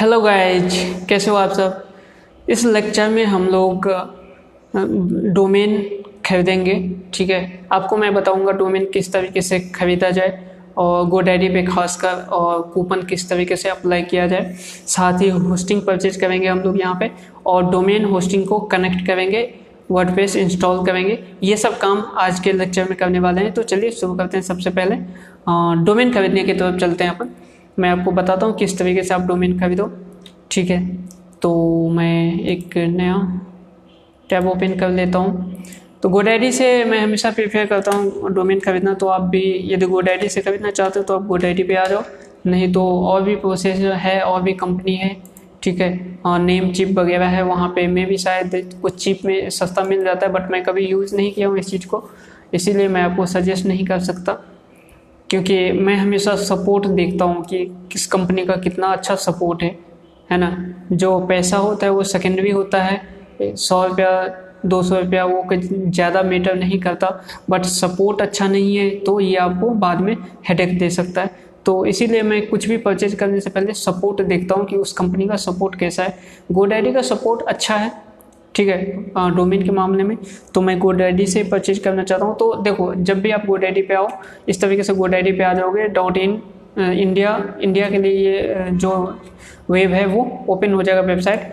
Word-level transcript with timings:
Hello 0.00 0.20
guys 0.20 0.74
कैसे 1.08 1.30
हो 1.30 1.36
आप 1.36 1.50
सब? 1.52 1.82
इस 2.48 2.64
लेक्चर 2.64 3.08
में 3.08 3.24
हम 3.24 3.46
लोग 3.46 3.86
डोमेन 5.34 5.74
खरीदेंगे, 6.26 6.74
ठीक 7.14 7.30
है? 7.30 7.68
आपको 7.72 7.96
मैं 7.96 8.12
बताऊँगा 8.14 8.52
डोमेन 8.52 8.84
किस 8.92 9.12
तरीके 9.12 9.40
से 9.40 9.58
खरीदा 9.74 10.10
जाए 10.10 10.54
और 10.78 11.06
गोडैडी 11.08 11.48
पे 11.48 11.62
खासकर 11.62 12.22
और 12.32 12.62
कूपन 12.74 13.02
किस 13.02 13.28
तरीके 13.30 13.56
से 13.56 13.68
अप्लाई 13.68 14.02
किया 14.02 14.26
जाए। 14.26 14.54
साथ 14.86 15.20
ही 15.22 15.28
होस्टिंग 15.28 15.82
परचेज 15.86 16.16
करेंगे 16.16 16.48
हम 16.48 16.60
लोग 16.60 16.80
यहाँ 16.80 16.96
पे 17.00 17.10
और 17.46 17.70
डोमेन 17.70 18.04
होस्टिंग 18.04 18.46
को 18.46 18.58
कनेक्ट 18.72 19.06
करेंगे 19.06 19.48
वर्डप्रेस 19.90 20.36
इंस्टॉल 20.36 20.84
करेंगे। 20.86 21.18
ये 21.42 21.56
सब 21.56 21.78
काम 21.78 22.02
आज 22.18 22.40
के 22.40 22.52
लेक्चर 22.52 22.88
में 22.88 22.96
करने 22.98 23.20
वाले 23.20 23.40
हैं 23.40 23.52
तो 23.52 23.62
चलिए 23.64 23.90
शुरू 23.90 24.14
करते 24.14 24.36
हैं 24.36 24.44
सबसे 24.44 24.70
पहले। 24.70 24.96
डोमेन 25.84 26.12
खरीदने 26.14 26.44
की 26.44 26.54
तरफ़ 26.54 26.80
चलते 26.80 27.04
हैं 27.04 27.14
अपन। 27.14 27.34
मैं 27.80 27.90
आपको 27.90 28.10
बताता 28.12 28.46
हूँ 28.46 28.56
किस 28.56 28.78
तरीके 28.78 29.02
से 29.02 29.14
आप 29.14 29.26
डोमेन 29.26 29.58
खरीदो 29.60 29.90
ठीक 30.50 30.70
है 30.70 30.80
तो 31.42 31.52
मैं 31.90 32.40
एक 32.44 32.76
नया 32.76 33.16
टैब 34.30 34.46
ओपन 34.48 34.78
कर 34.78 34.90
लेता 34.90 35.18
हूँ। 35.18 35.64
तो 36.02 36.08
गोडैडी 36.08 36.50
से 36.52 36.84
मैं 36.84 36.98
हमेशा 37.00 37.30
प्रीफेयर 37.30 37.66
करता 37.66 37.92
हूँ 37.92 38.30
डोमेन 38.34 38.60
खरीदना। 38.60 38.92
तो 38.94 39.06
आप 39.08 39.22
भी 39.30 39.42
यदि 39.72 39.86
गोडैडी 39.86 40.28
से 40.28 40.40
खरीदना 40.40 40.70
चाहते 40.70 40.98
हो 40.98 41.04
तो 41.04 41.14
आप 41.14 41.26
गोडैडी 41.26 41.62
पे 41.62 41.74
आ 41.76 41.84
जाओ। 41.86 42.02
नहीं 42.46 42.72
तो 42.72 42.84
और 43.06 43.22
भी 43.22 43.34
प्रोसेस 43.36 43.78
है, 43.78 44.20
और 44.20 44.42
भी 44.42 44.52
कंपनी 44.54 44.94
है, 44.96 45.16
ठीक 45.62 45.80
है, 45.80 46.18
और 46.26 46.38
नेम 46.40 46.70
चिप 46.72 46.98
वगैरह 46.98 47.26
है, 47.26 47.42
वहाँ 47.42 47.68
पे 47.68 47.86
मैं 47.86 48.06
भी 48.06 48.16
शायद 48.18 48.78
कुछ 48.82 49.02
चिप 49.04 49.24
में 49.24 49.50
सस्ता 49.50 49.82
मिल 49.84 50.04
जाता 50.04 50.26
है 50.26 50.32
बट 50.32 50.50
मैं 50.50 50.62
कभी 50.62 50.86
यूज़ 50.86 51.14
नहीं 51.16 51.32
किया 51.32 51.48
हूँ 51.48 51.58
इस 51.58 51.70
चीज़ 51.70 51.86
को। 51.86 52.02
इसीलिए 52.54 52.88
मैं 52.88 53.02
आपको 53.02 53.26
सजेस्ट 53.26 53.66
नहीं 53.66 53.86
कर 53.86 53.98
सकता। 54.00 54.38
क्योंकि 55.30 55.70
मैं 55.72 55.96
हमेशा 55.96 56.34
सपोर्ट 56.36 56.86
देखता 56.86 57.24
हूँ 57.24 57.44
कि 57.44 57.64
किस 57.92 58.06
कंपनी 58.06 58.44
का 58.46 58.56
कितना 58.56 58.86
अच्छा 58.86 59.14
सपोर्ट 59.16 59.62
है 59.62 59.78
है 60.30 60.38
ना? 60.38 60.74
जो 60.92 61.18
पैसा 61.26 61.56
होता 61.58 61.86
है 61.86 61.92
वो 61.92 62.02
सेकेंडरी 62.04 62.50
होता 62.50 62.82
है, 62.82 63.00
सौ 63.42 63.84
रुपया, 63.86 64.10
दो 64.66 64.82
सौ 64.82 64.98
रुपया 64.98 65.24
वो 65.24 65.44
ज़्यादा 65.54 66.22
मैटर 66.22 66.54
नहीं 66.54 66.80
करता 66.80 67.08
बट 67.50 67.64
सपोर्ट 67.64 68.20
अच्छा 68.22 68.48
नहीं 68.48 68.76
है 68.76 68.90
तो 68.98 69.18
ये 69.20 69.36
आपको 69.36 69.70
बाद 69.76 70.00
में 70.00 70.16
हेडेक 70.48 70.78
दे 70.78 70.90
सकता 70.90 71.22
है। 71.22 71.48
तो 71.66 71.84
इसीलिए 71.86 72.22
मैं 72.22 72.46
कुछ 72.48 72.68
भी 72.68 72.76
परचेज 72.78 73.14
करने 73.14 73.40
से 73.40 73.50
पहले 73.50 73.72
सपोर्ट 73.74 74.20
देखता 74.22 74.54
हूँ 74.54 74.66
कि 74.66 74.76
उस 74.76 74.92
कंपनी 74.92 75.26
का 75.28 75.36
सपोर्ट 75.36 75.78
कैसा 75.78 76.02
है। 76.02 76.18
गोडैडी 76.52 76.92
का 76.92 77.02
सपोर्ट 77.02 77.42
अच्छा 77.42 77.74
है 77.76 77.90
ठीक 78.54 78.68
है 78.68 79.30
डोमेन 79.34 79.62
के 79.62 79.70
मामले 79.72 80.02
में। 80.04 80.16
तो 80.54 80.60
मैं 80.60 80.78
गोडैडी 80.78 81.26
से 81.26 81.42
परचेज 81.50 81.78
करना 81.78 82.02
चाहता 82.04 82.24
हूँ। 82.24 82.36
तो 82.36 82.54
देखो 82.62 82.94
जब 82.94 83.20
भी 83.20 83.30
आप 83.30 83.46
गोडैडी 83.46 83.82
पे 83.82 83.94
आओ 83.94 84.08
इस 84.48 84.60
तरीके 84.60 84.82
से 84.82 84.94
गोडैडी 84.94 85.32
पे 85.32 85.44
आ 85.44 85.52
जाओगे। 85.54 85.86
डॉट 85.90 86.16
इन 86.18 86.40
इंडिया 86.78 87.36
इंडिया 87.62 87.88
के 87.90 87.98
लिए 87.98 88.12
ये 88.12 88.70
जो 88.72 88.90
वेब 89.70 89.92
है 89.92 90.04
वो 90.06 90.22
ओपन 90.48 90.72
हो 90.72 90.82
जाएगा 90.82 91.00
वेबसाइट 91.02 91.52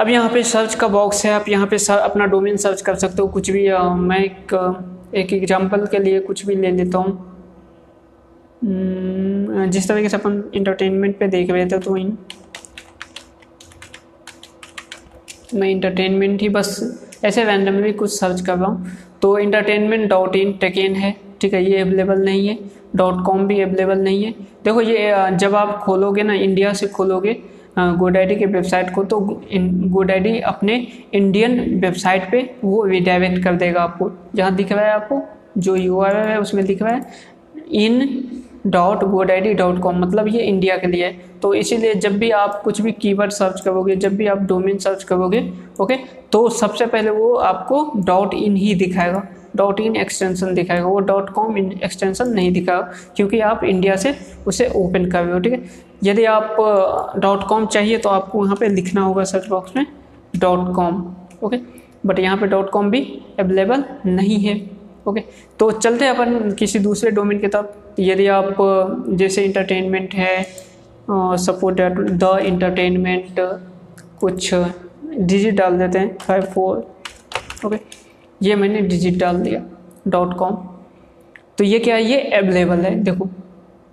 अब 0.00 0.08
यहाँ 0.08 0.28
पे 0.30 0.42
सर्च 0.44 0.74
का 0.74 0.88
बॉक्स 0.88 1.24
है। 1.26 1.32
आप 1.32 1.48
यहाँ 1.48 1.66
पे 1.66 1.76
अपना 1.92 2.26
डोमेन 2.26 2.56
सर्च 2.58 2.80
कर 2.82 2.94
सकते 2.96 3.22
हो। 3.22 3.28
कुछ 3.28 3.50
भी 3.50 3.66
आ, 3.68 3.82
मैं 3.88 4.18
एक 4.18 4.54
एक 5.14 5.32
एग्जांपल 5.32 5.86
के 5.86 5.98
लिए 5.98 6.20
कुछ 6.20 6.44
भी 6.46 6.54
ले 6.56 6.70
लेता 6.72 6.98
हूँ। 6.98 7.12
हम्म, 8.62 9.70
जिस 9.70 9.88
तरीके 9.88 10.08
से 10.08 10.16
अपन 10.16 10.42
इंटरटेनमेंट 10.54 11.18
पे 11.18 11.28
देख 11.28 11.50
रहे 11.50 11.66
थे 11.66 11.78
तो 11.78 11.96
इन 11.96 12.16
मैं 15.54 15.68
इंटरटेनमेंट 15.68 16.42
ही 16.42 16.48
बस 16.48 16.78
ऐसे 17.24 17.44
रैंडमली 17.44 17.92
कुछ 17.92 18.10
सर्च 18.10 18.40
कर 18.40 18.56
रहा 18.56 18.66
हूँ। 18.66 18.90
तो 19.22 19.38
इंटरटेनमेंट 19.38 20.08
डॉट 20.10 20.36
इन 20.36 20.52
टेकेन 20.60 20.94
है, 20.94 21.14
ठीक 21.40 21.54
है, 21.54 21.64
ये 21.64 21.78
अवेलेबल 21.78 22.24
नहीं 22.24 22.48
है। 22.48 22.58
डॉट 22.96 23.24
कॉम 23.26 23.46
भी 23.46 23.60
अवेलेबल 23.60 23.98
नहीं 23.98 24.24
है। 24.24 24.30
देखो 24.64 24.80
ये 24.80 25.12
जब 25.36 25.54
आप 25.54 25.78
खोलोगे 25.78 26.22
ना 26.22 26.34
इंडिया 26.34 26.72
से 26.72 26.86
खोलोगे 26.88 27.36
गोडैडी 27.78 28.36
के 28.36 28.46
वेबसाइट 28.46 28.94
को 28.94 29.02
तो 29.04 29.18
गोडैडी 29.52 30.38
अपने 30.42 30.76
इंडियन 31.14 31.58
वेबसाइट 31.80 32.30
पे 32.30 32.40
वो 32.64 32.84
रिडायरेक्ट 32.84 33.42
कर 33.44 33.54
देगा 33.56 33.82
आपको। 33.82 34.10
जहाँ 34.34 34.54
दिख 34.54 34.72
रहा 34.72 34.84
है 34.84 34.92
आपको, 34.92 35.20
जो 35.58 35.76
यू 35.76 36.00
है 36.00 36.38
उसमें 36.40 36.64
दिख 36.66 36.82
रहा 36.82 36.94
है 36.94 37.02
in 37.74 38.00
dot 38.68 39.04
GoDaddy 39.04 39.54
dot 39.54 39.80
com 39.82 39.98
मतलब 40.00 40.28
ये 40.28 40.42
इंडिया 40.42 40.76
के 40.76 40.86
लिए 40.86 41.04
है। 41.04 41.12
तो 41.42 41.52
इसीलिए 41.54 41.94
जब 41.96 42.18
भी 42.18 42.30
आप 42.32 42.60
कुछ 42.64 42.80
भी 42.80 42.92
कीवर्ड 42.92 43.30
सर्च 43.32 43.60
करोगे, 43.60 43.96
जब 43.96 44.16
भी 44.16 44.26
आप 44.26 44.38
डोमेन 44.42 44.78
सर्च 44.78 45.04
करोगे 45.04 45.48
ओके 45.80 45.96
तो 46.32 46.48
सबसे 46.50 46.86
पहले 46.86 47.10
वो 47.10 47.34
आपको 47.34 47.90
डॉट 47.96 48.34
इन 48.34 48.56
ही 48.56 48.74
दिखाएगा। 48.76 49.22
डॉट 49.56 49.80
इन 49.80 49.96
एक्सटेंशन 49.96 50.54
दिखाएगा। 50.54 50.86
वो 50.86 50.98
डॉट 51.00 51.30
कॉम 51.30 51.56
इन 51.58 51.70
एक्सटेंशन 51.84 52.28
नहीं 52.28 52.52
दिखाएगा, 52.52 52.92
क्योंकि 53.16 53.40
आप 53.42 53.64
इंडिया 53.64 53.96
से 53.96 54.14
उसे 54.46 54.68
ओपन 54.76 55.10
कर 55.10 55.22
रहे 55.22 55.32
हो, 55.32 55.38
ठीक 55.40 55.52
है? 55.52 55.62
यदि 56.04 56.24
आप 56.26 56.56
डॉट 57.18 57.46
कॉम 57.48 57.66
चाहिए 57.66 57.98
तो 57.98 58.08
आपको 58.08 58.42
वहाँ 58.42 58.56
पे 58.56 58.68
लिखना 58.68 59.00
होगा 59.00 59.24
सर्च 59.24 59.48
बॉक्स 59.48 59.76
में 59.76 59.86
डॉट 60.34 60.74
कॉम 60.74 61.04
ओके 61.44 61.56
बट 62.06 62.18
यहाँ 62.18 62.36
पे 62.36 62.46
डॉट 62.46 62.70
कॉम 62.70 62.90
भी 62.90 63.00
अवेलेबल 63.38 63.84
नहीं 64.06 64.38
है 64.38 64.54
ओके 65.06 65.22
तो 65.60 65.70
चलते 65.70 66.06
अपन 66.06 66.50
किसी 66.58 66.78
दूसरे 66.78 67.10
डोमेन 67.10 67.38
की 67.38 67.46
तरफ़ 67.46 67.87
यदि 67.98 68.26
आप, 68.28 68.56
जैसे 69.10 69.44
इंटरटेनमेंट 69.44 70.14
है 70.14 70.42
सपोर्ट 71.10 71.80
द 71.80 72.38
इंटरटेनमेंट 72.42 73.40
कुछ 74.20 74.54
डिजिट 74.54 75.54
डाल 75.54 75.78
देते 75.78 75.98
हैं 75.98 76.16
फाइव 76.18 76.42
फोर 76.54 77.66
ओके 77.66 77.78
ये 78.42 78.54
मैंने 78.56 78.80
डिजिट 78.80 79.18
डाल 79.18 79.40
दिया 79.40 79.64
डॉट 80.08 80.36
कॉम 80.38 80.56
तो 81.58 81.64
ये 81.64 81.78
क्या 81.78 81.94
है? 81.94 82.02
ये 82.02 82.18
अवेलेबल 82.36 82.80
है, 82.80 82.94
देखो। 82.94 83.28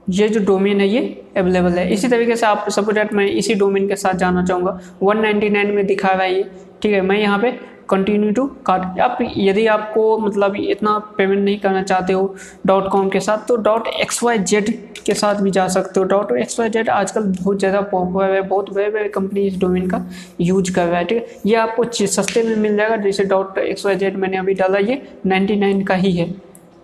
ये 0.07 0.27
जो 0.29 0.39
डोमेन 0.45 0.79
है, 0.79 0.87
ये 0.87 0.99
अवेलेबल 1.37 1.71
है। 1.71 1.93
इसी 1.93 2.07
तरीके 2.07 2.35
से 2.35 2.45
आप 2.45 2.69
सपोर्ट 2.69 3.13
मैं 3.13 3.25
इसी 3.27 3.53
डोमेन 3.55 3.87
के 3.87 3.95
साथ 3.95 4.13
जाना 4.13 4.43
चाहूँगा। 4.45 4.79
199 5.03 5.71
में 5.75 5.85
दिखा 5.85 6.11
रहा 6.11 6.23
है 6.23 6.33
ये, 6.33 6.43
ठीक 6.81 6.93
है? 6.93 7.01
मैं 7.01 7.17
यहाँ 7.19 7.39
पे 7.39 7.51
कंटिन्यू 7.89 8.31
टू 8.31 8.45
कार्ट 8.65 8.99
आप 9.01 9.17
यदि 9.37 9.65
आपको 9.67 10.17
मतलब 10.17 10.55
इतना 10.57 10.97
पेमेंट 11.17 11.43
नहीं 11.43 11.57
करना 11.59 11.81
चाहते 11.83 12.13
हो 12.13 12.35
डॉट 12.65 12.89
कॉम 12.91 13.09
के 13.09 13.19
साथ 13.19 13.47
तो 13.47 13.55
डॉट 13.57 13.87
एक्स 13.89 14.23
वाई 14.23 14.37
जेड 14.39 14.73
के 15.05 15.13
साथ 15.13 15.41
भी 15.41 15.51
जा 15.51 15.67
सकते 15.67 15.99
हो। 15.99 16.05
डॉट 16.05 16.31
एक्स 16.33 16.59
वाई 16.59 16.69
जेड 16.69 16.89
आजकल 16.89 17.23
बहुत 17.33 17.59
ज़्यादा 17.59 17.81
पॉपुलर 17.83 18.31
है, 18.31 18.41
बहुत 18.41 18.73
बड़े 18.73 18.89
बड़े 18.89 19.09
कंपनी 19.09 19.41
इस 19.47 19.59
डोमेन 19.59 19.89
का 19.89 20.01
यूज़ 20.41 20.73
कर 20.73 20.85
रहा 20.85 20.99
है, 20.99 21.05
ठीक 21.05 21.17
है? 21.17 21.39
ये 21.45 21.55
आपको 21.57 21.83
सस्ते 22.07 22.43
में 22.43 22.55
मिल 22.55 22.75
जाएगा, 22.77 22.95
जैसे 22.97 23.23
डॉट 23.25 23.57
एक्स 23.57 23.85
वाई 23.85 23.95
जेड 23.95 24.17
मैंने 24.17 24.37
अभी 24.37 24.53
डाला, 24.53 24.79
ये 24.79 25.01
नाइन्टी 25.25 25.55
नाइन 25.55 25.83
का 25.83 25.95
ही 25.95 26.11
है। 26.11 26.33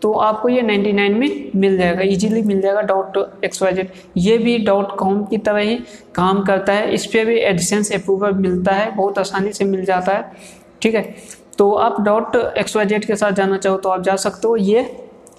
तो 0.02 0.12
आपको 0.20 0.50
ये 0.50 0.62
99 0.62 1.14
में 1.14 1.52
मिल 1.56 1.78
जाएगा 1.78 2.02
इजीली 2.04 2.42
मिल 2.44 2.62
जाएगा 2.62 2.82
डॉट 2.84 3.18
एक्स 3.46 3.62
वाई 3.62 3.74
जेड 3.74 3.90
ये 4.18 4.38
भी 4.38 4.58
डॉट 4.60 4.96
कॉम 4.98 5.24
की 5.26 5.38
तरह 5.40 5.60
ही 5.60 5.76
काम 6.16 6.44
करता 6.44 6.74
है, 6.74 6.94
इस 6.94 7.06
पर 7.06 7.26
भी 7.26 7.38
एडिसेंस 7.40 7.92
अप्रूवल 7.94 8.34
मिलता 8.38 8.72
है, 8.72 8.90
बहुत 8.96 9.20
आसानी 9.20 9.54
से 9.54 9.66
मिल 9.66 9.86
जाता 9.86 10.12
है। 10.12 10.60
ठीक 10.82 10.96
है? 10.96 11.16
तो 11.58 11.72
आप 11.74 12.02
डॉट 12.02 12.36
एक्स 12.36 12.76
वाई 12.76 12.86
जेड 12.86 13.06
के 13.06 13.16
साथ 13.16 13.32
जाना 13.32 13.58
चाहो 13.58 13.78
तो 13.78 13.90
आप 13.90 14.02
जा 14.02 14.16
सकते 14.16 14.48
हो। 14.48 14.56
ये 14.58 14.84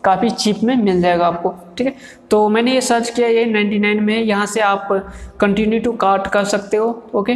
काफ़ी 0.05 0.31
चीप 0.31 0.63
में 0.65 0.75
मिल 0.77 1.01
जाएगा 1.03 1.27
आपको, 1.27 1.55
ठीक 1.79 1.87
है? 1.87 1.95
तो 2.31 2.49
मैंने 2.49 2.73
ये 2.73 2.81
सर्च 2.81 3.11
किया, 3.11 3.29
ये 3.29 3.45
99 3.47 4.01
में 4.01 4.17
यहाँ 4.17 4.47
से 4.47 4.61
आप 4.61 4.89
कंटिन्यू 5.41 5.81
टू 5.81 5.93
कार्ट 5.97 6.27
कर 6.27 6.45
सकते 6.45 6.77
हो 6.77 7.03
ओके 7.15 7.35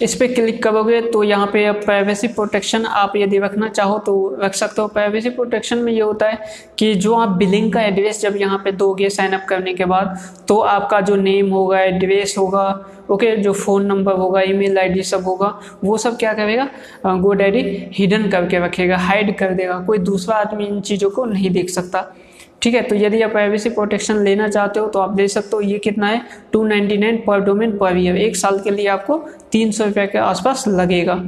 इस 0.00 0.14
पर 0.14 0.32
क्लिक 0.34 0.62
करोगे 0.62 1.00
तो 1.02 1.22
यहाँ 1.22 1.46
पे 1.46 1.70
प्राइवेसी 1.74 2.28
प्रोटेक्शन 2.28 2.84
आप 2.86 3.12
यदि 3.16 3.38
रखना 3.38 3.68
चाहो 3.68 3.98
तो 3.98 4.14
रख 4.40 4.54
सकते 4.54 4.82
हो। 4.82 4.86
प्राइवेसी 4.88 5.30
प्रोटेक्शन 5.30 5.78
में 5.78 5.92
ये 5.92 6.00
होता 6.00 6.28
है 6.28 6.38
कि 6.78 6.94
जो 6.96 7.14
आप 7.14 7.36
बिलिंग 7.38 7.72
का 7.72 7.82
एड्रेस 7.82 8.20
जब 8.20 8.36
यहाँ 8.36 8.58
पे 8.64 8.72
दोगे 8.72 9.10
साइनअप 9.10 9.44
करने 9.48 9.74
के 9.74 9.84
बाद 9.84 10.16
तो 10.48 10.58
आपका 10.58 11.00
जो 11.00 11.16
नेम 11.16 11.50
होगा 11.50 11.80
एड्रेस 11.80 12.34
होगा 12.38 12.64
ओके 13.10 13.36
जो 13.36 13.52
फ़ोन 13.52 13.86
नंबर 13.86 14.12
होगा 14.14 14.40
ईमेल 14.42 14.78
आईडी 14.78 15.02
सब 15.02 15.24
होगा, 15.24 15.54
वो 15.84 15.96
सब 15.98 16.16
क्या 16.18 16.32
करेगा? 16.34 16.68
गोडैडी 17.06 17.62
हिडन 17.94 18.28
करके 18.30 18.58
रखेगा 18.58 18.96
हाइड 18.98 19.36
कर 19.38 19.54
देगा। 19.54 19.78
कोई 19.86 19.98
दूसरा 20.00 20.36
आदमी 20.36 20.66
इन 20.66 20.80
चीज़ों 20.80 21.10
को 21.10 21.24
नहीं 21.24 21.50
देख 21.50 21.70
सकता। 21.70 22.00
ठीक 22.62 22.74
है 22.74 22.82
तो 22.82 22.96
यदि 22.96 23.22
आप 23.22 23.30
प्राइवेसी 23.30 23.70
प्रोटेक्शन 23.70 24.16
लेना 24.16 24.48
चाहते 24.48 24.80
हो 24.80 24.86
तो 24.86 24.98
आप 24.98 25.18
ले 25.18 25.28
सकते 25.28 25.56
हो 25.56 25.60
ये 25.60 25.78
कितना 25.78 26.06
है 26.06 26.22
two 26.52 26.64
ninety 26.64 26.96
nine 26.96 27.22
per 27.26 27.40
domain 27.40 27.76
per 27.78 27.96
year 27.96 28.16
एक 28.16 28.36
साल 28.36 28.58
के 28.58 28.70
लिए 28.70 28.86
आपको 28.88 29.18
तीन 29.52 29.70
सौ 29.70 29.84
रुपये 29.84 30.06
के 30.06 30.18
आसपास 30.18 30.64
लगेगा 30.68 31.22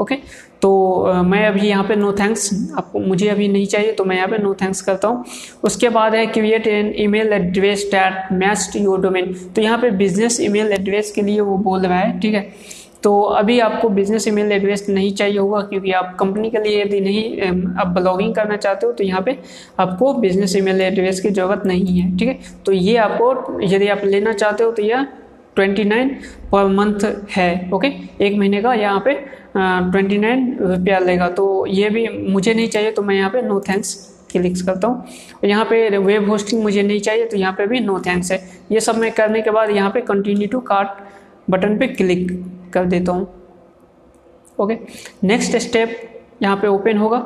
ओके 0.00 0.14
तो 0.62 1.02
आ, 1.02 1.22
मैं 1.22 1.46
अभी 1.46 1.68
यहाँ 1.68 1.84
पे 1.84 1.96
नो 1.96 2.12
थैंक्स 2.12 2.50
आपको 2.78 3.00
मुझे 3.00 3.28
अभी 3.28 3.48
नहीं 3.48 3.66
चाहिए 3.66 3.92
तो 3.92 4.04
मैं 4.04 4.16
यहाँ 4.16 4.28
पे 4.28 4.38
नो 4.38 4.54
थैंक्स 4.54 4.80
करता 4.80 5.08
हूँ। 5.08 5.24
उसके 5.62 5.88
बाद 5.88 6.14
है 6.14 6.26
create 6.26 6.66
an 6.66 6.92
email 6.96 7.32
address 7.32 7.88
that 7.92 8.32
match 8.32 8.72
your 8.76 9.00
domain 9.00 9.32
तो 9.56 9.62
यहाँ 9.62 9.78
पे 9.78 9.90
बिज़नेस 9.90 10.40
ईमेल 10.40 10.72
एड्रेस 10.72 11.12
के 11.12 11.22
लिए 11.22 11.40
वो 11.40 11.56
बोल 11.58 11.86
रहा 11.86 11.98
है 11.98 12.18
ठीक 12.20 12.34
है? 12.34 12.50
तो 13.02 13.20
अभी 13.22 13.58
आपको 13.60 13.88
बिज़नेस 13.90 14.26
ईमेल 14.28 14.52
एड्रेस 14.52 14.86
नहीं 14.88 15.12
चाहिए 15.14 15.38
होगा, 15.38 15.60
क्योंकि 15.62 15.92
आप 15.92 16.16
कंपनी 16.20 16.50
के 16.50 16.62
लिए 16.62 16.82
यदि 16.82 17.00
नहीं 17.00 17.74
आप 17.80 17.86
ब्लॉगिंग 17.98 18.34
करना 18.34 18.56
चाहते 18.56 18.86
हो 18.86 18.92
तो 18.92 19.04
यहाँ 19.04 19.20
पे 19.22 19.36
आपको 19.80 20.12
बिज़नेस 20.16 20.56
ईमेल 20.56 20.80
एड्रेस 20.80 21.20
की 21.20 21.30
ज़रूरत 21.30 21.62
नहीं 21.66 21.98
है, 21.98 22.16
ठीक 22.16 22.28
है? 22.28 22.38
तो 22.66 22.72
ये 22.72 22.96
आपको, 22.98 23.60
यदि 23.62 23.88
आप 23.88 24.04
लेना 24.04 24.32
चाहते 24.34 24.64
हो 24.64 24.70
तो 24.72 24.82
यह 24.82 25.06
ट्वेंटी 25.56 25.84
नाइन 25.84 26.08
पर 26.52 26.66
मंथ 26.68 27.04
है 27.30 27.70
ओके 27.74 27.88
एक 28.24 28.36
महीने 28.38 28.62
का 28.62 28.74
यहाँ 28.74 29.00
पे 29.06 29.14
ट्वेंटी 29.54 30.18
नाइन 30.18 30.56
रुपया 30.60 30.98
लेगा 30.98 31.28
तो 31.30 31.66
ये 31.68 31.88
भी 31.90 32.06
मुझे 32.08 32.54
नहीं 32.54 32.68
चाहिए 32.68 32.90
तो 32.90 33.02
मैं 33.02 33.14
यहाँ 33.14 33.30
पे 33.30 33.42
नो 33.42 33.60
थैंक्स 33.68 33.94
क्लिक्स 34.32 34.62
करता 34.62 34.88
हूँ। 34.88 35.04
यहाँ 35.44 35.64
पे 35.64 35.98
वेब 35.98 36.28
होस्टिंग 36.30 36.62
मुझे 36.62 36.82
नहीं 36.82 37.00
चाहिए 37.00 37.26
तो 37.26 37.36
यहाँ 37.36 37.52
पे 37.52 37.66
भी 37.66 37.80
नो 37.80 37.98
थैंक्स 38.06 38.32
है। 38.32 38.38
ये 38.72 38.80
सब 38.80 38.98
मैं 38.98 39.10
करने 39.12 39.42
के 39.42 39.50
बाद 39.50 39.70
यहाँ 39.70 39.90
पे 39.90 40.00
कंटिन्यू 40.02 40.48
टू 40.48 40.60
कार्ट 40.68 40.88
बटन 41.50 41.78
पे 41.78 41.86
क्लिक 41.88 42.28
कर 42.74 42.84
देता 42.86 43.12
हूँ। 43.12 43.26
ओके, 44.58 44.78
नेक्स्ट 45.24 45.56
स्टेप 45.58 45.98
यहाँ 46.42 46.56
पे 46.56 46.68
ओपन 46.68 46.98
होगा। 46.98 47.18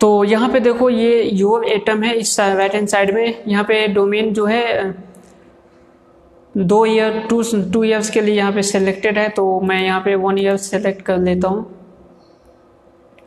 तो 0.00 0.08
यहाँ 0.24 0.48
पे 0.48 0.60
देखो 0.60 0.88
ये 0.90 1.22
योर 1.24 1.64
एटम 1.66 2.02
है, 2.02 2.14
इस 2.14 2.38
राइट 2.40 2.74
हैंड 2.74 2.88
साइड 2.88 3.14
में। 3.14 3.44
यहाँ 3.48 3.64
पे 3.64 3.86
डोमेन 3.88 4.32
जो 4.34 4.44
है, 4.46 4.94
दो 6.54 6.84
ईयर 6.86 7.18
टू 7.30 7.42
टू 7.72 7.82
ईयर्स 7.84 8.10
के 8.10 8.20
लिए 8.20 8.34
यहाँ 8.34 8.52
पे 8.52 8.62
सेलेक्टेड 8.62 9.18
है 9.18 9.28
तो 9.28 9.60
मैं 9.60 9.80
यहाँ 9.82 10.00
पे 10.00 10.14
वन 10.16 10.38
ईयर 10.38 10.56
सेलेक्ट 10.58 11.02
कर 11.02 11.18
लेता 11.18 11.48
हूँ। 11.48 11.64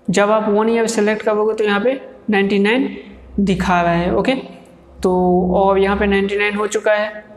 जब 0.09 0.31
आप 0.31 0.49
वन 0.49 0.69
ईयर 0.69 0.87
सेलेक्ट 0.87 1.21
करोगे 1.21 1.53
तो 1.53 1.63
यहाँ 1.63 1.79
पे 1.79 1.99
99 2.31 2.87
दिखा 3.41 3.81
रहा 3.81 3.93
है 3.93 4.15
ओके 4.15 4.35
तो 5.03 5.11
और 5.55 5.79
यहाँ 5.79 5.97
पे 5.97 6.07
99 6.07 6.57
हो 6.57 6.67
चुका 6.67 6.93
है। 6.93 7.28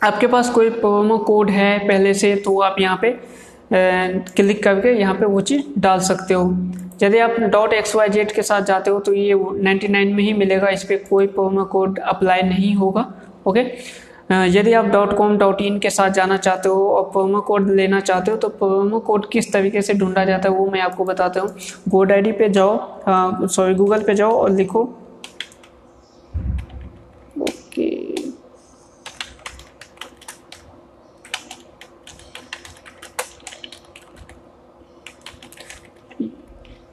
आपके 0.00 0.26
पास 0.26 0.50
कोई 0.50 0.70
प्रोमो 0.70 1.18
कोड 1.18 1.50
है 1.50 1.78
पहले 1.78 2.12
से 2.14 2.34
तो 2.36 2.58
आप 2.60 2.76
यहाँ 2.80 2.98
पे 3.02 3.18
क्लिक 3.70 4.62
करके 4.64 4.90
यहाँ 4.90 5.14
पे 5.14 5.26
वो 5.26 5.40
चीज़ 5.40 5.62
डाल 5.80 6.00
सकते 6.00 6.34
हो। 6.34 6.50
यदि 7.02 7.18
आप 7.18 7.30
डॉट 7.52 7.72
एक्स 7.72 7.94
वाई 7.96 8.08
जेड 8.08 8.32
के 8.32 8.42
साथ 8.42 8.62
जाते 8.62 8.90
हो 8.90 8.98
तो 9.00 9.12
ये 9.12 9.34
99 9.34 10.12
में 10.14 10.22
ही 10.22 10.32
मिलेगा, 10.32 10.68
इस 10.68 10.84
पर 10.84 10.96
कोई 11.10 11.26
प्रोमो 11.28 11.64
कोड 11.64 11.98
अप्लाई 12.00 12.42
नहीं 12.42 12.74
होगा 12.74 13.06
ओके 13.46 13.60
यदि 14.50 14.72
आप 14.72 14.86
डॉट 14.86 15.16
कॉम 15.16 15.36
डॉट 15.38 15.60
इन 15.62 15.78
के 15.78 15.90
साथ 15.90 16.10
जाना 16.10 16.36
चाहते 16.36 16.68
हो 16.68 16.88
और 16.90 17.02
प्रोमो 17.10 17.40
कोड 17.40 17.70
लेना 17.70 18.00
चाहते 18.00 18.30
हो 18.30 18.36
तो 18.36 18.48
प्रोमो 18.50 19.00
कोड 19.00 19.28
किस 19.30 19.52
तरीके 19.52 19.82
से 19.82 19.94
ढूंढा 19.94 20.24
जाता 20.24 20.48
है, 20.48 20.54
वो 20.54 20.66
मैं 20.70 20.80
आपको 20.80 21.04
बताता 21.04 21.40
हूँ। 21.40 21.50
गोड 21.88 22.12
आई 22.12 22.32
पे 22.32 22.48
जाओ 22.50 23.46
सॉरी 23.48 23.74
गूगल 23.74 24.02
पे 24.02 24.14
जाओ 24.14 24.32
और 24.32 24.50
लिखो 24.52 24.84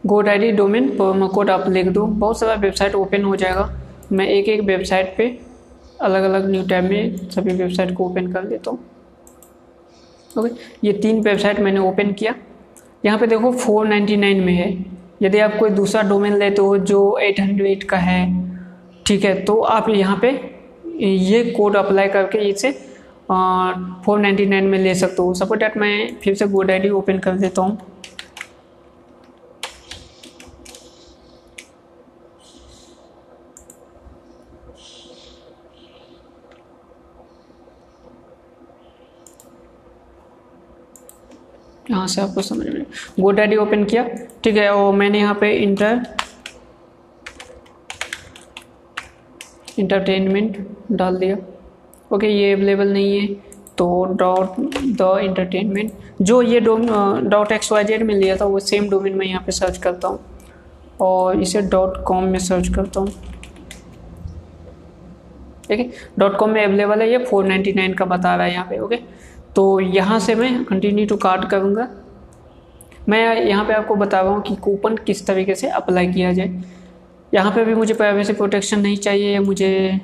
गोड 0.04 0.30
I 0.30 0.38
D 0.38 0.52
domain 0.52 0.90
promo 0.90 1.28
code 1.28 1.50
आप 1.50 1.68
लिख 1.70 1.88
दो। 1.88 2.06
बहुत 2.06 2.40
सारा 2.40 2.54
वेबसाइट 2.56 2.96
ओपन 2.96 3.24
हो 3.24 3.36
जाएगा। 3.36 3.70
मैं 4.12 4.28
एक 4.28 4.50
एक 4.50 4.62
वेबसाइट 4.62 5.14
पे 5.18 5.28
अलग 6.02 6.24
अलग 6.24 6.50
न्यू 6.50 6.64
टैब 6.70 6.84
में 6.84 7.30
सभी 7.30 7.54
वेबसाइट 7.54 7.96
को 7.96 8.06
ओपन 8.06 8.32
कर 8.32 8.46
देता 8.46 8.72
हूँ। 8.72 8.80
ओके, 10.32 10.50
ये 10.84 10.94
तीन 10.94 11.22
वेबसाइट 11.22 11.60
मैंने 11.60 11.80
ओपन 11.82 12.12
किया। 12.14 12.34
यहाँ 13.06 13.20
पे 13.20 13.28
देखो 13.28 13.52
499 13.56 14.40
में 14.42 14.54
है। 14.54 14.72
यदि 15.22 15.40
आप 15.40 15.56
कोई 15.60 15.70
दूसरा 15.72 16.02
डोमेन 16.04 16.38
लेते 16.38 16.62
हो 16.62 16.78
जो 16.80 17.00
808 17.22 17.84
का 17.84 17.98
है, 17.98 18.22
ठीक 19.06 19.24
है 19.26 19.34
तो 19.44 19.60
आप 19.62 19.90
यहाँ 19.90 20.20
पे 20.22 20.30
ये 20.96 21.44
कोड 21.52 21.76
अप्लाई 21.76 22.08
करके 22.10 22.38
इसे 22.50 22.72
फोर 24.06 24.20
नाइन्टी 24.20 24.46
नाइन 24.46 24.68
में 24.68 24.78
ले 24.80 24.96
सकते 24.96 25.22
हो। 25.22 25.34
सपोज़ 25.34 25.60
डेट 25.60 25.78
मैं 25.78 26.20
फिर 26.24 26.36
से 26.36 26.48
गोड 26.48 26.72
आई 26.72 26.90
ओपन 26.92 27.20
कर 27.20 27.38
देता 27.38 27.62
हूँ। 27.62 27.78
यहाँ 41.94 42.08
से 42.08 42.22
आपको 42.22 42.42
समझ 42.44 42.68
में 42.68 42.86
गोड 43.20 43.40
आई 43.40 43.56
ओपन 43.58 43.84
किया। 43.86 44.04
ठीक 44.44 44.58
है 44.58 44.70
और 44.72 44.94
मैंने 44.96 45.20
यहाँ 45.20 45.38
पे 45.42 45.52
इंटर 45.54 46.02
इंटरटेनमेंट 49.80 50.58
डाल 50.92 51.18
दिया। 51.18 51.38
ओके, 52.12 52.28
ये 52.28 52.54
अवेलेबल 52.54 52.94
नहीं 52.94 53.20
है 53.20 53.28
तो 53.78 54.04
डॉट 54.14 54.60
द 54.98 55.18
इंटरटेनमेंट 55.24 55.92
जो 56.22 56.42
ये 56.42 56.60
डॉट 56.60 57.52
एक्स 57.52 57.72
वाई 57.72 57.84
जेड 57.84 58.04
में 58.04 58.14
लिया 58.16 58.36
था, 58.38 58.46
वो 58.46 58.60
सेम 58.62 58.90
डोमेन 58.90 59.16
में 59.18 59.26
यहाँ 59.26 59.42
पे 59.46 59.52
सर्च 59.52 59.78
करता 59.78 60.08
हूँ। 60.08 60.20
और 61.02 61.42
इसे 61.42 61.62
डॉट 61.64 62.04
कॉम 62.06 62.24
में 62.26 62.40
सर्च 62.40 62.68
करता 62.76 63.00
हूँ। 63.00 63.10
ठीक 65.68 65.80
है 65.80 65.90
डॉट 66.20 66.38
कॉम 66.38 66.50
में 66.50 66.64
अवेलेबल 66.64 67.02
है, 67.02 67.10
ये 67.12 67.18
फोर 67.26 67.46
नाइन्टी 67.46 67.74
नाइन 67.74 67.94
का 67.94 68.06
बता 68.06 68.36
रहा 68.36 68.46
है 68.46 68.54
यहाँ 68.54 68.66
पे, 68.70 68.80
ओके। 68.80 69.00
तो 69.56 69.80
यहाँ 69.80 70.20
से 70.20 70.36
मैं 70.36 70.64
कंटिन्यू 70.66 71.06
टू 71.08 71.18
कार्ड 71.18 71.50
करूँगा। 71.50 71.88
मैं 73.10 73.20
यहाँ 73.38 73.66
पे 73.66 73.74
आपको 73.74 73.96
बता 73.96 74.22
रहा 74.22 74.32
हूँ 74.32 74.42
कि 74.42 74.56
कूपन 74.56 74.96
किस 74.98 75.26
तरीके 75.28 75.56
से 75.56 75.68
अप्लाई 75.72 76.08
किया 76.08 76.32
जाए। 76.34 76.62
यहाँ 77.32 77.52
पे 77.52 77.66
भी 77.66 77.76
मुझे 77.76 77.94
प्राइवेसी 77.94 78.34
प्रोटेक्शन 78.34 78.80
नहीं 78.80 78.98
चाहिए, 78.98 79.40
मुझे 79.40 80.00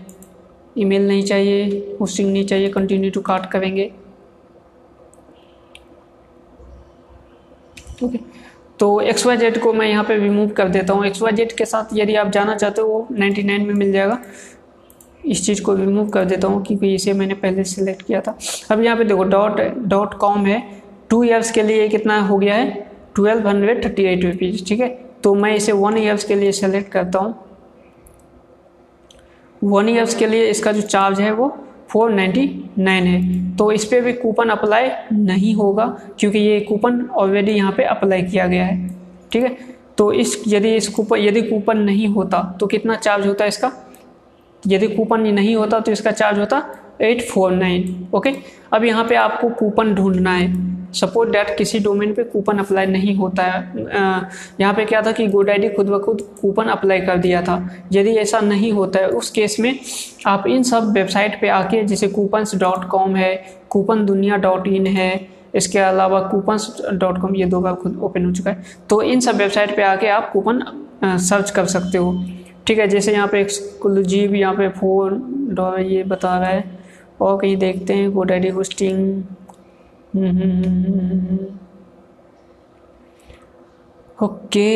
ईमेल 0.78 1.08
नहीं 1.08 1.24
चाहिए 1.24 1.98
होस्टिंग 2.02 2.32
नहीं 2.32 2.46
चाहिए 2.46 2.70
कंटिन्यू 2.70 3.12
टू 3.12 3.22
कार्ड 3.22 3.46
करेंगे। 3.46 3.92
ओके 8.04 8.18
तो 8.80 9.00
एक्स 9.02 9.26
वाई 9.26 9.38
जेड 9.38 9.60
को 9.62 9.74
मैं 9.74 9.88
यहाँ 9.88 10.04
पे 10.04 10.18
रिमूव 10.18 10.50
कर 10.58 10.70
देता 10.70 10.94
हूँ। 10.94 11.06
एक्स 11.06 11.22
वाई 11.22 11.32
जेड 11.34 11.52
के 11.52 11.66
साथ 11.66 11.94
यदि 11.94 12.16
आप 12.16 12.30
जाना 12.32 12.56
चाहते 12.56 12.82
हो, 12.82 12.88
वो 12.88 13.08
99 13.12 13.66
में 13.68 13.74
मिल 13.74 13.92
जाएगा। 13.92 14.22
इस 15.24 15.46
चीज़ 15.46 15.62
को 15.64 15.74
रिमूव 15.76 16.10
कर 16.10 16.26
देता 16.26 16.48
हूँ 16.48 16.64
क्योंकि 16.66 16.94
इसे 16.96 17.14
मैंने 17.14 17.34
पहले 17.36 17.64
सेलेक्ट 17.64 18.02
किया 18.02 18.22
था। 18.22 18.38
अब 18.72 18.82
यहाँ 18.82 18.98
पे 18.98 19.04
देखो 19.04 19.24
डॉट 19.26 19.62
डॉट 19.88 20.14
कॉम 20.14 20.46
है। 20.46 20.62
टू 21.10 21.24
ईयर्स 21.24 21.52
के 21.52 21.64
लिए 21.64 21.88
कितना 21.88 22.20
हो 22.22 22.38
गया 22.38 22.56
है? 22.56 22.88
Twelve 23.16 23.48
hundred 23.48 23.84
thirty 23.86 24.04
eight 24.04 24.26
rupees 24.26 24.66
ठीक 24.66 24.80
है? 24.80 24.88
तो 25.24 25.34
मैं 25.36 25.54
इसे 25.56 25.72
वन 25.72 25.98
ईयर्स 25.98 26.24
के 26.24 26.36
लिए 26.36 26.52
सेलेक्ट 26.52 26.92
करता 26.92 27.20
हूँ। 27.20 27.36
वन 29.62 29.90
ईयर्स 29.90 30.16
के 30.16 30.28
लिए 30.28 30.50
इसका 30.50 30.72
जो 30.72 30.82
चार्ज 30.82 31.20
है 31.22 31.32
वो 31.32 31.56
फोर 31.90 32.12
नाइन्टी 32.12 32.74
नाइन 32.78 33.04
है। 33.04 33.56
तो 33.58 33.72
इस 33.72 33.86
पर 33.86 34.02
भी 34.02 34.14
कूपन 34.14 34.50
अप्लाई 34.50 34.90
नहीं 35.14 35.54
होगा 35.56 35.86
क्योंकि 36.20 36.40
ये 36.40 36.60
कूपन 36.60 37.02
ऑलरेडी 37.18 37.52
यहाँ 37.52 37.72
पे 37.78 37.84
अप्लाई 37.86 38.22
किया 38.22 38.46
गया 38.48 38.66
है, 38.66 38.88
ठीक 39.32 39.44
है? 39.44 39.58
तो 39.98 40.12
इस, 40.14 40.42
यदि 40.48 40.76
इस 40.76 40.88
कूपन 40.90 41.18
यदि 41.18 41.42
कूपन 41.42 41.78
नहीं 41.80 42.08
होता 42.08 42.42
तो 42.60 42.68
कितना 42.68 42.96
चार्ज 42.98 43.28
होता 43.28 43.44
है 43.44 43.48
इसका? 43.48 43.72
यदि 44.64 44.88
कूपन 44.88 45.22
नहीं 45.24 45.56
होता 45.56 45.80
तो 45.80 45.92
इसका 45.92 46.12
चार्ज 46.12 46.40
होता 46.40 46.64
एट 47.02 47.22
फोर 47.30 47.52
नाइन 47.52 48.08
ओके 48.14 48.36
अब 48.74 48.84
यहाँ 48.84 49.06
पे 49.06 49.16
आपको 49.16 49.50
कूपन 49.50 49.94
ढूंढना 49.96 50.32
है। 50.32 50.68
सपोज़ 50.94 51.30
डैट 51.30 51.58
किसी 51.58 51.80
डोमेन 51.80 52.14
पे 52.14 52.24
कूपन 52.24 52.58
अप्लाई 52.58 52.86
नहीं 52.86 53.16
होता 53.16 53.44
है। 53.44 53.60
यहाँ 54.60 54.74
पे 54.74 54.86
क्या 54.86 55.02
था 55.02 55.12
कि 55.12 55.28
गुड 55.28 55.50
आईडी 55.50 55.70
खुद 55.70 55.90
ब 55.90 56.00
खुद 56.04 56.22
कूपन 56.42 56.68
अप्लाई 56.68 57.02
कर 57.02 57.18
दिया 57.18 57.42
था। 57.42 57.58
यदि 57.94 58.16
ऐसा 58.18 58.40
नहीं 58.40 58.72
होता 58.72 59.00
है, 59.00 59.08
उस 59.08 59.30
केस 59.32 59.60
में 59.60 59.80
आप 60.28 60.48
इन 60.48 60.64
सब 60.64 60.92
वेबसाइट 60.94 61.40
पे 61.42 61.50
आके, 61.50 61.84
जैसे 61.84 62.08
कूपन्स 62.08 62.56
डॉट 62.56 62.88
कॉम 62.90 63.16
है, 63.16 63.36
कूपन 63.70 64.06
दुनिया 64.06 64.38
डॉट 64.38 64.68
इन 64.68 64.88
है, 64.88 65.28
इसके 65.56 65.80
अलावा 65.80 66.20
कूपन्स 66.22 66.72
डॉट 66.94 67.22
कॉम 67.22 67.36
ये 67.36 67.46
दो 67.46 67.60
बार 67.62 67.74
खुद 67.74 68.00
ओपन 68.04 68.26
हो 68.26 68.32
चुका 68.32 68.52
है। 68.52 68.64
तो 68.90 69.02
इन 69.02 69.20
सब 69.20 69.36
वेबसाइट 69.36 69.76
पे 69.76 69.84
आके 69.84 70.08
आप 70.10 70.32
कूपन 70.34 70.64
सर्च 71.04 71.52
कर 71.52 71.66
सकते 71.68 71.98
हो। 71.98 72.12
ठीक 72.70 72.80
है, 72.80 72.88
जैसे 72.88 73.14
यहाँ 73.14 73.28
पे 73.28 73.40
एक्सक्लूसिव 73.42 74.34
यहाँ 74.36 74.54
पे 74.56 74.68
फ़ोन 74.70 75.22
डॉलर 75.56 75.80
ये 75.82 76.04
बता 76.04 76.38
रहा 76.40 76.50
है। 76.50 76.64
और 77.22 77.40
कहीं 77.42 77.56
देखते 77.58 77.94
हैं 77.94 78.12
GoDaddy 78.32 78.50
hosting 78.50 79.24
okay. 84.22 84.70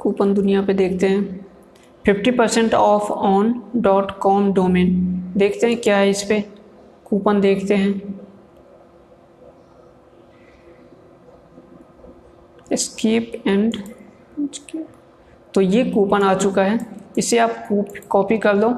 Coupon 0.00 0.34
Dunia 0.34 0.62
पे 0.62 0.74
देखते 0.74 1.08
हैं। 1.08 1.24
Fifty 2.04 2.30
percent 2.30 2.74
off 2.74 3.10
on 3.12 3.54
dot 3.76 4.10
com 4.18 4.52
domain 4.52 4.94
देखते 5.36 5.66
हैं 5.66 5.80
क्या 5.80 5.96
है 5.96 6.10
इस 6.10 6.22
पर 6.22 6.42
कूपन 7.04 7.40
देखते 7.40 7.74
हैं। 7.74 8.19
स्कीप 12.72 13.32
एंड 13.46 13.76
तो 15.54 15.60
ये 15.60 15.84
कूपन 15.84 16.22
आ 16.22 16.34
चुका 16.34 16.62
है। 16.62 16.78
इसे 17.18 17.38
आप 17.38 17.68
कॉपी 18.10 18.38
कर 18.38 18.54
लो 18.54 18.74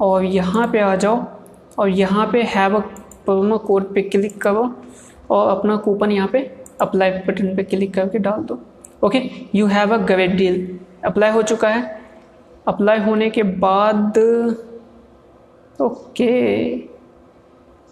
और 0.00 0.24
यहाँ 0.24 0.66
पे 0.72 0.80
आ 0.80 0.94
जाओ 0.96 1.24
और 1.78 1.88
यहाँ 1.88 2.26
पे 2.32 2.42
हैव 2.54 2.76
अ 2.76 2.80
प्रोमो 3.24 3.58
कोड 3.58 3.92
पे 3.94 4.02
क्लिक 4.04 4.40
करो 4.42 4.62
और 5.30 5.48
अपना 5.48 5.76
कूपन 5.78 6.10
यहाँ 6.12 6.28
पे 6.28 6.38
अप्लाई 6.80 7.10
बटन 7.26 7.54
पे 7.56 7.62
क्लिक 7.64 7.94
करके 7.94 8.18
डाल 8.18 8.42
दो। 8.42 8.58
Okay 9.04 9.22
you 9.54 9.66
have 9.66 9.94
a 9.94 9.98
great 10.06 10.30
deal 10.36 10.78
apply 11.04 11.30
हो 11.30 11.42
चुका 11.42 11.68
है। 11.68 11.82
अप्लाई 12.68 12.98
होने 13.00 13.30
के 13.30 13.42
बाद 13.42 14.18
ओके 15.80 16.32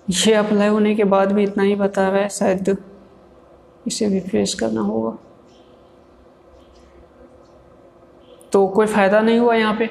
ये 0.08 0.32
अप्लाई 0.34 0.68
होने 0.68 0.94
के 0.94 1.04
बाद 1.06 1.32
भी 1.32 1.42
इतना 1.44 1.62
ही 1.62 1.74
बता 1.76 2.08
रहा 2.08 2.22
है 2.22 2.28
शायद। 2.28 2.76
इसे 3.86 4.08
रिफ्रेश 4.08 4.54
करना 4.54 4.80
होगा। 4.80 5.16
तो 8.52 8.66
कोई 8.68 8.86
फ़ायदा 8.86 9.20
नहीं 9.20 9.38
हुआ 9.38 9.54
यहाँ 9.54 9.74
पे। 9.74 9.84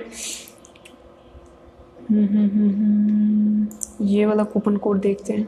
हम्म, 2.12 2.26
हम्म, 2.26 2.50
हम्म, 2.50 3.68
ये 4.06 4.26
वाला 4.26 4.44
कूपन 4.44 4.78
कोड 4.78 5.00
देखते 5.02 5.34
हैं। 5.34 5.48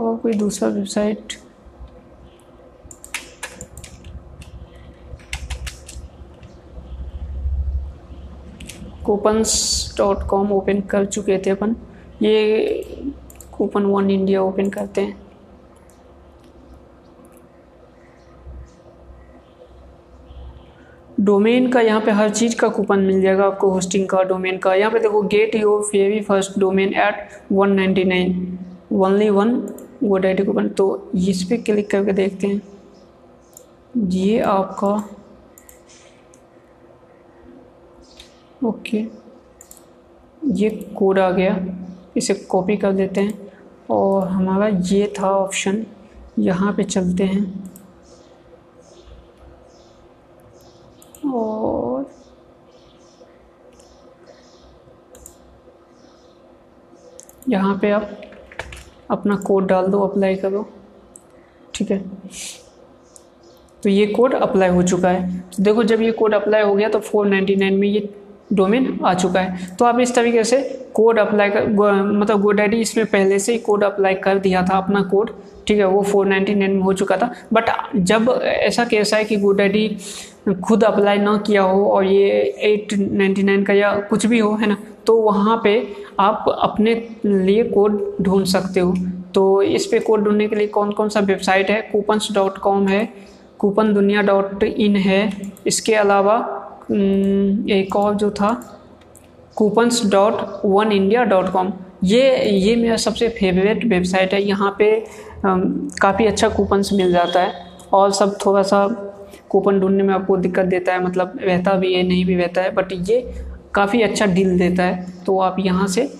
और 0.00 0.16
कोई 0.16 0.32
दूसरा 0.32 0.68
website 0.68 1.32
coupons 9.06 9.52
dot 9.98 10.22
com 10.22 10.52
open 10.52 10.80
कर 10.80 11.04
चुके 11.06 11.38
थे 11.38 11.50
अपन। 11.50 11.76
ये 12.22 13.04
कूपन 13.58 13.82
वन 13.82 14.10
इंडिया 14.10 14.42
ओपन 14.42 14.70
करते 14.70 15.00
हैं। 15.00 15.22
डोमेन 21.24 21.70
का 21.72 21.80
यहाँ 21.80 22.00
पे 22.00 22.10
हर 22.10 22.30
चीज़ 22.30 22.56
का 22.58 22.68
कूपन 22.68 23.00
मिल 23.00 23.20
जाएगा 23.22 23.44
आपको 23.44 23.70
होस्टिंग 23.70 24.08
का 24.08 24.22
डोमेन 24.22 24.58
का। 24.58 24.74
यहाँ 24.74 24.90
पे 24.92 24.98
देखो 24.98 25.22
get 25.24 25.54
your 25.54 25.82
very 25.82 26.20
first 26.20 26.58
domain 26.60 26.94
at 26.94 27.28
one 27.52 27.72
ninety 27.72 28.04
nine 28.04 28.58
only 28.92 29.28
one 29.30 29.54
वो 30.02 30.18
आई 30.18 30.34
कूपन 30.36 30.68
तो 30.68 30.86
इस 31.14 31.42
पर 31.42 31.62
क्लिक 31.62 31.90
करके 31.90 32.12
देखते 32.12 32.46
हैं। 32.46 32.60
ये 34.10 34.38
आपका 34.40 34.94
ओके 38.68 39.04
ये 40.52 40.68
कोड 40.96 41.18
आ 41.18 41.30
गया। 41.30 41.58
इसे 42.16 42.34
कॉपी 42.50 42.76
कर 42.76 42.92
देते 42.92 43.20
हैं। 43.20 43.52
और 43.90 44.28
हमारा 44.28 44.68
ये 44.68 45.12
था 45.18 45.30
ऑप्शन 45.30 45.84
यहाँ 46.38 46.72
पे 46.72 46.84
चलते 46.84 47.24
हैं। 47.24 47.72
और 51.34 52.06
यहाँ 57.48 57.78
पे 57.78 57.90
आप 57.90 58.10
अपना 59.10 59.36
कोड 59.36 59.66
डाल 59.68 59.86
दो 59.86 60.00
अप्लाई 60.00 60.36
करो। 60.36 60.66
ठीक 61.74 61.90
है? 61.90 61.98
तो 63.82 63.88
ये 63.90 64.06
कोड 64.06 64.34
अप्लाई 64.34 64.68
हो 64.68 64.82
चुका 64.82 65.08
है। 65.08 65.40
तो 65.40 65.62
देखो, 65.62 65.82
जब 65.82 66.00
ये 66.02 66.10
कोड 66.12 66.34
अप्लाई 66.34 66.62
हो 66.62 66.74
गया 66.74 66.88
तो 66.88 67.00
499 67.00 67.78
में 67.78 67.88
ये 67.88 68.08
डोमेन 68.52 68.98
आ 69.04 69.12
चुका 69.14 69.40
है। 69.40 69.76
तो 69.76 69.84
आप 69.84 70.00
इस 70.00 70.14
तरीके 70.14 70.44
से 70.44 70.62
कोड 70.94 71.18
अप्लाई 71.18 71.50
कर 71.50 71.66
मतलब 71.66 72.40
गोडैडी 72.40 72.80
इसमें 72.80 73.06
पहले 73.06 73.38
से 73.38 73.52
ही 73.52 73.58
कोड 73.58 73.84
अप्लाई 73.84 74.14
कर 74.24 74.38
दिया 74.38 74.62
था 74.62 74.76
अपना 74.78 75.02
कोड 75.02 75.30
ठीक 75.66 75.78
है, 75.78 75.84
वो 75.84 76.02
499 76.04 76.68
में 76.68 76.82
हो 76.82 76.92
चुका 76.92 77.16
था। 77.16 77.34
बट 77.52 77.70
जब 77.96 78.28
ऐसा 78.44 78.84
केस 78.84 79.14
है 79.14 79.24
कि 79.24 79.36
गोडैडी 79.36 79.88
खुद 80.64 80.84
अप्लाई 80.84 81.18
ना 81.18 81.36
किया 81.36 81.62
हो 81.62 81.84
और 81.86 82.04
ये 82.04 82.54
899 82.64 83.64
का 83.66 83.72
या 83.72 83.92
कुछ 84.10 84.26
भी 84.26 84.38
हो, 84.38 84.52
है 84.54 84.66
ना? 84.66 84.76
तो 85.06 85.16
वहाँ 85.16 85.60
पे 85.64 85.86
आप 86.20 86.44
अपने 86.48 86.94
लिए 87.24 87.62
कोड 87.64 88.00
ढूंढ 88.22 88.44
सकते 88.46 88.80
हो। 88.80 88.94
तो 89.34 89.62
इस 89.62 89.86
पे 89.86 89.98
कोड 90.00 90.24
ढूँढने 90.24 90.48
के 90.48 90.56
लिए 90.56 90.66
कौन 90.66 90.90
कौन 90.92 91.08
सा 91.08 91.20
वेबसाइट 91.20 91.70
है? 91.70 91.80
कूपन्स 91.92 92.28
डॉट 92.32 92.58
कॉम 92.58 92.86
है 92.88 93.08
कूपन 93.58 93.92
दुनिया 93.94 94.22
डॉट 94.22 94.62
इन 94.64 94.96
है। 94.96 95.52
इसके 95.66 95.94
अलावा 95.94 96.36
एक 97.72 97.96
और 97.96 98.14
जो 98.14 98.30
था 98.30 98.52
coupons 99.56 100.04
dot 100.10 100.60
one 100.64 100.92
India 100.92 101.24
dot 101.24 101.50
com 101.52 101.72
ये 102.04 102.50
ये 102.50 102.74
मेरा 102.76 102.96
सबसे 102.96 103.28
फेवरेट 103.30 103.84
वेबसाइट 103.84 104.34
है। 104.34 104.42
यहाँ 104.42 104.74
पे 104.78 104.92
काफ़ी 105.46 106.26
अच्छा 106.26 106.48
कूपन्स 106.48 106.92
मिल 106.92 107.12
जाता 107.12 107.40
है। 107.40 107.52
और 107.92 108.10
सब 108.12 108.36
थोड़ा 108.46 108.62
सा 108.62 108.86
कूपन 109.54 109.80
ढूँढने 109.80 110.02
में 110.02 110.14
आपको 110.14 110.36
दिक्कत 110.38 110.66
देता 110.66 110.92
है 110.92 111.04
मतलब 111.04 111.38
रहता 111.42 111.74
भी 111.74 111.94
है, 111.94 112.02
नहीं 112.02 112.24
भी 112.24 112.34
रहता 112.36 112.62
है 112.62 112.74
बट 112.74 112.92
ये 112.92 113.20
काफ़ी 113.74 114.02
अच्छा 114.02 114.26
डील 114.28 114.58
देता 114.58 114.82
है 114.82 115.06
तो 115.26 115.38
आप 115.40 115.56
यहाँ 115.60 115.86
से 115.88 116.10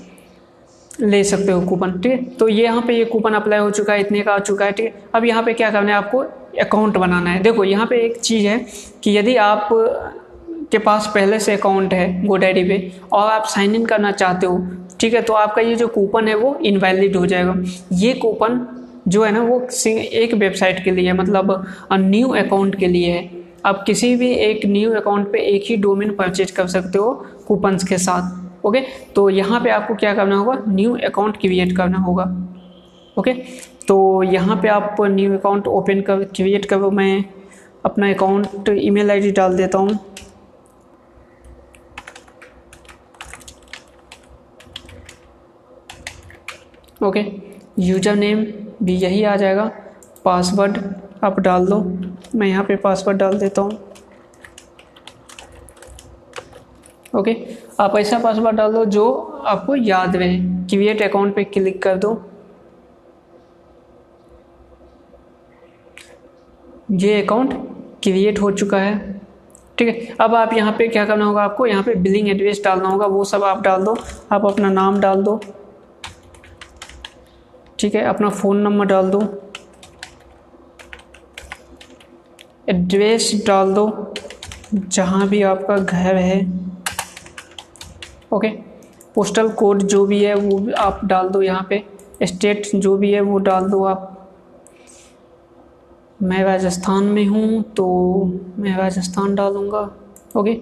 ले 1.00 1.23
सकते 1.25 1.53
हो 1.53 1.61
कूपन, 1.61 1.93
ठीक 1.93 2.12
है? 2.12 2.25
तो 2.31 2.49
ये 2.49 2.64
यहाँ 2.64 2.83
पे 2.87 2.97
ये 2.97 3.05
कूपन 3.05 3.35
अप्लाई 3.35 3.59
हो 3.59 3.71
चुका 3.71 3.93
है, 3.93 4.00
इतने 4.00 4.21
का 4.23 4.35
आ 4.35 4.38
चुका 4.41 4.64
है, 4.64 4.73
ठीक 4.73 4.87
है? 4.87 5.03
अब 5.14 5.25
यहाँ 5.25 5.43
पे 5.43 5.53
क्या 5.53 5.71
करना 5.71 5.91
है, 5.91 5.97
आपको 5.97 6.19
अकाउंट 6.61 6.97
बनाना 6.97 7.31
है। 7.31 7.43
देखो, 7.43 7.64
यहाँ 7.64 7.87
पे 7.87 7.97
एक 8.00 8.17
चीज़ 8.19 8.47
है 8.47 8.59
कि 9.05 9.17
यदि 9.19 9.35
आप 9.37 9.69
के 10.73 10.79
पास 10.79 11.11
पहले 11.14 11.38
से 11.41 11.53
अकाउंट 11.53 11.95
है 11.95 12.26
गोडैडी 12.26 12.62
पे, 12.64 12.93
और 13.12 13.31
आप 13.33 13.47
साइन 13.47 13.75
इन 13.75 13.87
करना 13.87 14.12
चाहते 14.12 14.47
हो, 14.47 14.59
ठीक 15.00 15.14
है? 15.14 15.23
तो 15.23 15.33
आपका 15.35 15.62
ये 15.62 15.75
जो 15.75 15.88
कूपन 15.88 16.29
है 16.29 16.35
वो 16.35 16.55
इनवैलिड 16.64 17.17
हो 17.17 17.26
जाएगा। 17.26 17.55
ये 17.93 18.12
कूपन 18.14 18.67
जो 19.06 19.25
है 19.25 19.30
ना, 19.32 19.42
वो 19.42 19.61
एक 19.87 20.34
वेबसाइट 20.34 20.82
के 20.84 20.90
लिए 20.90 21.12
मतलब 21.12 21.64
न्यू 21.92 22.28
अकाउंट 22.37 22.78
के 22.78 22.87
लिए 22.88 23.11
है। 23.11 23.42
आप 23.66 23.82
किसी 23.87 24.14
भी 24.16 24.30
एक 24.34 24.64
न्यू 24.66 24.92
अकाउंट 24.94 25.30
पे 25.32 25.40
एक 25.49 25.64
ही 25.66 25.76
डोमेन 25.78 26.14
परचेज 26.16 26.50
कर 26.50 26.66
सकते 26.68 26.99
हो 26.99 27.12
कूपन्स 27.46 27.84
के 27.88 27.99
साथ 27.99 28.66
ओके 28.66 28.80
तो 29.14 29.28
यहाँ 29.30 29.61
पे 29.61 29.70
आपको 29.70 29.94
क्या 29.94 30.14
करना 30.14 30.37
होगा? 30.37 30.58
न्यू 30.68 30.96
अकाउंट 31.06 31.37
क्रिएट 31.40 31.76
करना 31.76 31.99
होगा 31.99 32.25
ओके 33.16 33.32
तो 33.88 34.23
यहाँ 34.23 34.56
पे 34.62 34.68
आप 34.68 34.96
न्यू 35.00 35.37
अकाउंट 35.38 35.66
ओपन 35.68 36.00
कर 36.02 36.25
क्रिएट 36.37 36.66
करो। 36.66 36.90
मैं 36.90 37.25
अपना 37.84 38.11
अकाउंट 38.12 38.68
ईमेल 38.70 39.11
आईडी 39.11 39.30
डाल 39.32 39.56
देता 39.56 39.78
हूँ। 39.78 39.99
ओके 47.02 47.23
यूज़र 47.76 48.14
नेम 48.16 48.45
भी 48.83 48.97
यही 48.97 49.23
आ 49.25 49.37
जाएगा। 49.37 49.71
पासवर्ड 50.25 50.78
आप 51.25 51.40
डाल 51.40 51.66
दो। 51.66 51.78
मैं 52.35 52.47
यहाँ 52.47 52.64
पे 52.64 52.76
पासवर्ड 52.76 53.19
डाल 53.19 53.38
देता 53.38 53.62
हूँ। 53.62 53.78
ओके, 57.16 57.37
आप 57.81 57.97
ऐसा 57.97 58.19
पासवर्ड 58.19 58.57
डाल 58.57 58.73
दो 58.73 58.85
जो 58.87 59.11
आपको 59.47 59.76
याद 59.76 60.16
रहे। 60.16 60.38
क्रिएट 60.66 61.02
अकाउंट 61.02 61.35
पे 61.35 61.45
क्लिक 61.45 61.83
कर 61.83 61.97
दो। 61.97 62.12
ये 66.93 67.21
अकाउंट 67.23 67.52
क्रिएट 68.02 68.40
हो 68.40 68.50
चुका 68.52 68.78
है। 68.78 69.12
ठीक 69.78 69.88
है, 69.88 70.16
अब 70.21 70.35
आप 70.35 70.52
यहाँ 70.52 70.73
पे 70.73 70.88
क्या 70.88 71.04
करना 71.04 71.25
होगा 71.25 71.43
आपको, 71.43 71.66
यहाँ 71.66 71.83
पे 71.83 71.95
बिलिंग 71.95 72.28
एड्रेस 72.28 72.61
डालना 72.64 72.88
होगा। 72.88 73.07
वो 73.07 73.25
सब 73.25 73.45
आप 73.45 73.62
डाल 73.62 73.85
दो। 73.85 73.97
आप 74.33 74.47
अपना 74.47 74.71
नाम 74.71 75.00
डाल 75.00 75.23
दो। 75.23 75.40
ठीक 77.78 77.95
है, 77.95 78.02
अपना 78.04 78.28
फ़ोन 78.31 78.57
नंबर 78.59 78.85
डाल 78.85 79.11
दो। 79.11 79.23
एड्रेस 82.69 83.31
डाल 83.47 83.73
दो, 83.75 84.12
जहाँ 84.75 85.28
भी 85.28 85.43
आपका 85.43 85.76
घर 85.76 86.16
है। 86.16 86.40
ओके 88.33 88.49
पोस्टल 89.14 89.49
कोड 89.52 89.83
जो 89.83 90.04
भी 90.07 90.23
है, 90.25 90.35
वो 90.35 90.59
भी 90.59 90.73
आप 90.73 91.04
डाल 91.04 91.28
दो 91.28 91.43
यहाँ 91.43 91.66
पे। 91.71 91.83
स्टेट 92.23 92.66
जो 92.75 92.97
भी 92.97 93.12
है, 93.12 93.21
वो 93.21 93.38
डाल 93.40 93.69
दो 93.71 93.85
आप। 93.85 94.11
मैं 96.23 96.43
राजस्थान 96.45 97.04
में 97.04 97.26
हूँ 97.26 97.62
तो 97.76 97.87
मैं 98.59 98.76
राजस्थान 98.76 99.35
डालूँगा। 99.35 99.81
ओके 100.37 100.59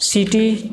सिटी 0.00 0.72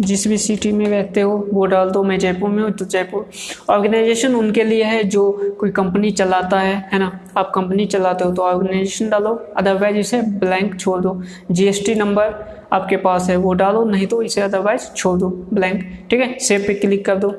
जिस 0.00 0.26
भी 0.28 0.36
सिटी 0.38 0.72
में 0.72 0.86
रहते 0.86 1.20
हो, 1.20 1.36
वो 1.52 1.64
डाल 1.66 1.90
दो, 1.90 2.02
मैं 2.02 2.18
जयपुर 2.18 2.50
में 2.50 2.62
हूँ 2.62 2.70
तो 2.70 2.84
जयपुर। 2.84 3.28
ऑर्गेनाइजेशन 3.70 4.34
उनके 4.34 4.64
लिए 4.64 4.84
है 4.84 5.02
जो 5.04 5.30
कोई 5.60 5.70
कंपनी 5.70 6.10
चलाता 6.10 6.60
है 6.60 6.74
है 6.92 6.98
ना? 6.98 7.18
आप 7.36 7.50
कंपनी 7.54 7.86
चलाते 7.86 8.24
हो 8.24 8.32
तो 8.32 8.42
ऑर्गेनाइजेशन 8.42 9.08
डालो 9.08 9.34
अदरवाइज़ 9.56 9.96
इसे 9.96 10.20
ब्लैंक 10.22 10.78
छोड़ 10.80 11.00
दो। 11.00 11.20
जीएसटी 11.50 11.94
नंबर 11.94 12.34
आपके 12.72 12.96
पास 12.96 13.28
है, 13.30 13.36
वो 13.36 13.52
डालो, 13.54 13.84
नहीं 13.84 14.06
तो 14.06 14.22
इसे 14.22 14.40
अदरवाइज़ 14.40 14.90
छोड़ 14.92 15.18
दो 15.18 15.28
ब्लैंक 15.54 15.82
ठीक 16.10 16.20
है? 16.20 16.38
सेव 16.38 16.64
पे 16.66 16.74
क्लिक 16.74 17.04
कर 17.06 17.16
दो। 17.16 17.34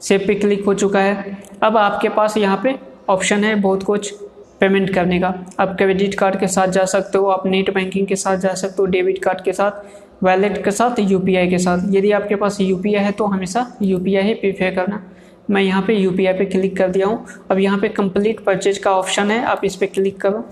सेव 0.00 0.24
पे 0.26 0.34
क्लिक 0.34 0.64
हो 0.64 0.74
चुका 0.74 1.00
है। 1.00 1.38
अब 1.62 1.76
आपके 1.76 2.08
पास 2.08 2.36
यहाँ 2.36 2.60
पे 2.62 2.78
ऑप्शन 3.08 3.44
है 3.44 3.54
बहुत 3.54 3.82
कुछ 3.82 4.12
पेमेंट 4.60 4.92
करने 4.94 5.18
का। 5.20 5.28
आप 5.60 5.74
क्रेडिट 5.78 6.14
कार्ड 6.14 6.38
के 6.40 6.46
साथ 6.46 6.68
जा 6.68 6.84
सकते 6.84 7.18
हो, 7.18 7.26
आप 7.26 7.46
नेट 7.46 7.72
बैंकिंग 7.74 8.06
के 8.06 8.16
साथ 8.16 8.36
जा 8.36 8.52
सकते 8.54 8.76
हो 8.78 8.86
डेबिट 8.86 9.22
कार्ड 9.24 9.40
के 9.40 9.52
साथ। 9.52 9.84
वैलेट 10.24 10.62
के 10.64 10.70
साथ 10.70 10.98
यूपीआई 11.00 11.48
के 11.48 11.58
साथ। 11.58 11.88
यदि 11.94 12.10
आपके 12.12 12.36
पास 12.36 12.60
यूपीआई 12.60 13.04
है 13.04 13.12
तो 13.12 13.26
हमेशा 13.26 13.66
यू 13.82 13.98
ही 13.98 14.34
प्रीफेयर 14.34 14.74
करना। 14.74 15.02
मैं 15.50 15.62
यहाँ 15.62 15.82
पे 15.86 15.94
यूपीआई 15.94 16.34
पे 16.34 16.44
क्लिक 16.46 16.76
कर 16.76 16.90
दिया 16.90 17.06
हूँ। 17.06 17.26
अब 17.50 17.58
यहाँ 17.58 17.78
पे 17.78 17.88
कंप्लीट 17.90 18.44
परचेज 18.44 18.78
का 18.78 18.92
ऑप्शन 18.92 19.30
है। 19.30 19.42
आप 19.44 19.64
इस 19.64 19.76
पर 19.76 19.86
क्लिक 19.88 20.20
करो। 20.20 20.44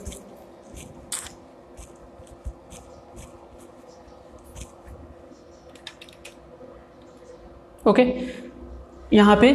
ओके 7.84 8.02
यहाँ 9.12 9.36
पे 9.36 9.48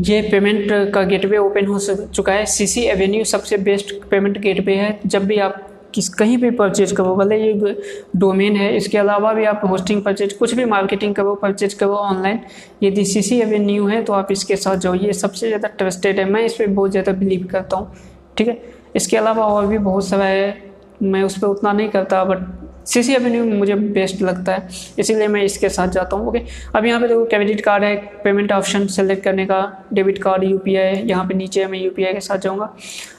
ये 0.00 0.20
पेमेंट 0.22 0.92
का 0.94 1.02
गेटवे 1.02 1.36
ओपन 1.38 1.66
हो 1.66 1.78
चुका 1.78 2.32
है। 2.32 2.44
सीसी 2.48 2.82
एवेन्यू 2.82 3.24
सबसे 3.24 3.56
बेस्ट 3.58 3.94
पेमेंट 4.10 4.38
गेटवे 4.38 4.74
है। 4.76 4.98
जब 5.06 5.24
भी 5.26 5.38
आप 5.38 5.68
किस, 5.94 6.08
कहीं 6.10 6.36
भी 6.38 6.50
परचेज 6.52 6.92
करो, 6.92 7.14
भले 7.16 7.36
ये 7.38 7.76
डोमेन 8.16 8.56
है, 8.56 8.76
इसके 8.76 8.98
अलावा 8.98 9.32
भी 9.32 9.44
आप 9.44 9.60
होस्टिंग 9.70 10.02
परचेज 10.04 10.32
कुछ 10.32 10.54
भी 10.54 10.64
मार्केटिंग 10.66 11.14
करो 11.14 11.34
परचेज 11.34 11.74
करो 11.74 11.94
ऑनलाइन 11.96 12.40
यदि 12.82 13.04
सी 13.04 13.22
सी 13.22 13.40
अभी 13.40 13.50
एवेन्यू 13.52 13.86
है 13.86 14.02
तो 14.04 14.12
आप 14.12 14.32
इसके 14.32 14.56
साथ 14.56 14.76
जाओ। 14.76 14.94
ये 14.94 15.12
सबसे 15.14 15.46
ज़्यादा 15.46 15.68
ट्रस्टेड 15.78 16.18
है। 16.18 16.24
मैं 16.30 16.44
इस 16.44 16.54
पर 16.54 16.66
बहुत 16.68 16.90
ज़्यादा 16.90 17.12
बिलीव 17.14 17.46
करता 17.50 17.76
हूँ, 17.76 17.92
ठीक 18.38 18.48
है? 18.48 18.62
इसके 18.96 19.16
अलावा 19.16 19.44
और 19.46 19.66
भी 19.66 19.78
बहुत 19.80 20.08
सारा 20.08 20.24
है, 20.24 20.72
मैं 21.02 21.22
उस 21.22 21.38
पर 21.38 21.46
उतना 21.48 21.72
नहीं 21.72 21.88
करता 21.88 22.24
बट 22.24 22.38
सी 22.86 23.02
सी 23.02 23.14
एवेन्यू 23.14 23.44
मुझे 23.46 23.74
बेस्ट 23.74 24.22
लगता 24.22 24.52
है, 24.52 24.68
इसीलिए 24.98 25.28
मैं 25.28 25.42
इसके 25.42 25.68
साथ 25.68 25.88
जाता 25.88 26.16
हूँ। 26.16 26.28
ओके 26.28 26.40
अब 26.76 26.84
यहाँ 26.86 27.00
पे 27.00 27.08
देखो 27.08 27.24
क्रेडिट 27.26 27.60
कार्ड 27.64 27.84
है 27.84 27.94
पेमेंट 28.24 28.52
ऑप्शन 28.52 28.86
सेलेक्ट 28.88 29.24
करने 29.24 29.46
का 29.46 29.60
debit 29.92 30.22
card 30.22 30.44
U 30.44 30.58
P 30.58 30.76
I 30.76 31.02
यहाँ 31.02 31.24
पर 31.24 31.34
नीचे 31.34 31.66
मैं 31.66 31.78
यू 31.78 31.90
पी 31.90 32.04
आई 32.04 32.12
के 32.12 32.20
साथ 32.20 32.38
जाऊँगा। 32.38 32.72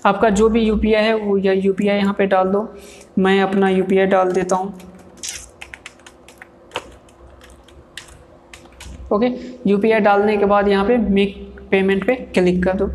आपका 0.06 0.30
जो 0.32 0.50
भी 0.50 0.62
यू 0.62 0.76
पी 0.78 0.94
आई 0.94 1.04
है, 1.04 1.14
वो 1.16 1.38
या 1.38 1.54
यू 1.54 1.74
पी 1.74 1.88
आई 1.88 1.98
यहाँ 1.98 2.14
पर 2.14 2.26
डाल 2.28 2.48
दो, 2.48 2.68
मैं 3.20 3.42
अपना 3.42 3.70
यू 3.70 3.84
पी 3.84 3.98
आई 3.98 4.06
डाल 4.08 4.32
देता 4.32 4.56
हूँ। 4.56 4.74
ओके 9.12 9.28
यू 9.68 9.78
पी 9.78 9.92
आई 9.92 10.00
डालने 10.02 10.38
के 10.38 10.46
बाद 10.46 10.68
यहाँ 10.68 10.86
पे 10.86 10.98
मेक 10.98 11.36
पेमेंट 11.72 12.06
पे 12.08 12.16
क्लिक 12.16 12.64
कर 12.64 12.74
दो। 12.74 12.92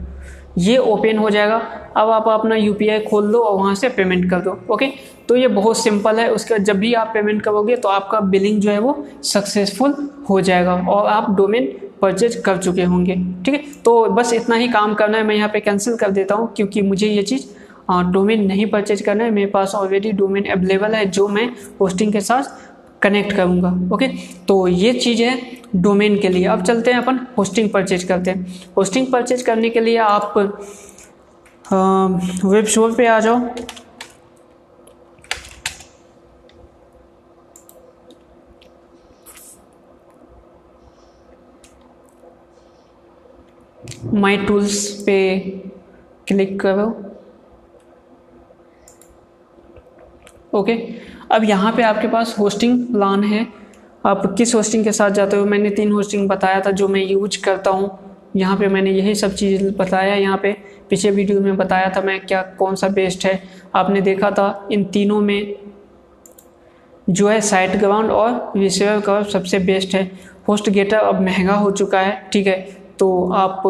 ये 0.59 0.77
ओपन 0.79 1.19
हो 1.19 1.31
जाएगा। 1.31 1.57
अब 1.97 2.11
आप 2.11 2.29
अपना 2.31 2.57
यूपीआई 2.57 3.00
खोल 3.00 3.31
दो 3.33 3.38
और 3.41 3.57
वहाँ 3.57 3.75
से 3.75 3.88
पेमेंट 3.91 4.29
कर 4.31 4.41
दो 4.41 4.59
ओके 4.71 4.87
तो 5.29 5.37
ये 5.37 5.49
बहुत 5.50 5.79
सिंपल 5.79 6.19
है। 6.21 6.29
उसके 6.31 6.59
जब 6.61 6.79
भी 6.79 6.93
आप 6.95 7.11
पेमेंट 7.15 7.43
करोगे 7.43 7.77
तो 7.77 7.88
आपका 7.88 8.21
बिलिंग 8.23 8.61
जो 8.61 8.71
है 8.71 8.79
वो 8.79 8.97
सक्सेसफुल 9.25 9.95
हो 10.31 10.41
जाएगा 10.41 10.75
और 10.88 11.07
आप 11.09 11.31
डोमेन 11.37 11.67
परचेज 12.03 12.35
कर 12.37 12.57
चुके 12.59 12.83
होंगे, 12.85 13.15
ठीक 13.15 13.55
है? 13.55 13.62
तो 13.85 14.05
बस 14.07 14.33
इतना 14.33 14.57
ही 14.57 14.69
काम 14.69 14.95
करना 14.95 15.19
है। 15.19 15.25
मैं 15.25 15.35
यहाँ 15.37 15.49
पे 15.49 15.61
कैंसिल 15.61 15.97
कर 15.97 16.11
देता 16.11 16.35
हूँ 16.35 16.53
क्योंकि 16.57 16.83
मुझे 16.83 17.07
ये 17.07 17.23
चीज़ 17.23 17.47
डोमेन 18.12 18.45
नहीं 18.47 18.67
परचेज 18.67 19.00
करना 19.03 19.25
है। 19.25 19.31
मेरे 19.31 19.50
पास 19.50 19.75
ऑलरेडी 19.75 20.12
डोमेन 20.12 20.45
अवेलेबल 20.53 20.95
है, 20.95 21.05
जो 21.07 21.29
मैं 21.29 21.49
पोस्टिंग 21.79 22.12
के 22.12 22.21
साथ 22.21 22.68
कनेक्ट 23.02 23.33
करूँगा 23.37 23.95
ओके 23.95 24.09
तो 24.49 24.67
ये 24.69 24.93
चीज़ 24.93 25.23
है 25.23 25.37
डोमेन 25.76 26.19
के 26.19 26.28
लिए। 26.28 26.45
अब 26.47 26.62
चलते 26.64 26.90
हैं 26.90 26.99
अपन 26.99 27.19
होस्टिंग 27.38 27.71
परचेज 27.71 28.05
करते 28.05 28.31
हैं। 28.31 28.62
होस्टिंग 28.76 29.07
परचेज 29.12 29.43
करने 29.43 29.71
के 29.71 29.81
लिए 29.81 29.97
आप 29.99 30.35
वेब 32.45 32.64
शोर 32.67 32.95
पे 32.95 33.07
आ 33.07 33.19
जाओ। 33.21 33.40
माई 44.14 44.37
टूल्स 44.37 44.87
पे 45.07 45.19
क्लिक 46.28 46.61
करो। 46.61 46.87
ओके 50.52 50.73
अब 51.33 51.45
यहाँ 51.45 51.73
पे 51.73 51.83
आपके 51.83 52.09
पास 52.09 52.35
होस्टिंग 52.38 52.78
प्लान 52.87 53.25
है। 53.25 53.47
आप 54.07 54.35
किस 54.38 54.55
होस्टिंग 54.55 54.85
के 54.85 54.93
साथ 54.93 55.11
जाते 55.11 55.37
हो? 55.37 55.45
मैंने 55.45 55.71
तीन 55.71 55.93
होस्टिंग 55.93 56.28
बताया 56.28 56.61
था 56.61 56.71
जो 56.71 56.88
मैं 56.88 57.00
यूज़ 57.00 57.43
करता 57.45 57.71
हूँ। 57.71 57.90
यहाँ 58.37 58.57
पे 58.57 58.69
मैंने 58.69 58.90
यही 58.90 59.14
सब 59.14 59.35
चीज़ 59.35 59.64
बताया 59.76 60.14
यहाँ 60.14 60.38
पे। 60.38 60.52
पिछले 60.90 61.11
वीडियो 61.11 61.40
में 61.40 61.57
बताया 61.57 61.93
था 61.97 62.00
मैं 62.02 62.21
क्या, 62.21 62.43
कौन 62.59 62.75
सा 62.75 62.88
बेस्ट 62.88 63.25
है। 63.26 63.43
आपने 63.75 64.00
देखा 64.00 64.31
था 64.31 64.69
इन 64.73 64.85
तीनों 64.85 65.21
में 65.21 65.57
जो 67.11 67.28
है 67.28 67.40
साइट 67.40 67.76
ग्राउंड 67.76 68.11
और 68.11 68.52
रिसीवर 68.57 69.00
का 69.00 69.23
सबसे 69.23 69.59
बेस्ट 69.59 69.95
है। 69.95 70.11
होस्ट 70.49 70.71
गेटर 70.71 70.97
अब 70.97 71.21
महँगा 71.21 71.55
हो 71.55 71.71
चुका 71.71 72.00
है, 72.00 72.28
ठीक 72.33 72.47
है? 72.47 72.61
तो 72.99 73.31
आप 73.33 73.62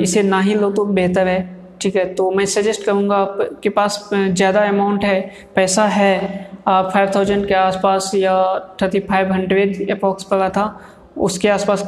इसे 0.00 0.22
ना 0.22 0.40
ही 0.40 0.54
लो 0.54 0.70
तो 0.70 0.84
बेहतर 0.84 1.28
है। 1.28 1.59
ठीक 1.82 1.96
है 1.96 2.04
तो 2.14 2.30
मैं 2.30 2.44
सजेस्ट 2.48 2.84
करूँगा 2.84 3.16
आपके 3.16 3.68
पास 3.70 4.08
ज़्यादा 4.12 4.60
अमाउंट 4.68 5.04
है, 5.04 5.20
पैसा 5.54 5.84
है, 5.88 6.48
आप 6.68 6.90
फाइव 6.92 7.10
थाउज़ेंड 7.14 7.46
के 7.48 7.54
आसपास 7.56 8.10
या 8.14 8.38
थर्टी 8.82 9.00
फाइव 9.02 9.32
हंड्रेड 9.32 9.90
अप्रॉक्स 9.90 10.24
पड़ा 10.24 10.48
था, 10.50 10.80
उसके 11.18 11.48
आसपास 11.48 11.82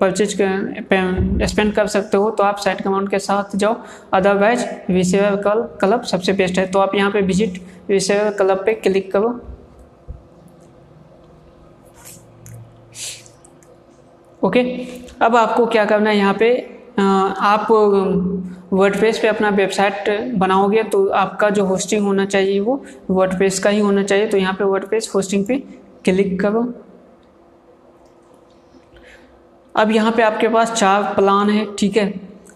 परचेज 0.00 0.32
स्पेंड 1.44 1.72
कर 1.74 1.86
सकते 1.86 2.16
हो 2.16 2.30
तो 2.30 2.42
आप 2.42 2.58
साइट 2.58 2.86
अमाउंट 2.86 3.10
के 3.10 3.18
साथ 3.20 3.56
जाओ। 3.56 3.76
अदरवाइज़ 4.14 4.64
रिसेवर 4.90 5.36
क्लब 5.80 6.02
सबसे 6.04 6.32
बेस्ट 6.32 6.58
है। 6.58 6.66
तो 6.66 6.78
आप 6.78 6.94
यहाँ 6.94 7.10
पे 7.10 7.20
विज़िट 7.22 7.60
रिसेवर 7.90 8.30
क्लब 8.32 8.64
पे 8.66 8.74
क्लिक 8.76 9.12
करो। 9.12 9.40
ओके 14.42 14.60
अब 15.22 15.36
आपको 15.36 15.66
क्या 15.66 15.84
करना 15.84 16.10
है 16.10 16.16
यहाँ 16.16 16.34
पे? 16.34 16.73
आप 16.96 17.66
वर्डप्रेस 18.72 19.18
पे 19.18 19.28
अपना 19.28 19.48
वेबसाइट 19.50 20.34
बनाओगे 20.38 20.82
तो 20.84 21.06
आपका 21.08 21.48
जो 21.50 21.64
होस्टिंग 21.64 22.04
होना 22.06 22.24
चाहिए 22.26 22.60
वो 22.60 22.82
वर्डप्रेस 23.10 23.58
का 23.58 23.70
ही 23.70 23.80
होना 23.80 24.02
चाहिए। 24.02 24.26
तो 24.26 24.36
यहाँ 24.36 24.54
पे 24.54 24.64
वर्डप्रेस 24.64 25.10
होस्टिंग 25.14 25.44
पे 25.46 25.56
क्लिक 26.04 26.40
करो। 26.40 26.62
अब 29.74 29.90
यहाँ 29.90 30.12
पे 30.12 30.22
आपके 30.22 30.48
पास 30.48 30.72
चार 30.72 31.02
प्लान 31.14 31.50
है, 31.50 31.66
ठीक 31.74 31.96
है? 31.96 32.12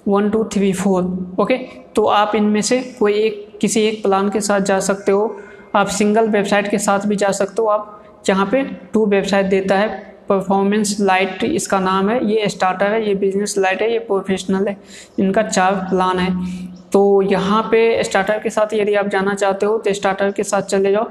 One 0.09 0.31
two 0.31 0.45
three 0.53 0.73
four 0.73 1.37
okay 1.41 1.57
तो 1.97 2.05
आप 2.07 2.35
इनमें 2.35 2.61
से 2.63 2.81
कोई 2.99 3.15
एक, 3.15 3.59
किसी 3.61 3.81
एक 3.81 4.03
प्लान 4.03 4.29
के 4.31 4.41
साथ 4.41 4.61
जा 4.61 4.79
सकते 4.81 5.13
हो। 5.13 5.37
आप 5.77 5.87
सिंगल 5.89 6.29
वेबसाइट 6.31 6.71
के 6.71 6.79
साथ 6.79 7.07
भी 7.07 7.17
जा 7.17 7.31
सकते 7.33 7.63
हो। 7.63 7.69
आप 7.69 8.23
जहाँ 8.27 8.47
पे 8.47 8.63
टू 8.93 9.05
वेबसाइट 9.07 9.47
देता 9.47 9.77
है 9.77 10.17
परफॉर्मेंस 10.29 10.97
लाइट 11.01 11.45
इसका 11.45 11.79
नाम 11.81 12.09
है। 12.11 12.25
ये 12.27 12.49
स्टार्टर 12.49 12.93
है, 12.93 13.07
ये 13.09 13.15
बिज़नेस 13.17 13.57
लाइट 13.59 13.83
है, 13.83 13.93
ये 13.93 13.99
प्रोफेशनल 14.01 14.69
है। 14.69 14.77
इनका 15.19 15.43
चार 15.45 15.75
प्लान 15.91 16.19
है। 16.19 16.67
तो 16.93 17.01
यहाँ 17.23 17.63
पे 17.71 18.03
स्टार्टर 18.05 18.39
के 18.39 18.51
साथ 18.51 18.75
यदि 18.75 18.95
आप 18.95 19.09
जाना 19.09 19.35
चाहते 19.35 19.67
हो 19.67 19.79
तो 19.79 19.93
स्टार्टर 19.95 20.31
के 20.33 20.43
साथ 20.45 20.63
चले 20.65 20.93
जाओ। 20.93 21.07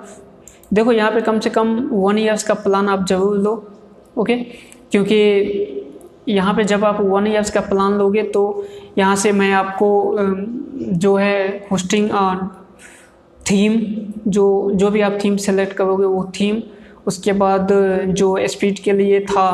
देखो, 0.73 0.91
यहाँ 0.91 1.12
पे 1.12 1.21
कम 1.21 1.39
से 1.39 1.49
कम 1.49 1.77
वन 1.91 2.17
ईयर्स 2.17 2.43
का 2.43 2.53
प्लान 2.56 2.89
आप 2.89 3.06
ज़रूर 3.08 3.38
लो 3.38 3.53
ओके 4.17 4.36
क्योंकि 4.91 5.84
यहाँ 6.30 6.53
पे 6.53 6.63
जब 6.63 6.84
आप 6.86 6.99
वन 7.01 7.27
ईयर्स 7.27 7.49
का 7.51 7.62
प्लान 7.63 7.93
लोगे 7.93 8.23
तो 8.25 8.41
यहाँ 8.97 9.15
से 9.15 9.32
मैं 9.32 9.51
आपको 9.53 10.15
जो 10.95 11.15
है 11.15 11.67
होस्टिंग 11.71 12.10
थीम 13.41 13.80
जो 14.27 14.45
जो 14.73 14.89
भी 14.91 15.01
आप 15.01 15.17
थीम 15.23 15.36
सेलेक्ट 15.38 15.73
करोगे, 15.73 16.06
वो 16.06 16.23
थीम 16.39 16.62
उसके 17.08 17.34
बाद 17.34 17.72
जो 18.12 18.36
स्पीड 18.48 18.80
के 18.80 18.91
लिए 18.93 19.20
था, 19.22 19.50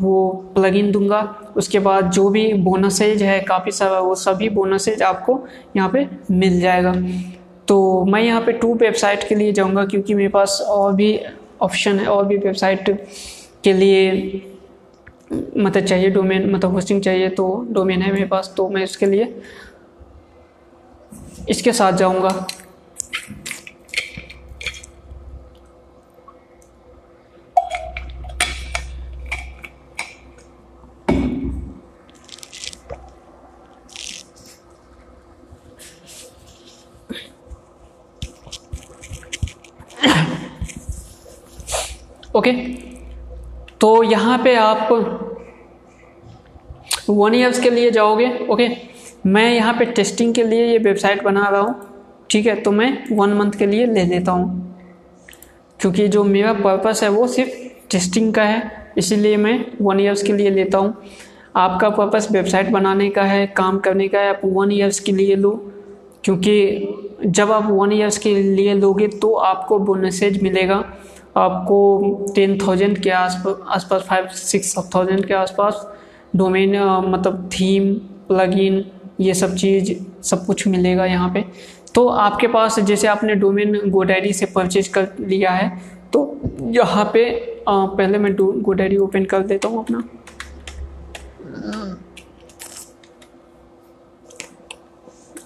वो 0.00 0.28
प्लगइन 0.54 0.90
दूँगा। 0.92 1.20
उसके 1.56 1.78
बाद 1.80 2.10
जो 2.10 2.28
भी 2.28 2.52
बोनसेज 2.54 3.22
है, 3.22 3.40
काफ़ी 3.42 3.72
सारा 3.72 3.98
वो 4.00 4.14
सभी 4.16 4.48
बोनसेज 4.50 5.02
आपको 5.04 5.38
यहाँ 5.76 5.88
पे 5.90 6.06
मिल 6.32 6.60
जाएगा। 6.60 6.92
तो 7.68 8.04
मैं 8.04 8.20
यहाँ 8.22 8.40
पे 8.40 8.52
टू 8.54 8.74
वेबसाइट 8.76 9.28
के 9.28 9.34
लिए 9.34 9.52
जाऊँगा, 9.52 9.84
क्योंकि 9.84 10.14
मेरे 10.14 10.28
पास 10.28 10.60
और 10.68 10.92
भी 10.94 11.18
ऑप्शन 11.62 11.98
है, 11.98 12.06
और 12.06 12.24
भी 12.26 12.36
वेबसाइट 12.38 12.90
के 13.64 13.72
लिए 13.72 14.42
मतलब 15.32 15.80
चाहिए 15.80 16.10
डोमेन 16.10 16.50
मतलब 16.50 16.72
होस्टिंग 16.72 17.02
चाहिए 17.02 17.28
तो 17.30 17.66
डोमेन 17.70 18.02
है 18.02 18.12
मेरे 18.12 18.26
पास 18.26 18.52
तो 18.56 18.68
मैं 18.68 18.82
इसके 18.82 19.06
लिए, 19.06 19.34
इसके 21.48 21.72
साथ 21.72 21.92
जाऊँगा। 21.94 22.46
ओके? 42.38 42.52
तो 43.80 44.02
यहाँ 44.02 44.38
पे 44.38 44.54
आप 44.54 44.88
वन 47.10 47.34
ईयर्स 47.34 47.60
के 47.60 47.70
लिए 47.70 47.90
जाओगे, 47.90 48.26
ओके? 48.50 48.68
मैं 49.26 49.54
यहाँ 49.54 49.74
पे 49.74 49.84
टेस्टिंग 49.84 50.34
के 50.34 50.42
लिए 50.42 50.66
ये 50.66 50.78
वेबसाइट 50.78 51.22
बना 51.22 51.48
रहा 51.48 51.60
हूँ, 51.60 51.74
ठीक 52.30 52.46
है? 52.46 52.54
तो 52.54 52.70
मैं 52.70 53.04
वन 53.12 53.32
मंथ 53.32 53.52
के 53.52 53.66
लिए 53.66 53.86
ले 53.86 54.04
लेता 54.04 54.32
हूँ। 54.32 54.76
क्योंकि 55.80 56.08
जो 56.08 56.24
मेरा 56.24 56.52
पर्पस 56.52 57.02
है 57.02 57.08
वो 57.08 57.26
सिर्फ़ 57.26 57.50
टेस्टिंग 57.90 58.34
का 58.34 58.42
है, 58.42 58.92
इसीलिए 58.98 59.36
मैं 59.36 59.64
वन 59.82 60.00
ईयर्स 60.00 60.22
के 60.22 60.32
लिए 60.32 60.50
लेता 60.50 60.78
हूँ। 60.78 60.94
आपका 61.56 61.90
पर्पस 61.90 62.28
वेबसाइट 62.32 62.68
बनाने 62.68 63.10
का 63.10 63.22
है, 63.22 63.46
काम 63.46 63.78
करने 63.78 64.08
का 64.08 64.20
है, 64.20 64.28
आप 64.28 64.40
वन 64.44 64.72
ईयर्स 64.72 65.00
के 65.00 65.12
लिए 65.12 65.36
लो। 65.36 65.50
क्योंकि 66.24 67.24
जब 67.26 67.52
आप 67.52 67.66
वन 67.70 67.92
ईयर्स 67.92 68.18
के 68.18 68.34
लिए 68.34 68.74
लोगे 68.74 69.08
तो 69.08 69.32
आपको 69.34 69.78
बोनसेज 69.78 70.42
मिलेगा। 70.42 70.84
आपको 71.38 71.78
टेन 72.34 72.58
थाउज़ेंड 72.58 72.98
के 73.02 73.10
आस 73.12 73.42
आसपास 73.46 74.02
फाइव 74.08 74.26
सिक्स 74.34 74.76
थाउज़ेंड 74.94 75.24
के 75.26 75.34
आसपास 75.34 75.86
डोमेन 76.36 76.76
मतलब 77.08 77.48
थीम 77.52 77.92
प्लगइन 78.28 78.84
ये 79.20 79.34
सब 79.34 79.54
चीज़ 79.56 79.92
सब 80.22 80.44
कुछ 80.46 80.66
मिलेगा 80.68 81.04
यहाँ 81.06 81.30
पे। 81.34 81.44
तो 81.94 82.06
आपके 82.08 82.46
पास 82.48 82.78
जैसे 82.80 83.06
आपने 83.08 83.34
डोमेन 83.36 83.78
गोडायरी 83.90 84.32
से 84.32 84.46
परचेज 84.46 84.88
कर 84.88 85.08
लिया 85.20 85.50
है 85.50 85.70
तो 86.12 86.20
यहाँ 86.74 87.04
पे 87.12 87.24
आ, 87.68 87.86
पहले 87.86 88.18
मैं 88.18 88.34
गोडायरी 88.36 88.96
ओपन 88.98 89.24
कर 89.24 89.42
देता 89.46 89.68
हूँ 89.68 89.84
अपना। 89.84 90.02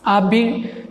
आप 0.07 0.23
भी 0.25 0.43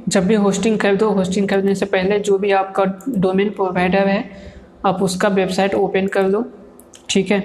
जब 0.09 0.25
भी 0.27 0.35
होस्टिंग 0.35 0.77
खरीदो 0.79 1.09
होस्टिंग 1.11 1.47
खरीदने 1.49 1.75
से 1.75 1.85
पहले 1.87 2.19
जो 2.21 2.37
भी 2.37 2.51
आपका 2.53 2.83
डोमेन 3.09 3.49
प्रोवाइडर 3.49 4.07
है 4.07 4.50
आप 4.85 5.01
उसका 5.03 5.27
वेबसाइट 5.29 5.73
ओपन 5.75 6.07
कर 6.07 6.29
दो, 6.31 6.43
ठीक 7.09 7.31
है? 7.31 7.39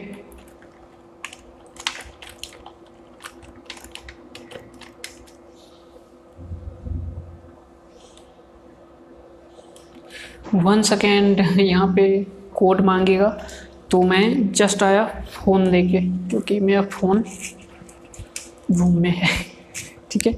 वन 10.55 10.83
सेकेंड 10.83 11.41
यहाँ 11.61 11.87
पे 11.97 12.07
कोड 12.55 12.81
मांगेगा 12.81 13.29
तो 13.91 14.03
मैं 14.03 14.53
जस्ट 14.53 14.83
आया 14.83 15.05
फ़ोन 15.33 15.67
लेके, 15.67 16.01
क्योंकि 16.29 16.59
मेरा 16.61 16.83
फ़ोन 16.83 17.25
रूम 18.71 18.97
में 19.01 19.11
है, 19.11 19.29
ठीक 20.11 20.27
है? 20.27 20.33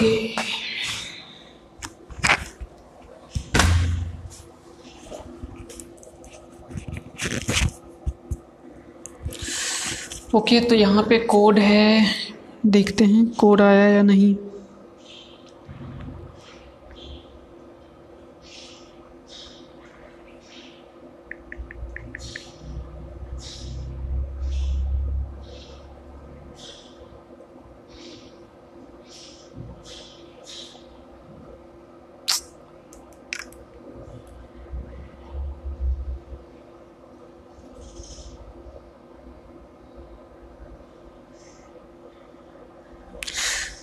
ओके 0.00 0.34
ओके 10.34 10.60
तो 10.60 10.74
यहाँ 10.74 11.02
पे 11.08 11.18
कोड 11.26 11.58
है. 11.58 12.04
देखते 12.66 13.04
हैं 13.04 13.26
कोड 13.30 13.60
आया 13.60 13.88
या 13.88 14.02
नहीं 14.02 14.34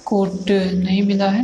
कोड 0.08 0.50
नहीं 0.50 1.02
मिला 1.04 1.30
है 1.30 1.42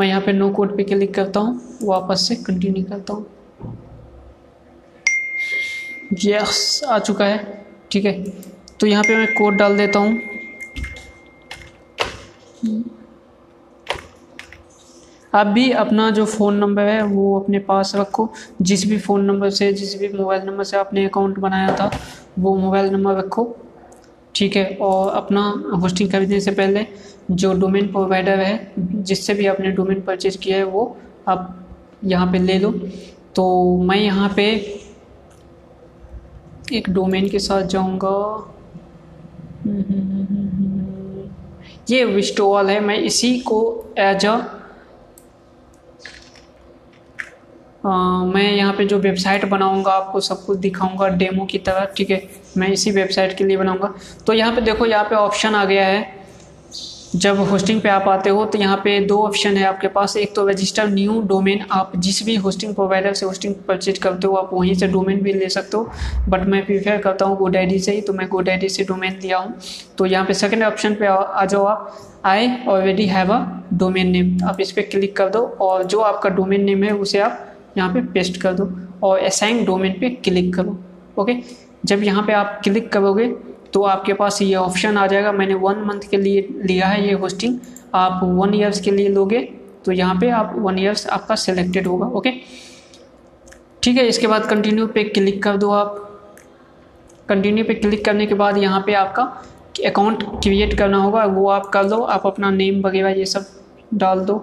मैं 0.00 0.06
यहाँ 0.06 0.20
पे 0.20 0.32
नो 0.32 0.48
कोड 0.50 0.76
पे 0.76 0.84
क्लिक 0.84 1.14
करता 1.14 1.40
हूँ, 1.40 1.78
वापस 1.82 2.20
से 2.28 2.34
कंटिन्यू 2.36 2.84
करता 2.84 3.14
हूँ। 3.14 3.26
यस 6.24 6.80
आ 6.88 6.98
चुका 6.98 7.24
है, 7.24 7.64
ठीक 7.90 8.04
है। 8.04 8.12
तो 8.80 8.86
यहाँ 8.86 9.02
पे 9.04 9.16
मैं 9.16 9.26
कोड 9.34 9.56
डाल 9.56 9.76
देता 9.76 9.98
हूँ। 9.98 10.18
आप 15.32 15.46
भी 15.46 15.70
अपना 15.72 16.08
जो 16.10 16.24
फ़ोन 16.26 16.56
नंबर 16.56 16.82
है, 16.82 17.02
वो 17.02 17.38
अपने 17.40 17.58
पास 17.58 17.92
रखो। 17.96 18.28
जिस 18.62 18.88
भी 18.88 18.98
फ़ोन 18.98 19.24
नंबर 19.24 19.50
से, 19.50 19.72
जिस 19.72 19.98
भी 20.00 20.08
मोबाइल 20.08 20.42
नंबर 20.42 20.64
से 20.64 20.76
आपने 20.76 21.04
अकाउंट 21.04 21.38
बनाया 21.38 21.76
था, 21.76 21.90
वो 22.38 22.54
मोबाइल 22.56 22.90
नंबर 22.90 23.16
रखो, 23.16 23.44
ठीक 24.34 24.56
है। 24.56 24.64
और 24.80 25.12
अपना 25.12 25.42
होस्टिंग 25.82 26.10
खरीदने 26.12 26.40
से 26.40 26.50
पहले 26.50 26.86
जो 27.30 27.52
डोमेन 27.54 27.86
प्रोवाइडर 27.92 28.38
है, 28.38 28.72
जिससे 28.78 29.34
भी 29.34 29.46
आपने 29.46 29.70
डोमेन 29.70 30.00
परचेज 30.00 30.36
किया 30.36 30.56
है, 30.56 30.64
वो 30.64 30.96
आप 31.28 31.66
यहाँ 32.04 32.32
पे 32.32 32.38
ले 32.38 32.58
लो। 32.58 32.70
तो 33.36 33.76
मैं 33.82 33.96
यहाँ 33.96 34.32
पे 34.36 34.44
एक 36.72 36.90
डोमेन 36.90 37.28
के 37.28 37.38
साथ 37.38 37.62
जाऊँगा। 37.62 38.46
ये 41.90 42.04
विस्टोवल 42.04 42.70
है, 42.70 42.80
मैं 42.80 42.98
इसी 42.98 43.38
को 43.40 43.60
एज 43.98 44.26
अ, 47.84 47.88
मैं 48.24 48.52
यहाँ 48.52 48.72
पे 48.72 48.84
जो 48.84 48.98
वेबसाइट 48.98 49.44
बनाऊँगा, 49.44 49.92
आपको 49.92 50.20
सब 50.20 50.44
कुछ 50.44 50.58
दिखाऊँगा 50.58 51.08
डेमो 51.08 51.44
की 51.44 51.58
तरह, 51.58 51.84
ठीक 51.96 52.10
है? 52.10 52.28
मैं 52.56 52.68
इसी 52.68 52.90
वेबसाइट 52.90 53.36
के 53.38 53.44
लिए 53.44 53.56
बनाऊँगा। 53.56 53.94
तो 54.26 54.32
यहाँ 54.32 54.54
पे 54.54 54.60
देखो, 54.60 54.86
यहाँ 54.86 55.04
पे 55.04 55.14
ऑप्शन 55.14 55.54
आ 55.54 55.64
गया 55.64 55.86
है। 55.86 56.19
जब 57.12 57.38
होस्टिंग 57.40 57.80
पे 57.80 57.88
आप 57.88 58.08
आते 58.08 58.30
हो 58.30 58.44
तो 58.46 58.58
यहाँ 58.58 58.76
पे 58.84 58.98
दो 59.00 59.16
ऑप्शन 59.18 59.56
है 59.56 59.64
आपके 59.66 59.88
पास। 59.88 60.16
एक 60.16 60.34
तो 60.34 60.46
रजिस्टर 60.48 60.88
न्यू 60.88 61.20
डोमेन 61.28 61.64
आप 61.72 61.92
जिस 61.96 62.22
भी 62.24 62.34
होस्टिंग 62.36 62.74
प्रोवाइडर 62.74 63.14
से 63.14 63.26
होस्टिंग 63.26 63.54
परचेज 63.68 63.98
करते 63.98 64.26
हो, 64.26 64.34
आप 64.34 64.50
वहीं 64.52 64.74
से 64.74 64.88
डोमेन 64.88 65.22
भी 65.22 65.32
ले 65.32 65.48
सकते 65.48 65.76
हो। 65.76 65.90
बट 66.28 66.46
मैं 66.46 66.64
प्रीफेयर 66.66 66.98
करता 66.98 67.24
हूँ 67.24 67.36
गोडैडी 67.38 67.78
से 67.78 67.92
ही 67.92 68.00
तो 68.00 68.12
मैं 68.12 68.28
गोडैडी 68.28 68.68
से 68.68 68.84
डोमेन 68.84 69.18
लिया 69.22 69.38
हूँ। 69.38 69.54
तो 69.98 70.06
यहाँ 70.06 70.24
पे 70.26 70.34
सेकंड 70.34 70.62
ऑप्शन 70.64 70.94
पे 70.94 71.06
आ 71.06 71.44
जाओ 71.44 71.64
आप। 71.64 72.22
I 72.26 72.48
already 72.68 73.06
have 73.06 73.32
a 73.32 73.40
domain 73.74 74.10
name 74.10 74.48
आप 74.48 74.60
इस 74.60 74.72
पर 74.72 74.82
क्लिक 74.90 75.16
कर 75.16 75.28
दो 75.28 75.40
और 75.60 75.84
जो 75.84 76.00
आपका 76.02 76.30
डोमेन 76.30 76.64
नेम 76.64 76.84
है, 76.84 76.92
उसे 76.92 77.18
आप 77.18 77.46
यहाँ 77.78 77.92
पे 77.94 78.00
पेस्ट 78.12 78.40
कर 78.42 78.52
दो 78.54 78.70
और 79.02 79.18
असाइन 79.20 79.64
डोमेन 79.64 80.00
पे 80.00 80.10
क्लिक 80.24 80.54
करो। 80.54 80.78
ओके 81.18 81.36
जब 81.84 82.02
यहाँ 82.02 82.22
पे 82.22 82.32
आप 82.32 82.60
क्लिक 82.64 82.92
करोगे 82.92 83.32
तो 83.72 83.82
आपके 83.84 84.12
पास 84.14 84.40
ये 84.42 84.54
ऑप्शन 84.56 84.96
आ 84.96 85.06
जाएगा। 85.06 85.32
मैंने 85.32 85.54
वन 85.56 85.84
मंथ 85.86 86.08
के 86.10 86.16
लिए 86.16 86.48
लिया 86.62 86.86
है 86.86 87.06
ये 87.06 87.12
होस्टिंग 87.14 87.58
आप 87.94 88.20
वन 88.24 88.54
ईयर्स 88.54 88.80
के 88.80 88.90
लिए 88.90 89.08
लोगे 89.10 89.40
तो 89.84 89.92
यहाँ 89.92 90.14
पे 90.20 90.30
आप 90.32 90.54
वन 90.58 90.78
ईयर्स 90.78 91.06
आपका 91.08 91.34
सिलेक्टेड 91.36 91.86
होगा 91.86 92.06
ओके 92.08 92.30
ठीक 93.82 93.96
है, 93.96 94.06
इसके 94.08 94.26
बाद 94.26 94.44
कंटिन्यू 94.46 94.86
पे 94.86 95.04
क्लिक 95.04 95.42
कर 95.42 95.56
दो 95.56 95.70
आप। 95.72 96.06
कंटिन्यू 97.28 97.64
पे 97.64 97.74
क्लिक 97.74 98.04
करने 98.04 98.26
के 98.26 98.34
बाद 98.34 98.56
यहाँ 98.58 98.82
पे 98.86 98.94
आपका 98.94 99.22
अकाउंट 99.86 100.24
क्रिएट 100.42 100.76
करना 100.78 100.98
होगा। 100.98 101.24
वो 101.26 101.48
आप 101.50 101.66
कर 101.66 101.84
लो, 101.84 101.96
आप 101.96 102.26
अपना 102.26 102.50
नेम 102.50 102.80
वगैरह 102.82 103.10
ये 103.10 103.24
सब 103.26 103.46
डाल 103.94 104.20
दो। 104.20 104.36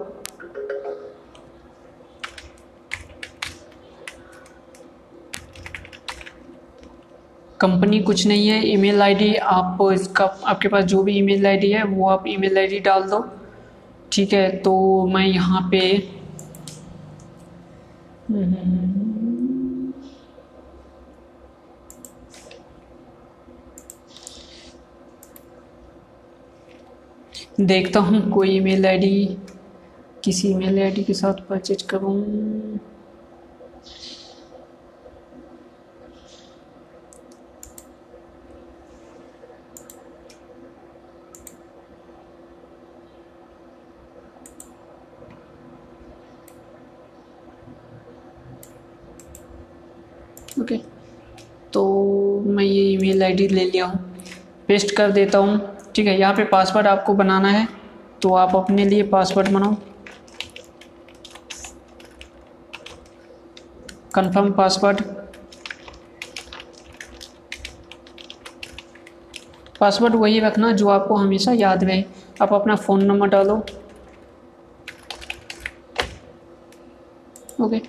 कंपनी 7.60 7.98
कुछ 8.02 8.26
नहीं 8.26 8.48
है, 8.48 8.60
ईमेल 8.68 9.02
आईडी 9.02 9.34
आप 9.34 9.78
इसका, 9.92 10.24
आपके 10.24 10.68
पास 10.68 10.84
जो 10.84 11.02
भी 11.02 11.16
ईमेल 11.18 11.46
आईडी 11.46 11.70
है, 11.72 11.82
वो 11.84 12.08
आप 12.08 12.24
ईमेल 12.28 12.58
आईडी 12.58 12.78
डाल 12.80 13.02
दो। 13.10 13.24
ठीक 14.12 14.32
है 14.32 14.48
तो 14.62 14.74
मैं 15.06 15.26
यहाँ 15.26 15.68
पे 15.70 15.80
देखता 27.60 28.00
हूँ, 28.00 28.20
कोई 28.30 28.56
ईमेल 28.56 28.86
आईडी, 28.86 29.36
किसी 30.24 30.48
ईमेल 30.50 30.78
आईडी 30.82 31.04
के 31.04 31.14
साथ 31.14 31.46
परचेज 31.48 31.82
करूँ 31.90 32.16
ओके 50.60 50.76
तो 51.72 51.82
मैं 52.46 52.64
ये 53.18 53.24
ईमेल 53.24 53.24
आईडी 53.24 53.48
ले 53.48 53.64
लिया 53.64 53.86
हूँ। 53.86 53.98
पेस्ट 54.68 54.94
कर 54.96 55.10
देता 55.10 55.38
हूँ। 55.38 55.60
ठीक 55.94 56.06
है, 56.06 56.18
यहाँ 56.18 56.34
पे 56.34 56.44
पासवर्ड 56.44 56.86
आपको 56.86 57.14
बनाना 57.14 57.48
है 57.48 57.66
तो 58.22 58.34
आप 58.34 58.54
अपने 58.56 58.84
लिए 58.84 59.02
पासवर्ड 59.02 59.48
बनाओ। 59.48 59.74
कंफर्म 64.14 64.52
पासवर्ड 64.52 65.00
पासवर्ड 69.80 70.14
वही 70.14 70.40
रखना 70.40 70.70
जो 70.72 70.88
आपको 70.88 71.14
हमेशा 71.14 71.52
याद 71.52 71.84
रहे। 71.84 72.04
आप 72.42 72.52
अपना 72.52 72.74
फ़ोन 72.76 73.04
नंबर 73.04 73.28
डालो। 73.28 73.56
ओके 77.60 77.80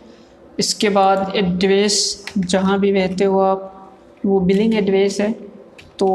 इसके 0.59 0.89
बाद 0.89 1.31
एड्रेस 1.35 2.25
जहाँ 2.37 2.79
भी 2.79 2.91
रहते 2.91 3.23
हो 3.23 3.39
आप। 3.39 3.75
वो 4.23 4.39
बिलिंग 4.41 4.73
एड्रेस 4.75 5.19
है 5.21 5.31
तो 5.99 6.09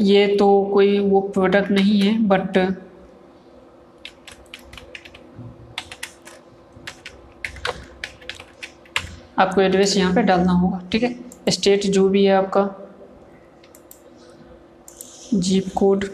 ये 0.00 0.26
तो 0.36 0.46
कोई 0.72 0.98
वो 1.00 1.20
प्रोडक्ट 1.28 1.70
नहीं 1.70 2.00
है 2.00 2.18
बट 2.28 2.58
आपको 9.38 9.60
एड्रेस 9.60 9.96
यहाँ 9.96 10.14
पे 10.14 10.22
डालना 10.22 10.52
होगा, 10.52 10.80
ठीक 10.92 11.02
है? 11.02 11.14
स्टेट 11.48 11.86
जो 11.86 12.08
भी 12.08 12.24
है 12.24 12.34
आपका 12.34 12.68
जीप 15.34 15.68
कोड 15.76 16.04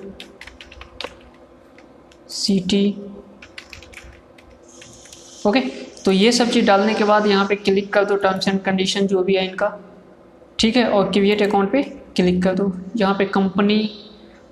सिटी 2.31 2.87
ओके 5.47 5.61
तो 6.05 6.13
ये 6.13 6.31
सब 6.33 6.51
चीज़ 6.51 6.67
डालने 6.67 6.95
के 6.95 7.05
बाद 7.05 7.27
यहाँ 7.27 7.47
पे 7.47 7.57
क्लिक 7.57 7.93
कर 7.93 8.05
दो 8.05 8.17
टर्म्स 8.17 8.49
एंड 8.49 8.61
कंडीशन 8.63 9.07
जो 9.07 9.23
भी 9.23 9.35
है 9.37 9.45
इनका। 9.49 9.69
ठीक 10.59 10.77
है, 10.77 10.85
और 10.85 11.11
क्रिएट 11.13 11.43
अकाउंट 11.43 11.71
पे 11.73 11.83
क्लिक 12.17 12.43
कर 12.43 12.55
दो। 12.55 12.73
यहाँ 12.97 13.15
पे 13.15 13.25
कंपनी 13.27 13.79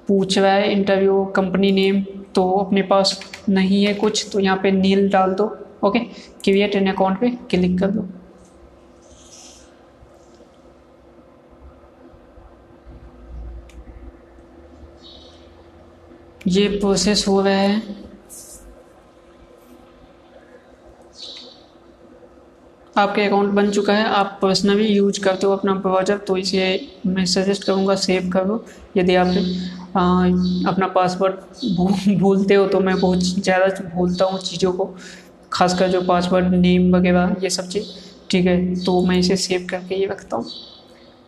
पूछ 0.09 0.39
रहा 0.39 0.53
है 0.53 0.71
इंटरव्यू 0.73 1.25
कंपनी 1.37 1.71
नेम 1.73 2.01
तो 2.35 2.51
अपने 2.55 2.83
पास 2.83 3.21
नहीं 3.49 3.85
है 3.85 3.95
कुछ 3.95 4.29
तो 4.33 4.41
यहाँ 4.41 4.57
पे 4.63 4.71
नील 4.73 5.09
डाल 5.11 5.35
दो। 5.35 5.45
ओके 5.85 5.99
क्रिएट 6.45 6.75
एन 6.77 6.87
अकाउंट 6.89 7.21
पे 7.21 7.31
क्लिक 7.51 7.79
कर 7.81 7.91
दो। 7.91 8.07
ये 16.49 16.69
प्रोसेस 16.71 17.25
हो 17.29 17.41
रहा 17.41 17.55
है। 17.55 18.06
आपके 22.97 23.23
अकाउंट 23.23 23.53
बन 23.55 23.71
चुका 23.71 23.93
है 23.93 24.05
आप 24.15 24.39
पर्सनली 24.43 24.87
यूज़ 24.87 25.21
करते 25.21 25.47
हो 25.47 25.53
अपना 25.53 25.75
ब्राउज़र 25.77 26.19
तो 26.19 26.37
इसे 26.37 26.69
मैं 27.07 27.25
सजेस्ट 27.27 27.65
करूँगा 27.65 27.95
सेव 27.97 28.31
करो। 28.33 28.65
यदि 28.97 29.15
आप 29.15 29.27
आ, 29.97 30.27
अपना 30.71 30.87
पासवर्ड 30.95 32.17
भूलते 32.19 32.55
हो 32.55 32.67
तो 32.67 32.81
मैं 32.81 32.99
बहुत 33.01 33.19
ज़्यादा 33.19 33.67
भूलता 33.89 34.25
हूँ 34.25 34.39
चीज़ों 34.41 34.73
को 34.73 34.95
खासकर 35.53 35.89
जो 35.89 36.01
पासवर्ड 36.05 36.55
नेम 36.55 36.95
वगैरह 36.95 37.37
ये 37.43 37.51
सब 37.51 37.69
चीज़। 37.69 37.85
ठीक 38.31 38.47
है 38.47 38.85
तो 38.85 39.01
मैं 39.07 39.19
इसे 39.19 39.37
सेव 39.39 39.67
करके 39.71 39.95
ही 39.95 40.07
रखता 40.07 40.37
हूँ। 40.37 40.47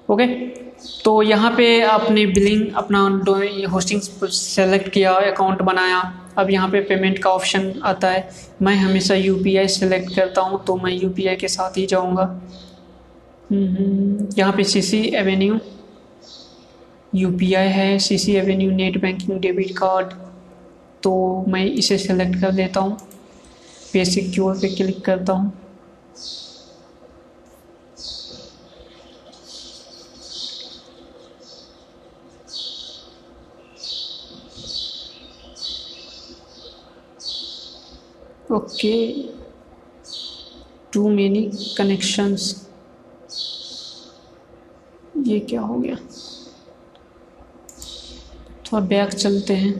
ओके 0.09 0.27
तो 1.05 1.21
यहाँ 1.23 1.51
पे 1.57 1.81
आपने 1.83 2.25
बिलिंग 2.29 2.75
अपना 2.77 3.01
होस्टिंग 3.73 4.01
सेलेक्ट 4.01 4.89
किया 4.89 5.13
अकाउंट 5.31 5.63
बनाया। 5.63 6.01
अब 6.39 6.51
यहाँ 6.51 6.69
पे 6.71 6.81
पेमेंट 6.81 7.19
का 7.19 7.31
ऑप्शन 7.31 7.73
आता 7.85 8.11
है। 8.11 8.29
मैं 8.63 8.75
हमेशा 8.77 9.15
यू 9.15 9.35
पी 9.37 9.57
आई 9.57 9.69
सेलेक्ट 9.69 10.15
करता 10.17 10.43
हूँ 10.43 10.65
तो 10.67 10.77
मैं 10.77 10.93
यू 10.93 11.09
पी 11.11 11.27
आई 11.27 11.37
के 11.37 11.49
साथ 11.49 11.77
ही 11.79 11.87
जाऊँगा। 11.87 12.23
हम्म, 13.51 14.29
यहाँ 14.39 14.53
पे 14.53 14.65
C 14.65 14.83
C 14.83 15.01
Avenue 15.17 15.59
U 17.15 17.31
P 17.39 17.53
I 17.55 17.69
है 17.69 17.99
C 17.99 18.19
C 18.19 18.35
Avenue 18.37 18.71
net 18.71 19.01
banking 19.01 19.39
debit 19.41 19.71
card 19.79 20.13
तो 21.03 21.45
मैं 21.49 21.65
इसे 21.65 21.99
सेलेक्ट 21.99 22.41
कर 22.41 22.53
लेता 22.53 22.81
हूँ। 22.81 22.97
पे 23.93 24.05
सिक्योर 24.05 24.59
पे 24.59 24.69
क्लिक 24.69 25.05
करता 25.05 25.33
हूँ। 25.33 25.53
ओके 38.51 39.23
टू 40.93 41.09
मेनी 41.09 41.43
कनेक्शंस 41.79 42.45
ये 45.27 45.39
क्या 45.41 45.61
हो 45.61 45.79
गया? 45.79 45.97
थोड़ा 48.65 48.81
बैक 48.87 49.13
चलते 49.15 49.55
हैं। 49.57 49.75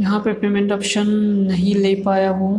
यहाँ 0.00 0.20
पे 0.24 0.32
पेमेंट 0.32 0.72
ऑप्शन 0.72 1.08
नहीं 1.48 1.74
ले 1.74 1.94
पाया 2.02 2.32
वो 2.32 2.50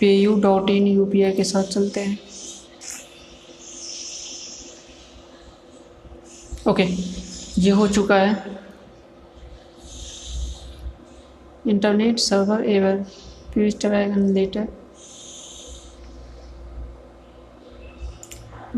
PayU 0.14 0.40
dot 0.40 0.70
in 0.70 0.86
U 0.86 1.06
P 1.06 1.22
I 1.22 1.32
के 1.32 1.44
साथ 1.44 1.64
चलते 1.64 2.00
हैं। 2.00 2.18
ओके 6.70 6.84
ये 7.58 7.70
हो 7.70 7.86
चुका 7.88 8.16
है। 8.16 8.58
Internet 11.66 12.18
server 12.18 12.64
ever 12.70 13.04
try 13.80 14.06
later. 14.32 14.68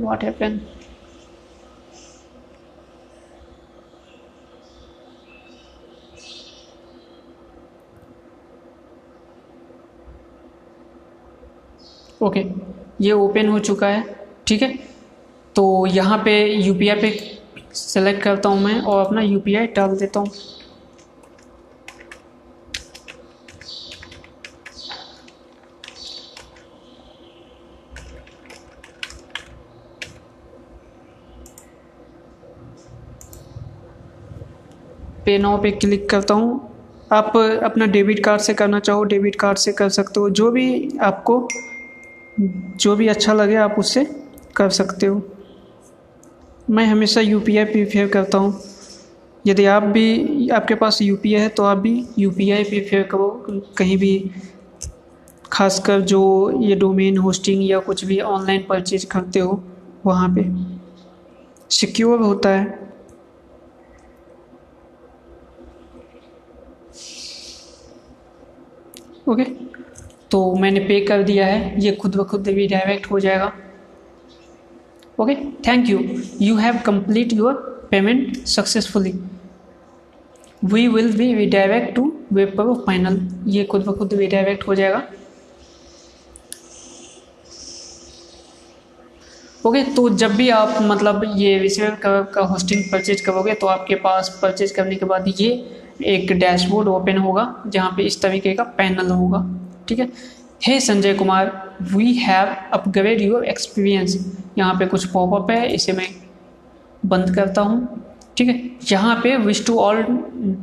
What 0.03 0.23
happened? 0.25 0.61
Okay 12.23 12.43
okay, 12.43 12.61
ये 13.01 13.13
ओपन 13.13 13.49
हो 13.49 13.59
चुका 13.59 13.87
है 13.89 14.03
ठीक 14.47 14.63
है? 14.63 14.75
तो 15.57 15.87
यहाँ 15.87 16.19
पे 16.25 16.35
यू 16.55 16.75
पे 16.75 17.11
सेलेक्ट 17.75 18.23
करता 18.23 18.49
हूँ 18.49 18.61
मैं 18.61 18.81
और 18.81 19.07
अपना 19.07 19.21
यू 19.21 19.41
डाल 19.77 19.97
देता 19.97 20.21
हूँ। 20.21 20.31
पे 35.27 35.39
नाउ 35.39 35.63
पे 35.63 35.71
क्लिक 35.71 36.11
करता 36.11 36.35
हूँ। 36.35 36.69
आप 37.13 37.37
अपना 37.37 37.87
डेबिट 37.87 38.25
कार्ड 38.25 38.41
से 38.41 38.55
करना 38.55 38.81
चाहो, 38.81 39.05
डेबिट 39.05 39.37
कार्ड 39.37 39.59
से 39.59 39.73
कर 39.73 39.89
सकते 39.89 40.21
हो। 40.21 40.31
जो 40.31 40.51
भी 40.51 40.99
आपको, 41.03 41.49
जो 42.41 42.97
भी 42.97 43.09
अच्छा 43.09 43.33
लगे 43.33 43.57
आप 43.57 43.75
उससे 43.79 44.05
कर 44.57 44.71
सकते 44.71 45.07
हो। 45.07 45.32
मैं 46.71 46.85
हमेशा 46.87 47.21
यू 47.21 47.41
पी 47.41 47.57
आई 47.57 47.65
प्रीफेयर 47.65 48.09
करता 48.09 48.39
हूँ। 48.39 48.61
यदि 49.45 49.65
आप 49.65 49.83
भी, 49.83 50.49
आपके 50.49 50.75
पास 50.75 51.01
यू 51.03 51.17
पी 51.17 51.35
आई 51.35 51.41
है 51.41 51.49
तो 51.49 51.63
आप 51.63 51.79
भी 51.79 52.05
यू 52.19 52.31
पी 52.31 52.51
आई 52.51 52.65
प्रीफेयर 52.65 53.03
करो। 53.03 53.29
कहीं 53.79 53.97
भी, 53.99 54.31
खासकर 55.53 56.01
जो 56.01 56.21
ये 56.63 56.77
डोमेन 56.77 57.17
होस्टिंग 57.17 57.65
या 57.65 57.79
कुछ 57.79 58.05
भी 58.05 58.21
ऑनलाइन 58.21 58.65
परचेज 58.69 59.05
करते 59.05 59.39
हो, 59.39 59.63
वहाँ 60.07 60.29
पे। 60.35 60.45
सिक्योर 61.71 62.21
होता 62.21 62.49
है। 62.49 62.81
ओके 69.29 69.45
तो 70.31 70.55
मैंने 70.55 70.81
पे 70.81 71.01
कर 71.01 71.23
दिया 71.23 71.47
है। 71.47 71.81
ये 71.81 71.93
खुद 71.93 72.17
ब 72.17 72.25
खुद 72.25 72.49
भी 72.49 72.67
डायरेक्ट 72.67 73.11
हो 73.11 73.21
जाएगा। 73.21 73.53
Okay 75.19 75.37
thank 75.63 75.89
you. 75.89 76.23
You 76.39 76.57
have 76.57 76.83
complete 76.85 77.33
your 77.33 77.55
payment 77.91 78.49
successfully. 78.49 79.15
We 80.63 80.89
will 80.89 81.13
be 81.17 81.35
redirect 81.35 81.95
to 81.97 82.03
web 82.33 82.55
पर 82.57 82.75
फाइनल 82.87 83.19
ये 83.51 83.65
खुद 83.65 83.85
ब 83.87 83.97
खुद 83.99 84.15
रिडायरेक्ट 84.15 84.67
हो 84.69 84.75
जाएगा। 84.75 85.03
ओके 89.67 89.83
okay, 89.83 89.95
तो 89.97 90.09
जब 90.09 90.33
भी 90.37 90.49
आप 90.51 90.79
मतलब 90.83 91.23
ये 91.37 91.59
रिसीवर 91.59 91.95
का, 91.95 92.23
का 92.23 92.41
होस्टिंग 92.43 92.83
परचेज 92.93 93.21
करोगे 93.21 93.55
तो 93.55 93.67
आपके 93.67 93.95
पास 94.05 94.39
परचेज 94.43 94.71
करने 94.73 94.97
के 94.97 95.07
बाद 95.07 95.33
ये 95.41 95.51
एक 96.15 96.33
डैशबोर्ड 96.39 96.89
ओपन 96.89 97.19
होगा 97.19 97.45
जहाँ 97.67 97.91
पे 97.97 98.03
इस 98.03 98.21
तरीके 98.23 98.55
का 98.55 98.65
पैनल 98.79 99.11
होगा। 99.11 99.45
ठीक 99.89 99.99
है? 99.99 100.09
Hey 100.63 100.79
Sanjay 100.81 101.15
Kumar 101.15 101.51
we 101.93 102.13
have 102.15 102.49
upgrade 102.73 103.21
your 103.21 103.45
experience 103.45 104.15
यहाँ 104.59 104.75
पे 104.75 104.87
कुछ 104.87 105.05
पॉपअप 105.05 105.51
है, 105.51 105.73
इसे 105.75 105.93
मैं 105.93 106.07
बंद 107.05 107.35
करता 107.35 107.63
हूँ। 107.63 108.03
ठीक 108.37 108.49
है? 108.49 108.55
यहाँ 108.91 109.15
पे 109.23 109.37
wish 109.37 109.65
to 109.67 109.79
all 109.79 110.03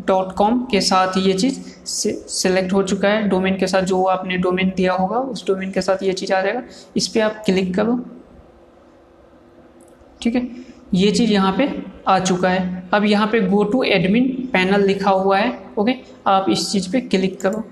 dot 0.07 0.31
com 0.35 0.63
के 0.71 0.81
साथ 0.81 1.17
ये 1.17 1.33
चीज़ 1.33 1.59
सेलेक्ट 1.85 2.73
हो 2.73 2.83
चुका 2.83 3.09
है। 3.09 3.27
डोमेन 3.29 3.57
के 3.57 3.67
साथ 3.67 3.81
जो 3.81 4.03
आपने 4.03 4.37
डोमेन 4.37 4.71
दिया 4.77 4.93
होगा, 4.93 5.17
उस 5.17 5.45
डोमेन 5.47 5.71
के 5.71 5.81
साथ 5.81 6.03
ये 6.03 6.13
चीज़ 6.13 6.33
आ 6.33 6.41
जाएगा। 6.41 6.61
इस 6.97 7.07
पर 7.07 7.21
आप 7.21 7.41
क्लिक 7.45 7.73
करो। 7.75 7.99
ठीक 10.21 10.35
है? 10.35 10.47
ये 10.93 11.11
चीज़ 11.11 11.31
यहाँ 11.31 11.51
पे 11.57 11.69
आ 12.07 12.17
चुका 12.19 12.49
है। 12.49 12.89
अब 12.93 13.05
यहाँ 13.05 13.27
पे 13.27 13.39
गो 13.41 13.63
टू 13.63 13.83
एडमिन 13.83 14.29
पैनल 14.53 14.85
लिखा 14.85 15.11
हुआ 15.11 15.37
है। 15.37 15.51
ओके 15.77 15.95
आप 16.27 16.45
इस 16.49 16.71
चीज़ 16.71 16.91
पे 16.91 17.01
क्लिक 17.01 17.39
करो। 17.41 17.63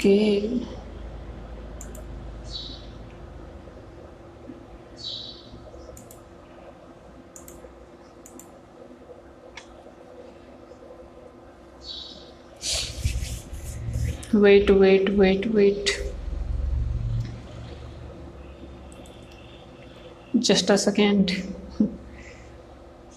Okay. 0.00 0.66
wait 14.32 14.70
wait 14.70 15.10
wait 15.10 15.46
wait. 15.52 15.90
Just 20.36 20.70
a 20.70 20.76
second 20.76 21.30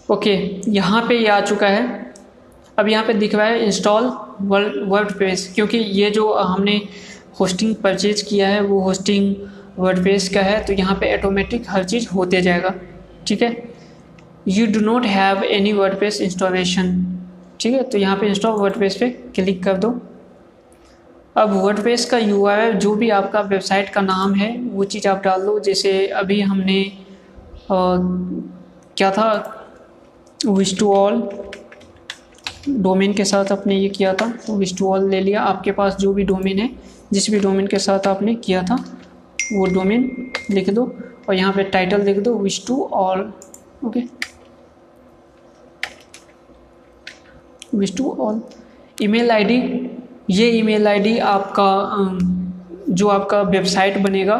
okay 0.09 0.35
यहाँ 0.71 1.01
पे 1.07 1.19
ये 1.19 1.27
आ 1.27 1.39
चुका 1.41 1.67
है। 1.67 2.13
अब 2.79 2.87
यहाँ 2.87 3.05
पे 3.05 3.13
दिख 3.13 3.35
रहा 3.35 3.45
है 3.47 3.65
इंस्टॉल 3.65 4.11
वर्ड 4.43 4.89
वर्ड 4.89 5.11
पेज 5.11 5.51
क्योंकि 5.55 5.77
ये 5.77 6.09
जो 6.09 6.33
हमने 6.33 6.81
होस्टिंग 7.39 7.75
परचेज 7.75 8.21
किया 8.21 8.47
है 8.47 8.61
वो 8.61 8.79
होस्टिंग 8.79 9.35
वर्ड 9.79 10.03
पेज 10.03 10.27
का 10.27 10.41
है 10.41 10.65
तो 10.65 10.73
यहाँ 10.73 10.95
पे 10.95 11.17
ऑटोमेटिक 11.17 11.63
हर 11.69 11.83
चीज़ 11.83 12.09
होते 12.09 12.41
जाएगा 12.41 12.73
ठीक 13.27 13.41
है? 13.41 13.73
You 14.47 14.67
do 14.67 14.79
not 14.79 15.05
have 15.05 15.43
any 15.43 15.73
word 15.73 15.99
page 15.99 16.21
installation 16.21 17.17
ठीक 17.59 17.73
है? 17.73 17.83
तो 17.83 17.97
यहाँ 17.97 18.17
पे 18.17 18.27
इंस्टॉल 18.27 18.51
वर्ड 18.51 18.73
पेज 18.73 18.99
पे 18.99 19.09
क्लिक 19.09 19.63
कर 19.63 19.73
दो। 19.73 20.01
अब 21.37 21.49
वर्ड 21.49 21.63
वर्डप्रेस 21.63 22.05
का 22.05 22.17
यू 22.17 22.47
जो 22.73 22.95
भी 22.95 23.09
आपका 23.09 23.41
वेबसाइट 23.41 23.89
का 23.89 24.01
नाम 24.01 24.33
है 24.33 24.57
वो 24.57 24.83
चीज़ 24.83 25.07
आप 25.07 25.21
डाल 25.23 25.41
दो 25.41 25.59
जैसे 25.59 26.07
अभी 26.07 26.41
हमने 26.41 26.91
आ, 27.71 27.97
क्या 28.97 29.11
था? 29.11 29.59
विश 30.47 30.79
टू 30.79 30.93
ऑल 30.93 31.21
डोमेन 32.67 33.13
के 33.13 33.25
साथ 33.25 33.51
आपने 33.51 33.75
ये 33.75 33.87
किया 33.89 34.13
था 34.13 34.29
तो 34.45 34.55
विश 34.57 34.77
टू 34.77 34.87
ऑल 34.87 35.09
ले 35.09 35.19
लिया। 35.21 35.41
आपके 35.43 35.71
पास 35.71 35.95
जो 35.99 36.13
भी 36.13 36.23
डोमेन 36.23 36.59
है, 36.59 36.69
जिस 37.13 37.29
भी 37.31 37.39
डोमेन 37.39 37.67
के 37.67 37.79
साथ 37.79 38.07
आपने 38.07 38.35
किया 38.37 38.61
था, 38.63 38.75
वो 39.53 39.65
डोमेन 39.73 40.31
लिख 40.51 40.69
दो 40.69 40.83
और 41.29 41.35
यहाँ 41.35 41.53
पे 41.53 41.63
टाइटल 41.65 42.01
लिख 42.01 42.19
दो 42.19 42.33
wish 42.35 42.63
to 42.67 42.81
all 42.93 43.31
okay 43.85 44.01
wish 47.75 47.95
to 47.97 48.11
all 48.19 48.41
email 49.01 49.31
ID 49.31 49.57
ये 50.29 50.49
ईमेल 50.49 50.87
आईडी 50.87 51.17
आपका 51.19 51.69
जो 52.89 53.07
आपका 53.09 53.41
वेबसाइट 53.41 53.97
बनेगा 53.97 54.35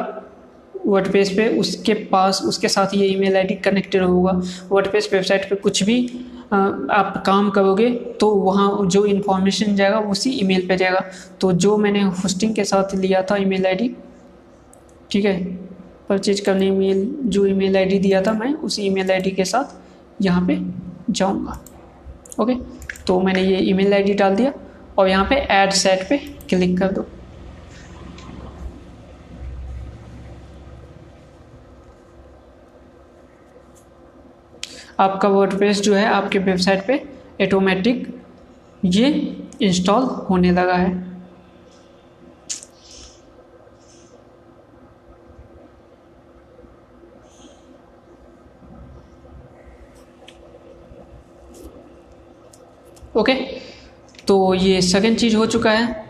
वर्डपेज 0.86 1.36
पे, 1.38 1.48
उसके 1.50 1.94
पास, 1.94 2.42
उसके 2.42 2.68
साथ 2.68 2.94
ये 2.96 3.06
ईमेल 3.08 3.36
आईडी 3.38 3.56
कनेक्टेड 3.56 4.02
होगा। 4.04 4.32
वर्डपेज 4.72 5.10
वेबसाइट 5.14 5.50
पे 5.50 5.56
कुछ 5.58 5.84
भी 5.84 5.96
आप 6.54 7.24
काम 7.26 7.50
करोगे 7.50 7.89
तो 8.20 8.30
वहाँ 8.36 8.88
जो 8.88 9.06
इन्फॉर्मेशन 9.06 9.76
जाएगा, 9.76 10.00
उसी 10.00 10.30
ईमेल 10.32 10.68
पे 10.68 10.78
जाएगा। 10.78 11.04
तो 11.42 11.52
जो 11.54 11.76
मैंने 11.78 12.02
होस्टिंग 12.02 12.56
के 12.56 12.63
साथ 12.63 12.96
लिया 12.96 13.22
था 13.32 13.38
ईमेल 13.38 13.66
आईडी 13.66 13.96
ठीक 15.12 15.26
है? 15.26 15.44
परचेज 16.10 16.39
करने 16.39 16.68
ईमेल 16.68 17.08
जो 17.26 17.46
ईमेल 17.46 17.78
आईडी 17.78 18.00
दिया 18.00 18.22
था 18.22 18.34
मैं, 18.34 18.54
उसी 18.56 18.82
ईमेल 18.84 19.12
आईडी 19.12 19.32
के 19.32 19.46
साथ 19.46 20.22
यहाँ 20.22 20.46
पे 20.48 20.58
जाऊँगा। 21.10 21.60
ओके 22.39 22.54
तो 23.08 23.20
मैंने 23.22 23.42
ये 23.42 23.58
ईमेल 23.70 23.94
आईडी 23.94 24.13
डाल 24.13 24.36
दिया 24.36 24.54
और 24.98 25.08
यहाँ 25.10 25.26
पे 25.30 25.36
ऐड 25.36 25.72
सेट 25.74 26.08
पे 26.10 26.18
क्लिक 26.50 26.78
कर 26.80 26.92
दो। 26.92 27.06
आपका 34.99 35.29
वर्डप्रेस 35.29 35.82
जो 35.82 35.93
है 35.93 36.06
आपके 36.06 36.39
वेबसाइट 36.39 36.86
पे 36.88 36.97
ऑटोमेटिक 37.41 38.08
ये 38.86 39.10
इंस्टॉल 39.62 40.03
होने 40.29 40.51
लगा 40.51 40.75
है। 40.75 40.91
ओके 53.15 53.34
तो 54.27 54.53
ये 54.53 54.82
सेकेंड 54.82 55.17
चीज़ 55.17 55.36
हो 55.36 55.45
चुका 55.45 55.71
है। 55.71 56.03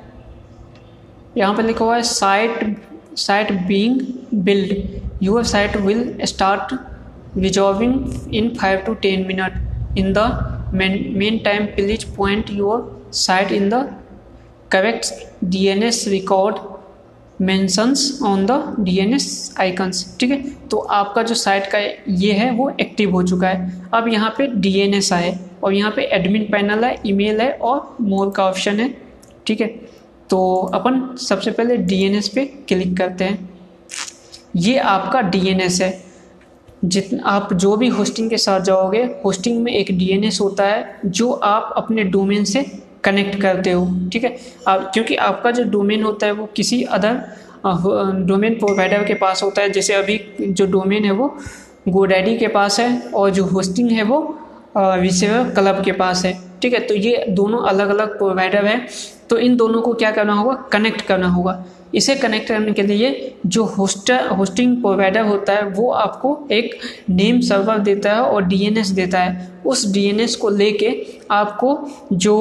यहाँ 1.38 1.56
पर 1.56 1.64
लिखा 1.64 1.86
हुआ 1.86 1.96
है 1.96 2.02
site 2.04 3.16
site 3.18 3.52
being 3.68 4.00
build 4.44 5.24
your 5.24 5.44
site 5.46 5.76
will 5.78 6.20
start 6.26 6.74
two 8.86 8.94
ten 8.94 9.26
minute 9.28 9.98
in 9.98 10.14
the 10.14 10.20
meantime 11.46 11.66
please 11.76 12.06
point 12.18 12.50
your 12.52 13.10
site 13.14 13.52
in 13.52 13.70
the 13.70 13.84
correct 14.72 15.06
D 15.46 15.66
N 15.68 15.84
S 15.84 16.08
record 16.08 16.56
mentions 17.42 18.20
on 18.24 18.46
the 18.46 18.76
D 18.80 18.98
N 19.00 19.14
S 19.14 19.56
icons 19.60 20.06
ठीक 20.20 20.32
है? 20.32 20.44
तो 20.72 20.78
आपका 20.78 21.24
जो 21.24 21.36
site 21.36 21.66
का 21.72 21.80
ये 22.10 22.32
है, 22.34 22.50
वो 22.52 22.70
active 22.82 23.12
हो 23.12 23.24
चुका 23.24 23.48
है। 23.48 23.90
अब 23.94 24.08
यहाँ 24.08 24.34
पे 24.38 24.48
एस 24.96 25.12
आए 25.14 25.38
और 25.64 25.74
यहाँ 25.74 25.92
पे 25.92 26.02
एडमिन 26.16 26.44
पैनल 26.52 26.84
है 26.86 26.96
ईमेल 27.06 27.42
है 27.42 27.52
और 27.52 27.98
मोर 28.02 28.32
का 28.32 28.46
ऑप्शन 28.46 28.80
है, 28.80 28.90
ठीक 29.48 29.62
है? 29.62 29.68
तो 30.30 30.54
अपन 30.74 31.16
सबसे 31.20 31.52
पहले 31.52 31.78
डीएनएस 31.78 32.28
पे 32.28 32.46
क्लिक 32.68 32.96
करते 32.98 33.24
हैं। 33.24 33.50
ये 34.56 34.78
आपका 34.78 35.22
डीएनएस 35.22 35.82
है। 35.82 35.92
जित, 36.84 37.10
आप 37.26 37.54
जो 37.54 37.76
भी 37.78 37.88
होस्टिंग 37.90 38.30
के 38.30 38.38
साथ 38.38 38.62
जाओगे 38.62 39.04
होस्टिंग 39.26 39.62
में 39.64 39.72
एक 39.74 39.98
डीएनएस 39.98 40.40
होता 40.42 40.66
है, 40.66 41.00
जो 41.06 41.32
आप 41.32 41.74
अपने 41.78 42.04
डोमेन 42.06 42.44
से 42.46 42.66
कनेक्ट 43.04 43.40
करते 43.42 43.72
हो, 43.72 43.88
ठीक 44.14 44.24
है? 44.24 44.38
आप, 44.68 44.90
क्योंकि 44.94 45.16
आपका 45.18 45.52
जो 45.52 45.64
डोमेन 45.72 46.04
होता 46.04 46.28
है 46.28 46.32
वो 46.34 46.46
किसी 46.56 46.82
अदर 46.84 47.22
डोमेन 48.28 48.56
प्रोवाइडर 48.56 49.04
के 49.04 49.14
पास 49.16 49.44
होता 49.44 49.62
है, 49.62 49.70
जैसे 49.70 49.94
अभी 49.94 50.20
जो 50.42 50.66
डोमेन 50.68 51.06
है 51.06 51.12
वो 51.12 51.28
गोडैडी 51.90 52.38
के 52.38 52.48
पास 52.50 52.80
है, 52.80 53.00
और 53.10 53.30
जो 53.30 53.44
होस्टिंग 53.46 53.92
है 53.92 54.04
वो 54.04 54.20
रिसीवर 54.78 55.50
क्लब 55.56 55.84
के 55.86 55.92
पास 55.94 56.26
है, 56.26 56.34
ठीक 56.62 56.74
है? 56.74 56.80
तो 56.80 56.96
ये 56.96 57.26
दोनों 57.30 57.60
अलग 57.68 57.90
अलग 57.90 58.18
प्रोवाइडर 58.18 58.66
हैं 58.66 58.88
तो 59.30 59.38
इन 59.40 59.56
दोनों 59.58 59.82
को 59.82 59.94
क्या 59.94 60.12
करना 60.12 60.34
होगा? 60.34 60.54
कनेक्ट 60.72 61.02
करना 61.02 61.28
होगा। 61.28 61.64
इसे 61.94 62.16
कनेक्ट 62.16 62.48
करने 62.48 62.72
के 62.74 62.82
लिए 62.82 63.34
जो 63.46 63.64
होस्टर 63.64 64.28
होस्टिंग 64.28 64.76
प्रोवाइडर 64.82 65.22
होता 65.22 65.54
है, 65.54 65.66
वो 65.66 65.90
आपको 65.92 66.48
एक 66.52 66.80
नेम 67.10 67.40
सर्वर 67.42 67.80
देता 67.80 68.14
है 68.14 68.22
और 68.22 68.46
डीएनएस 68.46 68.88
देता 68.90 69.20
है। 69.20 69.52
उस 69.66 69.86
डीएनएस 69.94 70.36
को 70.36 70.50
लेके 70.50 70.92
आपको 71.32 71.78
जो 72.14 72.36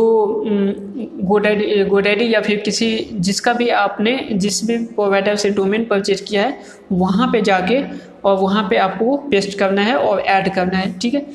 गोडैडी 0.45 1.85
गोडैडी 1.85 2.33
या 2.35 2.41
फिर 2.41 2.59
किसी, 2.59 2.97
जिसका 3.13 3.53
भी 3.53 3.69
आपने 3.69 4.17
जिस 4.33 4.65
भी 4.67 4.79
प्रोवाइडर 4.79 5.37
से 5.37 5.51
डोमेन 5.51 5.85
परचेज 5.85 6.21
किया 6.21 6.43
है, 6.43 6.59
वहाँ 6.93 7.29
पे 7.33 7.43
जाके 7.43 7.83
और 8.25 8.39
वहाँ 8.39 8.67
पे 8.71 8.77
आपको 8.77 9.17
पेस्ट 9.31 9.59
करना 9.59 9.83
है 9.83 9.97
और 9.97 10.21
ऐड 10.21 10.55
करना 10.55 10.79
है, 10.79 10.99
ठीक 10.99 11.15
है? 11.15 11.27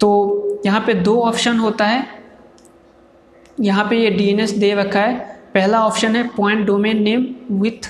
तो 0.00 0.60
यहाँ 0.66 0.80
पे 0.80 0.94
दो 0.94 1.20
ऑप्शन 1.20 1.58
होता 1.58 1.84
है। 1.84 2.06
यहाँ 3.60 3.86
पे 3.90 3.96
ये 3.96 4.10
डीएनएस 4.10 4.50
दे 4.50 4.74
रखा 4.74 5.00
है। 5.00 5.37
पहला 5.58 5.78
ऑप्शन 5.84 6.16
है 6.16 6.22
point 6.36 6.66
domain 6.66 7.02
name 7.02 7.26
with 7.60 7.86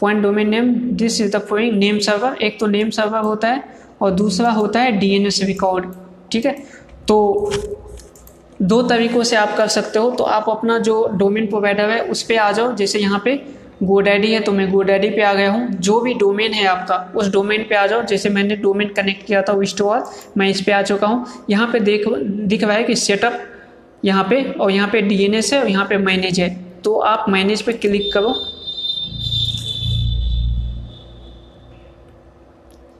point 0.00 0.22
domain 0.22 0.48
name 0.48 0.72
this 0.96 1.20
is 1.20 1.30
the 1.32 1.40
point 1.48 1.74
name 1.74 1.98
server 2.06 2.36
एक 2.44 2.58
तो 2.60 2.66
नेम 2.66 2.90
सर्वर 2.90 3.20
होता 3.22 3.48
है 3.48 3.62
और 4.02 4.10
दूसरा 4.12 4.50
होता 4.50 4.80
है 4.80 4.92
डीएनएस 4.98 5.42
रिकॉर्ड 5.44 5.92
ठीक 6.32 6.46
है? 6.46 6.52
तो 7.08 7.52
दो 8.62 8.80
तरीकों 8.82 9.22
से 9.22 9.36
आप 9.36 9.54
कर 9.56 9.68
सकते 9.68 9.98
हो 9.98 10.10
तो 10.10 10.24
आप 10.24 10.48
अपना 10.50 10.78
जो 10.78 10.94
डोमेन 11.14 11.46
प्रोवाइडर 11.46 11.90
है, 11.90 12.00
उस 12.00 12.22
पर 12.22 12.36
आ 12.36 12.50
जाओ। 12.52 12.74
जैसे 12.74 12.98
यहाँ 12.98 13.20
पे 13.24 13.34
गोडैडी 13.82 14.32
है 14.32 14.40
तो 14.40 14.52
मैं 14.52 14.70
गोडैडी 14.72 15.10
पे 15.10 15.22
आ 15.22 15.32
गया 15.34 15.50
हूँ। 15.52 15.68
जो 15.68 15.98
भी 16.00 16.14
डोमेन 16.14 16.52
है 16.52 16.64
आपका, 16.66 16.96
उस 17.16 17.32
डोमेन 17.32 17.66
पे 17.68 17.74
आ 17.74 17.86
जाओ। 17.86 18.02
जैसे 18.04 18.28
मैंने 18.28 18.56
डोमेन 18.56 18.88
कनेक्ट 18.96 19.26
किया 19.26 19.42
था 19.42 19.52
विस्टोर 19.54 20.04
मैं 20.36 20.48
इस 20.50 20.60
पर 20.60 20.72
आ 20.72 20.82
चुका 20.82 21.06
हूँ। 21.06 21.26
यहाँ 21.50 21.68
पे 21.72 21.80
देख, 21.80 22.08
दिख 22.08 22.64
रहा 22.64 22.76
है 22.76 22.84
कि 22.84 22.96
सेटअप 22.96 23.40
यहाँ 24.06 24.24
पे 24.30 24.42
और 24.52 24.70
यहाँ 24.70 24.88
पे 24.88 25.00
डीएनएस 25.02 25.52
है 25.52 25.60
और 25.60 25.68
यहाँ 25.68 25.86
पे 25.86 25.96
मैनेज 25.98 26.40
है। 26.40 26.48
तो 26.82 26.98
आप 27.00 27.28
मैनेज 27.28 27.62
पे 27.62 27.72
क्लिक 27.74 28.12
करो। 28.14 28.34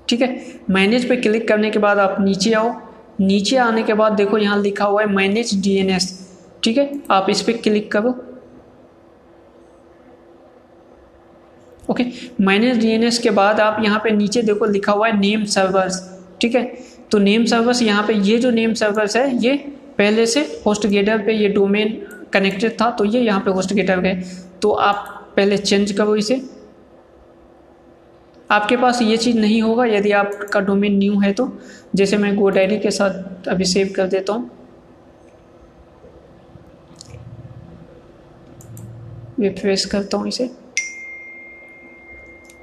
ठीक 0.09 0.21
है? 0.21 0.29
मैनेज 0.71 1.09
पे 1.09 1.17
क्लिक 1.17 1.47
करने 1.49 1.71
के 1.71 1.79
बाद 1.79 1.99
आप 1.99 2.17
नीचे 2.21 2.53
आओ। 2.53 2.75
नीचे 3.21 3.57
आने 3.57 3.83
के 3.83 3.95
बाद 3.95 4.13
देखो 4.13 4.39
यहाँ 4.39 4.61
लिखा 4.63 4.85
हुआ 4.85 5.03
है 5.03 5.09
मैनेज 5.09 5.61
डीएनएस 5.63 6.13
ठीक 6.65 6.79
है? 6.79 6.91
आप 7.11 7.31
इस 7.31 7.43
पर 7.43 7.57
क्लिक 7.59 7.91
करो। 7.93 8.11
ओके? 11.91 12.05
माइनस 12.41 12.77
डीएनएस 12.77 13.19
के 13.19 13.31
बाद 13.31 13.61
आप 13.61 13.83
यहाँ 13.85 14.01
पे 14.05 14.11
नीचे 14.11 14.43
देखो 14.43 14.67
लिखा 14.67 14.93
हुआ 14.93 15.09
है 15.09 15.19
नेम 15.19 15.45
सर्वर्स। 15.45 16.01
ठीक 16.41 16.55
है? 16.55 16.65
तो 17.11 17.19
नेम 17.19 17.45
सर्वर्स 17.45 17.83
यहाँ 17.83 18.07
पे 18.07 18.15
ये 18.15 18.39
जो 18.39 18.51
नेम 18.51 18.75
सर्वर्स 18.75 19.17
है, 19.17 19.45
ये 19.45 19.57
पहले 19.99 20.27
से 20.27 20.41
होस्ट 20.67 20.87
गेटर 20.87 21.23
पे 21.27 21.33
ये 21.33 21.49
डोमेन 21.49 21.95
कनेक्टेड 22.33 22.81
था 22.81 22.91
तो 22.91 23.05
ये 23.05 23.21
यहाँ 23.21 23.41
पे 23.41 23.51
होस्ट 23.51 23.73
गेटर 23.73 24.01
गए। 24.01 24.15
तो 24.63 24.71
आप 24.71 25.33
पहले 25.37 25.57
चेंज 25.59 25.93
करो 25.93 26.17
इसे। 26.17 26.41
आपके 28.51 28.77
पास 28.77 29.01
ये 29.03 29.17
चीज़ 29.17 29.39
नहीं 29.39 29.63
होगा, 29.63 29.85
यदि 29.87 30.13
आपका 30.13 30.61
डोमेन 30.61 30.99
न्यू 30.99 31.19
है 31.21 31.33
तो। 31.33 31.49
जैसे 31.95 32.17
मैं 32.17 32.35
गो 32.37 32.49
डायरी 32.51 32.79
के 32.79 32.91
साथ 32.91 33.49
अभी 33.49 33.65
सेव 33.65 33.93
कर 33.97 34.07
देता 34.09 34.33
हूँ। 34.33 34.51
रिफ्रेश 39.41 39.85
करता 39.85 40.17
हूँ 40.17 40.29
इसे। 40.29 40.51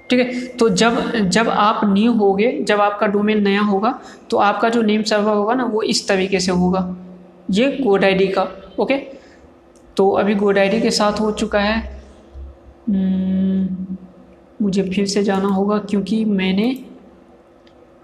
ठीक 0.10 0.20
है 0.20 0.46
तो 0.50 0.68
जब 0.72 1.30
जब 1.30 1.50
आप 1.50 1.82
न्यू 1.86 2.12
होगे, 2.14 2.52
जब 2.62 2.82
आपका 2.82 3.08
डोमेन 3.08 3.44
नया 3.44 3.62
होगा 3.64 4.00
तो 4.30 4.38
आपका 4.40 4.70
जो 4.70 4.82
नेम 4.82 5.04
सर्वर 5.04 5.34
होगा 5.34 5.54
ना, 5.54 5.66
वो 5.66 5.82
इस 5.84 6.08
तरीके 6.08 6.40
से 6.40 6.52
होगा। 6.54 6.80
ये 7.52 7.70
गोड 7.78 8.04
आई 8.06 8.28
का 8.28 8.48
ओके 8.80 8.98
तो 9.98 10.10
अभी 10.10 10.36
गोड 10.36 10.58
आईडी 10.58 10.80
के 10.82 10.92
साथ 10.92 11.20
हो 11.20 11.32
चुका 11.32 11.60
है। 11.60 11.82
हम्म, 12.90 13.96
मुझे 14.62 14.84
फिर 14.90 15.06
से 15.06 15.24
जाना 15.24 15.48
होगा 15.48 15.78
क्योंकि 15.80 16.24
मैंने 16.26 16.74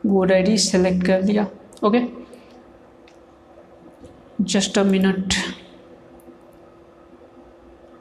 गोड 0.06 0.32
आईडी 0.32 0.58
सेलेक्ट 0.58 1.06
कर 1.06 1.24
लिया 1.24 1.48
ओके 1.84 2.00
जस्ट 4.42 4.78
अ 4.78 4.84
मिनट 4.84 5.34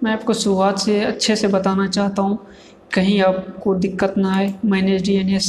मैं 0.02 0.12
आपको 0.12 0.34
शुरुआत 0.34 0.78
से 0.78 1.00
अच्छे 1.04 1.36
से 1.36 1.48
बताना 1.48 1.86
चाहता 1.86 2.22
हूँ 2.22 2.38
कहीं 2.94 3.20
आपको 3.22 3.74
दिक्कत 3.74 4.14
ना 4.18 4.34
आए 4.36 4.54
manage 4.64 5.02
D 5.06 5.14
N 5.14 5.28
S 5.30 5.48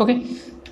okay 0.00 0.12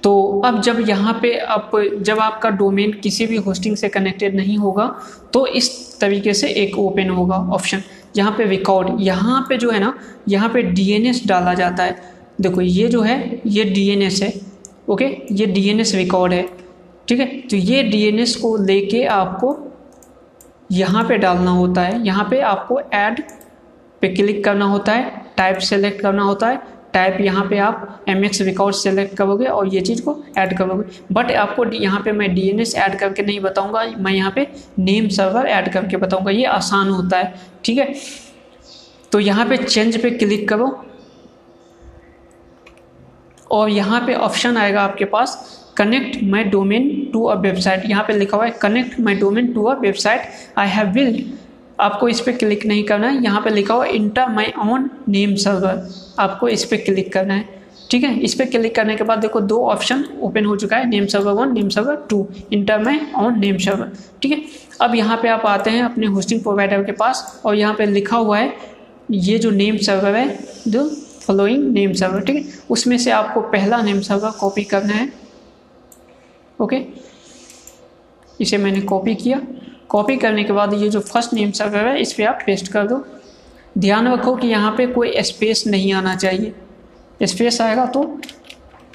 तो 0.04 0.40
अब 0.44 0.60
जब 0.60 0.80
यहाँ 0.88 1.18
पे 1.22 1.36
आप, 1.38 1.70
जब 2.00 2.18
आपका 2.20 2.50
डोमेन 2.52 2.92
किसी 3.02 3.26
भी 3.26 3.36
होस्टिंग 3.36 3.76
से 3.76 3.88
कनेक्टेड 3.88 4.34
नहीं 4.36 4.56
होगा 4.58 4.86
तो 5.32 5.46
इस 5.46 5.98
तरीके 6.00 6.34
से 6.34 6.48
एक 6.54 6.78
ओपन 6.78 7.10
होगा 7.10 7.36
ऑप्शन 7.52 7.82
यहाँ 8.16 8.32
पे 8.32 8.44
रिकॉर्ड 8.44 9.00
यहाँ 9.00 9.40
पे 9.48 9.56
जो 9.56 9.70
है 9.70 9.78
ना, 9.80 9.94
यहाँ 10.28 10.48
पे 10.48 10.62
डीएनएस 10.62 11.22
डाला 11.26 11.54
जाता 11.54 11.84
है। 11.84 11.96
देखो, 12.40 12.60
ये 12.60 12.88
जो 12.88 13.00
है, 13.02 13.40
ये 13.46 13.64
डीएनएस 13.64 14.20
है 14.22 14.32
ओके 14.88 15.06
ये 15.32 15.46
डीएनएस 15.46 15.94
रिकॉर्ड 15.94 16.32
है, 16.32 16.42
ठीक 17.08 17.20
है? 17.20 17.26
तो 17.40 17.56
ये 17.56 17.82
डीएनएस 17.82 18.36
को 18.36 18.56
लेके 18.56 19.04
आपको 19.06 19.56
यहाँ 20.72 21.04
पे 21.04 21.18
डालना 21.18 21.50
होता 21.50 21.82
है। 21.82 22.04
यहाँ 22.06 22.26
पे 22.30 22.40
आपको 22.42 22.80
ऐड 22.94 23.22
पे 24.02 24.08
क्लिक 24.08 24.44
करना 24.44 24.64
होता 24.64 24.92
है 24.92 25.22
टाइप 25.36 25.58
सेलेक्ट 25.60 26.00
करना 26.00 26.22
होता 26.22 26.48
है 26.48 26.62
टाइप 26.94 27.20
यहाँ 27.20 27.44
पे 27.50 27.58
आप 27.58 28.04
एम 28.08 28.24
एक्स 28.24 28.40
रिकॉर्ड 28.42 28.74
सेलेक्ट 28.74 29.16
करोगे 29.16 29.46
और 29.46 29.68
ये 29.68 29.80
चीज़ 29.80 30.02
को 30.02 30.16
ऐड 30.38 30.56
करोगे। 30.58 30.84
बट 31.12 31.32
आपको 31.32 31.64
यहाँ 31.74 32.00
पे 32.04 32.12
मैं 32.12 32.34
डी 32.34 32.48
एन 32.48 32.60
एस 32.60 32.74
ऐड 32.76 32.98
करके 32.98 33.22
नहीं 33.22 33.40
बताऊँगा। 33.40 33.84
मैं 33.98 34.12
यहाँ 34.12 34.32
पे 34.34 34.46
नेम 34.78 35.08
सर्वर 35.10 35.46
ऐड 35.48 35.72
करके 35.72 35.96
बताऊँगा। 35.96 36.30
ये 36.30 36.44
आसान 36.46 36.88
होता 36.90 37.18
है, 37.18 37.34
ठीक 37.64 37.78
है? 37.78 37.94
तो 39.12 39.20
यहाँ 39.20 39.46
पे 39.48 39.56
चेंज 39.56 40.02
पे 40.02 40.10
क्लिक 40.12 40.48
करो। 40.48 40.74
और 43.50 43.68
यहाँ 43.70 44.00
पे 44.06 44.14
ऑप्शन 44.16 44.56
आएगा 44.56 44.82
आपके 44.82 45.04
पास 45.06 45.60
connect 45.76 46.22
my 46.22 46.44
domain 46.44 46.88
to 47.12 47.24
a 47.24 47.34
website 47.40 47.82
यहाँ 47.86 48.04
पे 48.04 48.12
लिखा 48.12 48.36
हुआ 48.36 48.46
है 48.46 48.50
connect 48.62 48.98
my 49.00 49.14
domain 49.14 49.52
to 49.52 49.64
a 49.64 49.74
website 49.80 50.58
I 50.58 50.68
have 50.68 50.86
build 50.92 51.22
आपको 51.78 52.08
इस 52.08 52.20
पर 52.20 52.32
क्लिक 52.32 52.64
नहीं 52.66 52.82
करना 52.84 53.08
है। 53.08 53.22
यहाँ 53.22 53.40
पर 53.42 53.52
लिखा 53.52 53.74
हुआ 53.74 53.84
enter 53.86 54.28
my 54.28 54.52
own 54.60 54.88
name 55.08 55.34
server 55.36 55.88
आपको 56.18 56.48
इस 56.48 56.64
पर 56.64 56.76
क्लिक 56.78 57.12
करना 57.12 57.34
है। 57.34 57.62
ठीक 57.90 58.04
है? 58.04 58.18
इस 58.18 58.34
पर 58.34 58.44
क्लिक 58.46 58.74
करने 58.74 58.96
के 58.96 59.04
बाद 59.04 59.18
देखो, 59.18 59.40
दो 59.40 59.64
ऑप्शन 59.64 60.04
ओपन 60.22 60.44
हो 60.44 60.56
चुका 60.56 60.76
है 60.76 60.88
name 60.88 61.06
server 61.06 61.32
one 61.32 61.52
name 61.52 61.68
server 61.68 61.96
two 62.10 62.26
enter 62.52 62.82
my 62.84 63.00
own 63.16 63.38
name 63.40 63.58
server 63.58 63.90
ठीक 64.22 64.32
है? 64.32 64.42
अब 64.80 64.94
यहाँ 64.94 65.16
पे 65.22 65.28
आप 65.28 65.46
आते 65.46 65.70
हैं 65.70 65.82
अपने 65.82 66.06
होस्टिंग 66.06 66.42
प्रोवाइडर 66.42 66.84
के 66.84 66.92
पास 66.92 67.42
और 67.46 67.54
यहाँ 67.54 67.74
पे 67.74 67.86
लिखा 67.86 68.16
हुआ 68.16 68.38
है, 68.38 68.52
ये 69.10 69.38
जो 69.38 69.50
नेम 69.50 69.76
सर्वर 69.78 70.16
है 70.16 70.38
जो 70.68 70.88
फॉलोइंग 71.20 71.72
नेम 71.72 71.92
सर्वर 71.92 72.20
ठीक 72.20 72.36
है? 72.36 72.52
उसमें 72.70 72.96
से 72.98 73.10
आपको 73.10 73.40
पहला 73.42 73.82
नेम 73.82 74.00
सर्वर 74.02 74.30
कॉपी 74.40 74.64
करना 74.64 74.92
है। 74.92 75.12
ओके 76.58 76.80
इसे 78.40 78.58
मैंने 78.58 78.80
कॉपी 78.82 79.14
किया। 79.14 79.40
कॉपी 79.90 80.16
करने 80.16 80.44
के 80.44 80.52
बाद 80.52 80.72
ये 80.74 80.88
जो 80.88 81.00
फ़र्स्ट 81.00 81.32
नेम 81.34 81.50
सर्वर 81.50 81.86
है, 81.88 82.00
इस 82.00 82.12
पर 82.12 82.24
आप 82.24 82.38
पेस्ट 82.46 82.72
कर 82.72 82.86
दो। 82.86 83.04
ध्यान 83.78 84.08
रखो 84.08 84.34
कि 84.36 84.48
यहाँ 84.48 84.70
पे 84.76 84.86
कोई 84.86 85.22
स्पेस 85.22 85.66
नहीं 85.66 85.92
आना 85.92 86.14
चाहिए। 86.16 86.54
स्पेस 87.22 87.60
आएगा 87.60 87.86
तो 87.86 88.20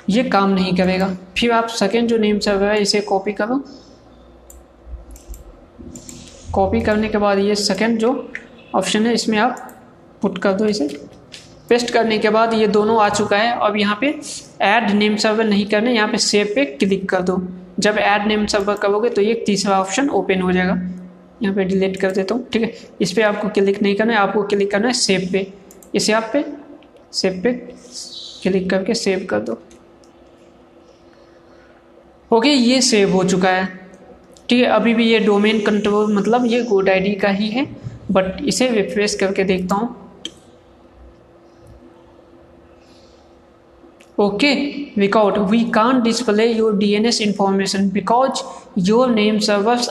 ये 0.09 0.23
काम 0.25 0.49
नहीं 0.49 0.75
करेगा। 0.75 1.07
फिर 1.37 1.51
आप 1.51 1.67
सेकेंड 1.69 2.07
जो 2.09 2.17
नेम 2.17 2.39
सर्वर 2.39 2.71
है, 2.71 2.81
इसे 2.81 3.01
कॉपी 3.01 3.33
करो। 3.33 3.63
कॉपी 6.53 6.81
करने 6.81 7.09
के 7.09 7.17
बाद 7.17 7.39
ये 7.39 7.55
सेकेंड 7.55 7.97
जो 7.99 8.11
ऑप्शन 8.75 9.05
है, 9.07 9.13
इसमें 9.13 9.37
आप 9.37 9.67
पुट 10.21 10.37
कर 10.37 10.53
दो 10.53 10.65
इसे। 10.65 10.87
पेस्ट 11.69 11.91
करने 11.91 12.17
के 12.17 12.29
बाद 12.29 12.53
ये 12.53 12.67
दोनों 12.67 12.99
आ 13.01 13.09
चुका 13.09 13.37
है। 13.37 13.51
अब 13.59 13.77
यहाँ 13.77 13.97
पे 14.01 14.19
ऐड 14.61 14.89
नेम 14.91 15.15
सर्वर 15.15 15.45
नहीं 15.45 15.65
करना, 15.65 15.89
यहाँ 15.91 16.07
पे 16.07 16.17
सेव 16.17 16.51
पे 16.55 16.65
क्लिक 16.65 17.09
कर 17.09 17.21
दो। 17.21 17.35
जब 17.80 17.97
ऐड 17.99 18.27
नेम 18.27 18.45
सर्वर 18.45 18.75
करोगे 18.77 19.09
तो 19.09 19.21
ये 19.21 19.34
तीसरा 19.45 19.80
ऑप्शन 19.80 20.09
ओपन 20.11 20.41
हो 20.41 20.51
जाएगा। 20.51 20.73
यहाँ 21.43 21.55
पे 21.55 21.63
डिलीट 21.65 21.97
कर 21.97 22.11
देता 22.11 22.36
हूँ, 22.36 22.47
ठीक 22.49 22.61
है? 22.61 22.73
इस 23.01 23.11
पर 23.13 23.21
आपको 23.23 23.49
क्लिक 23.49 23.82
नहीं 23.82 23.95
करना 23.95 24.13
है, 24.13 24.19
आपको 24.19 24.43
क्लिक 24.43 24.71
करना 24.71 24.88
है 24.88 24.93
सेव 24.95 25.30
पे। 25.32 25.47
इसे 25.95 26.13
आप 26.13 26.30
पे 26.34 26.43
सेव 27.13 27.41
पे 27.43 27.53
क्लिक 28.43 28.69
करके 28.69 28.93
सेव 28.95 29.25
कर 29.30 29.39
दो। 29.39 29.57
ओके 32.32 32.49
ये 32.49 32.82
सेव 32.82 33.13
हो 33.13 33.23
चुका 33.25 33.49
है, 33.49 33.65
ठीक 34.49 34.63
है? 34.63 34.65
अभी 34.65 34.93
भी 34.93 35.05
ये 35.05 35.19
डोमेन 35.19 35.59
कंट्रोल 35.65 36.13
मतलब 36.15 36.45
ये 36.45 36.61
गुड 36.63 36.89
आईडी 36.89 37.13
का 37.15 37.30
ही 37.30 37.49
है 37.49 37.65
बट 38.11 38.41
इसे 38.43 38.67
रिफ्रेश 38.71 39.15
करके 39.15 39.43
देखता 39.43 39.75
हूँ। 39.75 39.95
Okay 44.20 44.91
record 44.97 45.38
we 45.49 45.59
can't 45.72 46.03
display 46.03 46.51
your 46.51 46.72
dns 46.80 47.20
information 47.22 47.89
because 47.89 48.45
your 48.89 49.07
name 49.15 49.41
servers 49.49 49.89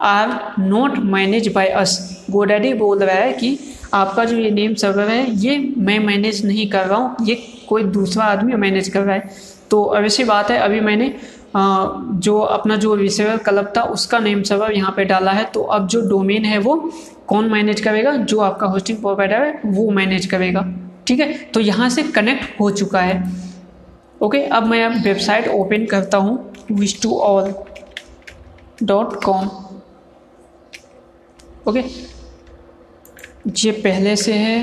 are 0.00 0.30
not 0.58 0.96
manage 1.06 1.48
by 1.54 1.66
us 1.68 2.24
GoDaddy 2.30 2.72
बोल 2.74 2.98
रहा 2.98 3.14
है 3.14 3.32
कि 3.32 3.58
आपका 3.94 4.24
जो 4.24 4.36
ये 4.36 4.50
नेम 4.50 4.74
सर्वर 4.74 5.08
है, 5.08 5.30
ये 5.36 5.58
मैं 5.78 5.98
मैनेज 5.98 6.44
नहीं 6.46 6.66
कर 6.70 6.86
रहा 6.86 6.98
हूँ, 6.98 7.26
ये 7.26 7.34
कोई 7.68 7.82
दूसरा 7.96 8.24
आदमी 8.24 8.56
मैनेज 8.56 8.88
कर 8.88 9.02
रहा 9.02 9.14
है। 9.14 9.30
तो 9.70 9.96
ऐसी 9.96 10.24
बात 10.24 10.50
है, 10.50 10.58
अभी 10.58 10.80
मैंने 10.80 11.12
जो 11.56 12.38
अपना 12.38 12.76
जो 12.76 12.94
रिसीवर 12.94 13.36
क्लब 13.38 13.72
था, 13.76 13.82
उसका 13.82 14.18
नेम 14.18 14.42
सर्वर 14.42 14.72
यहाँ 14.72 14.92
पे 14.96 15.04
डाला 15.04 15.32
है। 15.32 15.44
तो 15.54 15.62
अब 15.62 15.86
जो 15.88 16.00
डोमेन 16.08 16.44
है 16.44 16.58
वो 16.58 16.76
कौन 17.26 17.50
मैनेज 17.52 17.80
करेगा? 17.80 18.12
जो 18.12 18.40
आपका 18.40 18.66
होस्टिंग 18.66 18.98
प्रोवाइडर 18.98 19.44
है, 19.44 19.60
वो 19.66 19.90
मैनेज 19.90 20.26
करेगा। 20.26 20.66
ठीक 21.06 21.20
है? 21.20 21.32
तो 21.54 21.60
यहाँ 21.60 21.88
से 21.90 22.02
कनेक्ट 22.04 22.60
हो 22.60 22.70
चुका 22.70 23.00
है। 23.00 23.22
ओके 24.20 24.42
अब 24.46 24.66
मैं 24.66 24.84
अब 24.84 25.02
वेबसाइट 25.04 25.48
ओपन 25.48 25.84
करता 25.86 26.18
हूँ 26.18 26.52
wish 26.72 27.00
to 27.02 27.18
all 27.20 27.52
dot 28.82 29.22
com 29.24 29.48
okay 31.68 31.80
ये 33.58 33.70
पहले 33.72 34.14
से 34.16 34.32
है। 34.34 34.58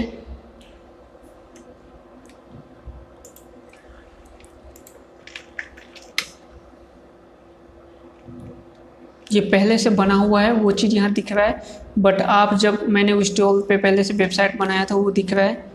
ये 9.32 9.40
पहले 9.42 9.78
से 9.78 9.90
बना 9.90 10.16
हुआ 10.16 10.42
है, 10.42 10.52
वो 10.52 10.72
चीज़ 10.72 10.96
यहाँ 10.96 11.12
दिख 11.14 11.32
रहा 11.32 11.46
है 11.46 11.62
बट 12.00 12.22
आप 12.22 12.54
जब 12.56 12.88
मैंने 12.90 13.14
उस 13.14 13.36
टॉल 13.38 13.62
पे 13.70 13.78
पहले 13.78 14.04
से 14.04 14.14
वेबसाइट 14.14 14.58
बनाया 14.60 14.86
था, 14.86 14.96
वो 14.96 15.12
दिख 15.12 15.34
रहा 15.34 15.46
है। 15.46 15.72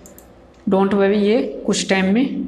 डोंट 0.69 0.95
वरी 0.95 1.19
ये 1.19 1.43
कुछ 1.67 1.89
टाइम 1.91 2.13
में 2.15 2.42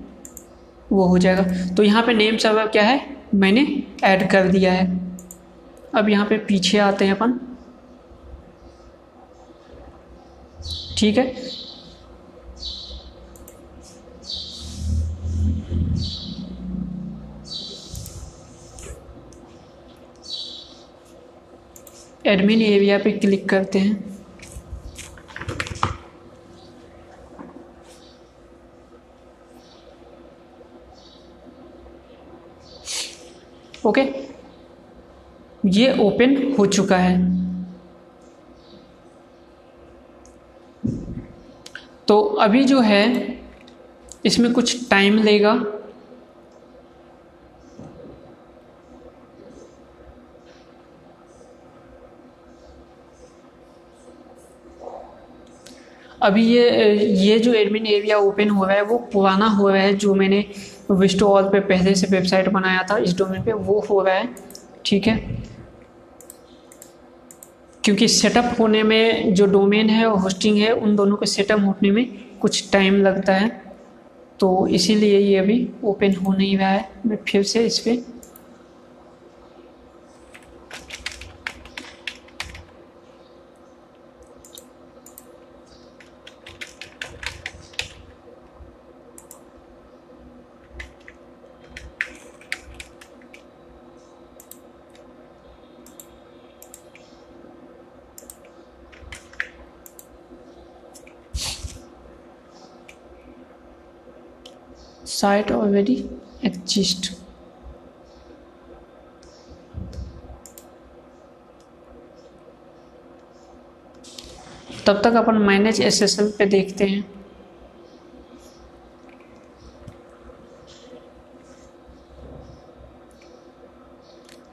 वो 0.92 1.06
हो 1.06 1.18
जाएगा। 1.18 1.42
तो 1.74 1.82
यहाँ 1.82 2.02
पे 2.02 2.14
नेम 2.14 2.36
सर्वर 2.36 2.66
क्या 2.66 2.82
है? 2.82 3.00
मैंने 3.34 3.66
ऐड 4.04 4.30
कर 4.30 4.48
दिया 4.48 4.72
है। 4.72 4.86
अब 5.94 6.08
यहाँ 6.08 6.26
पे 6.26 6.38
पीछे 6.38 6.78
आते 6.78 7.04
हैं 7.04 7.14
अपन। 7.14 7.38
ठीक 10.98 11.18
है? 11.18 11.32
एडमिन 22.26 22.62
एरिया 22.62 22.98
पे 22.98 23.10
क्लिक 23.12 23.48
करते 23.48 23.78
हैं। 23.78 24.13
ओके? 33.86 34.02
ये 35.66 35.96
ओपन 35.98 36.36
हो 36.58 36.66
चुका 36.66 36.96
है। 36.96 37.16
तो 42.08 42.20
अभी 42.20 42.64
जो 42.64 42.80
है, 42.80 43.04
इसमें 44.24 44.52
कुछ 44.52 44.88
टाइम 44.90 45.18
लेगा। 45.18 45.52
अभी 56.22 56.46
ये 56.46 56.94
ये 57.16 57.38
जो 57.38 57.52
एडमिन 57.52 57.86
एरिया 57.86 58.18
ओपन 58.18 58.50
हो 58.50 58.64
रहा 58.64 58.76
है, 58.76 58.82
वो 58.82 58.98
पुराना 59.12 59.46
हो 59.46 59.68
रहा 59.68 59.82
है, 59.82 59.94
जो 59.94 60.14
मैंने 60.14 60.44
विस्टो 60.90 61.26
ऑल 61.26 61.42
पे 61.42 61.60
पहले 61.60 61.94
से 61.94 62.06
वेबसाइट 62.06 62.48
बनाया 62.48 62.82
था, 62.90 62.96
इस 62.96 63.16
डोमेन 63.18 63.42
पे 63.42 63.52
वो 63.52 63.86
हो 63.90 64.02
रहा 64.02 64.14
है, 64.14 64.28
ठीक 64.84 65.06
है? 65.06 65.44
क्योंकि 67.84 68.08
सेटअप 68.08 68.56
होने 68.58 68.82
में 68.82 69.34
जो 69.34 69.46
डोमेन 69.46 69.90
है 69.90 70.06
और 70.06 70.18
होस्टिंग 70.18 70.58
है, 70.58 70.72
उन 70.72 70.96
दोनों 70.96 71.16
के 71.16 71.26
सेटअप 71.26 71.60
होने 71.60 71.90
में 71.90 72.24
कुछ 72.40 72.70
टाइम 72.72 73.02
लगता 73.02 73.34
है। 73.34 73.62
तो 74.40 74.66
इसीलिए 74.66 75.18
ये 75.18 75.36
अभी 75.36 75.70
ओपन 75.84 76.14
हो 76.14 76.32
नहीं 76.32 76.58
रहा 76.58 76.68
है। 76.68 76.88
मैं 77.06 77.18
फिर 77.28 77.42
से 77.42 77.66
इस 77.66 77.78
पर 77.78 78.13
site 105.14 105.50
already 105.50 105.98
exist. 106.44 107.12
तब 114.86 115.00
तक 115.04 115.14
अपन 115.16 115.34
मैनेज 115.42 115.80
एसएसएल 115.80 116.30
पे 116.38 116.46
देखते 116.46 116.84
हैं। 116.84 117.04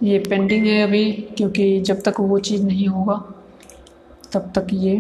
ये 0.03 0.20
पेंडिंग 0.20 0.66
है 0.68 0.82
अभी, 0.84 1.12
क्योंकि 1.12 1.80
जब 1.82 2.01
तक 2.01 2.20
वो 2.20 2.39
चीज़ 2.39 2.64
नहीं 2.64 2.88
होगा, 2.88 3.16
तब 4.34 4.51
तक 4.55 4.68
ये। 4.74 4.95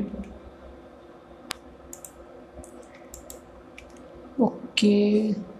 ओके। 4.41 5.50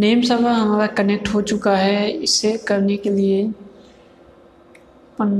नेम 0.00 0.20
सर्वर 0.22 0.52
हमारा 0.52 0.86
कनेक्ट 0.98 1.28
हो 1.28 1.40
चुका 1.42 1.76
है 1.76 2.10
इसे 2.10 2.56
करने 2.68 2.96
के 2.96 3.10
लिए। 3.10 3.42
अपन 5.10 5.32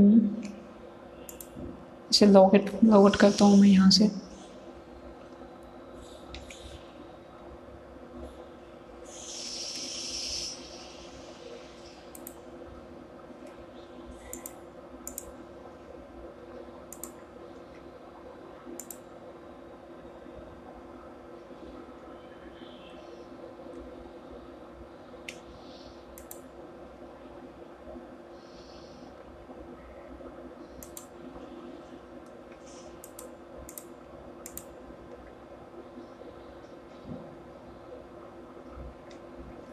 इसे 2.11 2.27
लॉग 2.27 2.55
लॉगआउट 2.55 2.71
लॉगआउट 2.85 3.17
करता 3.17 3.45
हूँ 3.45 3.57
मैं 3.61 3.69
यहाँ 3.69 3.91
से। 3.91 4.11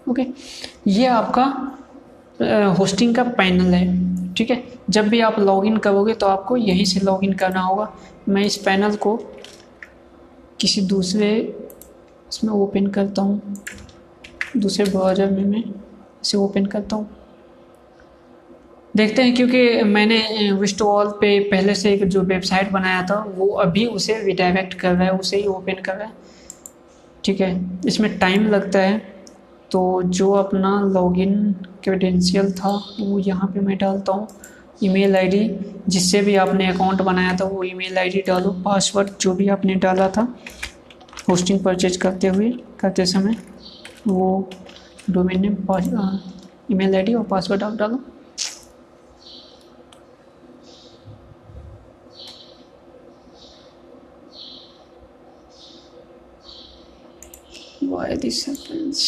ओके? 0.08 0.26
ये 0.88 1.06
आपका 1.08 1.44
होस्टिंग 2.80 3.16
का 3.16 3.24
पैनल 3.24 3.74
है, 3.74 4.34
ठीक 4.34 4.50
है? 4.52 4.64
जब 4.90 5.08
भी 5.08 5.20
आप 5.22 5.40
लॉगिन 5.40 5.78
करोगे 5.78 6.14
तो 6.14 6.28
आपको 6.28 6.58
यहीं 6.58 6.86
से 6.86 7.00
लॉगिन 7.00 7.34
करना 7.34 7.62
होगा। 7.62 7.92
मैं 8.30 8.44
इस 8.44 8.58
पैनल 8.58 8.96
को 8.96 9.16
किसी 10.62 10.82
दूसरे, 10.84 11.30
इसमें 12.30 12.54
ओपन 12.54 12.88
करता 12.88 13.22
हूँ। 13.22 13.64
दूसरे 14.58 14.86
ब्राउज़र 14.86 15.32
में 15.32 15.44
मैं 15.46 15.64
इसे 16.24 16.38
ओपन 16.38 16.66
करता 16.66 16.96
हूँ। 16.96 17.10
देखते 18.96 19.24
हैं, 19.24 19.34
क्योंकि 19.36 19.84
मैंने 19.84 20.52
विस्टॉल 20.52 21.08
पे 21.22 21.40
पहले 21.50 21.76
से 21.76 21.94
एक 21.94 22.04
जो 22.06 22.22
वेबसाइट 22.22 22.72
बनाया 22.72 23.02
था, 23.02 23.24
वो 23.28 23.48
अभी 23.58 23.86
उसे 23.88 24.22
रिडायरेक्ट 24.22 24.74
कर 24.74 24.94
रहा 24.94 25.04
है, 25.04 25.12
उसे 25.12 25.38
ही 25.38 25.46
ओपन 25.48 25.82
कर 25.86 25.96
रहा 25.96 26.08
है। 26.08 26.14
ठीक 27.24 27.42
है? 27.42 27.80
इसमें 27.88 28.18
टाइम 28.20 28.48
लगता 28.48 28.80
है। 28.80 29.17
तो 29.72 30.02
जो 30.18 30.32
अपना 30.34 30.70
लॉगिन 30.84 31.52
क्रेडेंशियल 31.84 32.52
था, 32.54 32.70
वो 33.00 33.20
यहाँ 33.20 33.48
पे 33.54 33.60
मैं 33.60 33.78
डालता 33.78 34.14
हूँ। 34.14 34.28
ईमेल 34.84 35.16
आईडी 35.16 35.48
जिससे 35.90 36.22
भी 36.22 36.36
आपने 36.36 36.68
अकाउंट 36.68 37.02
बनाया 37.02 37.36
था, 37.38 37.46
वो 37.46 37.64
ईमेल 37.64 37.98
आईडी 37.98 38.22
डालो। 38.28 38.52
पासवर्ड 38.66 39.10
जो 39.22 39.34
भी 39.36 39.48
आपने 39.50 39.76
डाला 39.86 40.10
था 40.18 40.28
होस्टिंग 41.30 41.60
परचेज 41.64 41.98
करते 41.98 42.28
हुए, 42.28 42.52
करते 42.80 43.06
समय, 43.06 43.36
वो 44.08 44.50
डोमेन 45.10 45.42
नेम 45.42 45.56
ईमेल 46.72 46.96
आईडी 46.96 47.14
और 47.14 47.24
पासवर्ड 47.26 47.64
आप 47.64 47.76
डालो। 47.78 48.04
Why 57.90 58.16
this 58.24 58.38
happens 58.46 59.06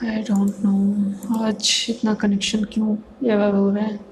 I 0.00 0.22
don't 0.22 0.58
know 0.64 0.72
आज 1.48 1.86
इतना 1.90 2.14
कनेक्शन 2.14 2.64
क्यों 2.64 2.96
एवर 3.30 3.54
हो 3.54 3.70
रहा 3.70 3.84
है? 3.84 4.07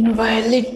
inviolate 0.00 0.69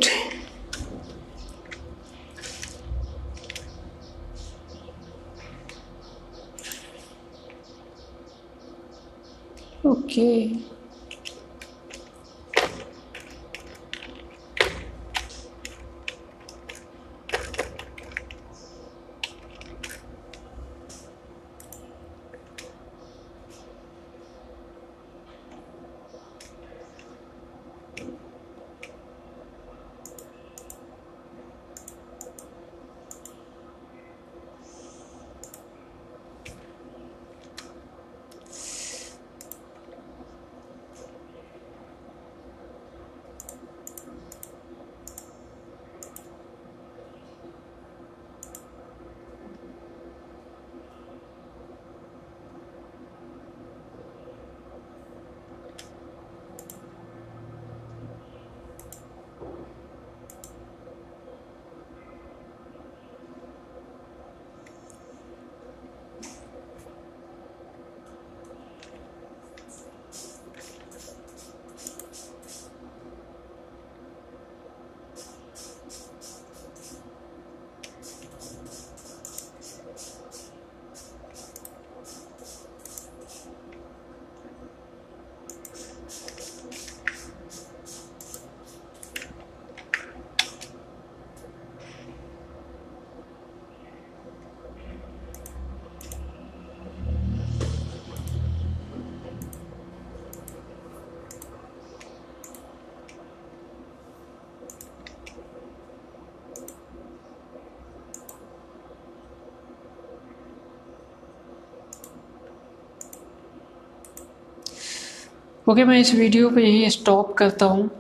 ओके 115.68 115.84
मैं 115.84 115.98
इस 115.98 116.14
वीडियो 116.14 116.48
को 116.50 116.60
यहीं 116.60 116.88
स्टॉप 116.88 117.32
करता 117.34 117.66
हूँ 117.66 117.90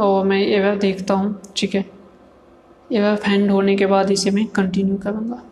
और 0.00 0.24
मैं 0.24 0.40
एवर 0.46 0.76
देखता 0.76 1.14
हूँ, 1.14 1.42
ठीक 1.56 1.74
है? 1.74 1.84
एवर 2.92 3.16
फैंड 3.16 3.50
होने 3.50 3.76
के 3.76 3.86
बाद 3.86 4.10
इसे 4.10 4.30
मैं 4.30 4.46
कंटिन्यू 4.46 4.96
करूँगा। 4.96 5.42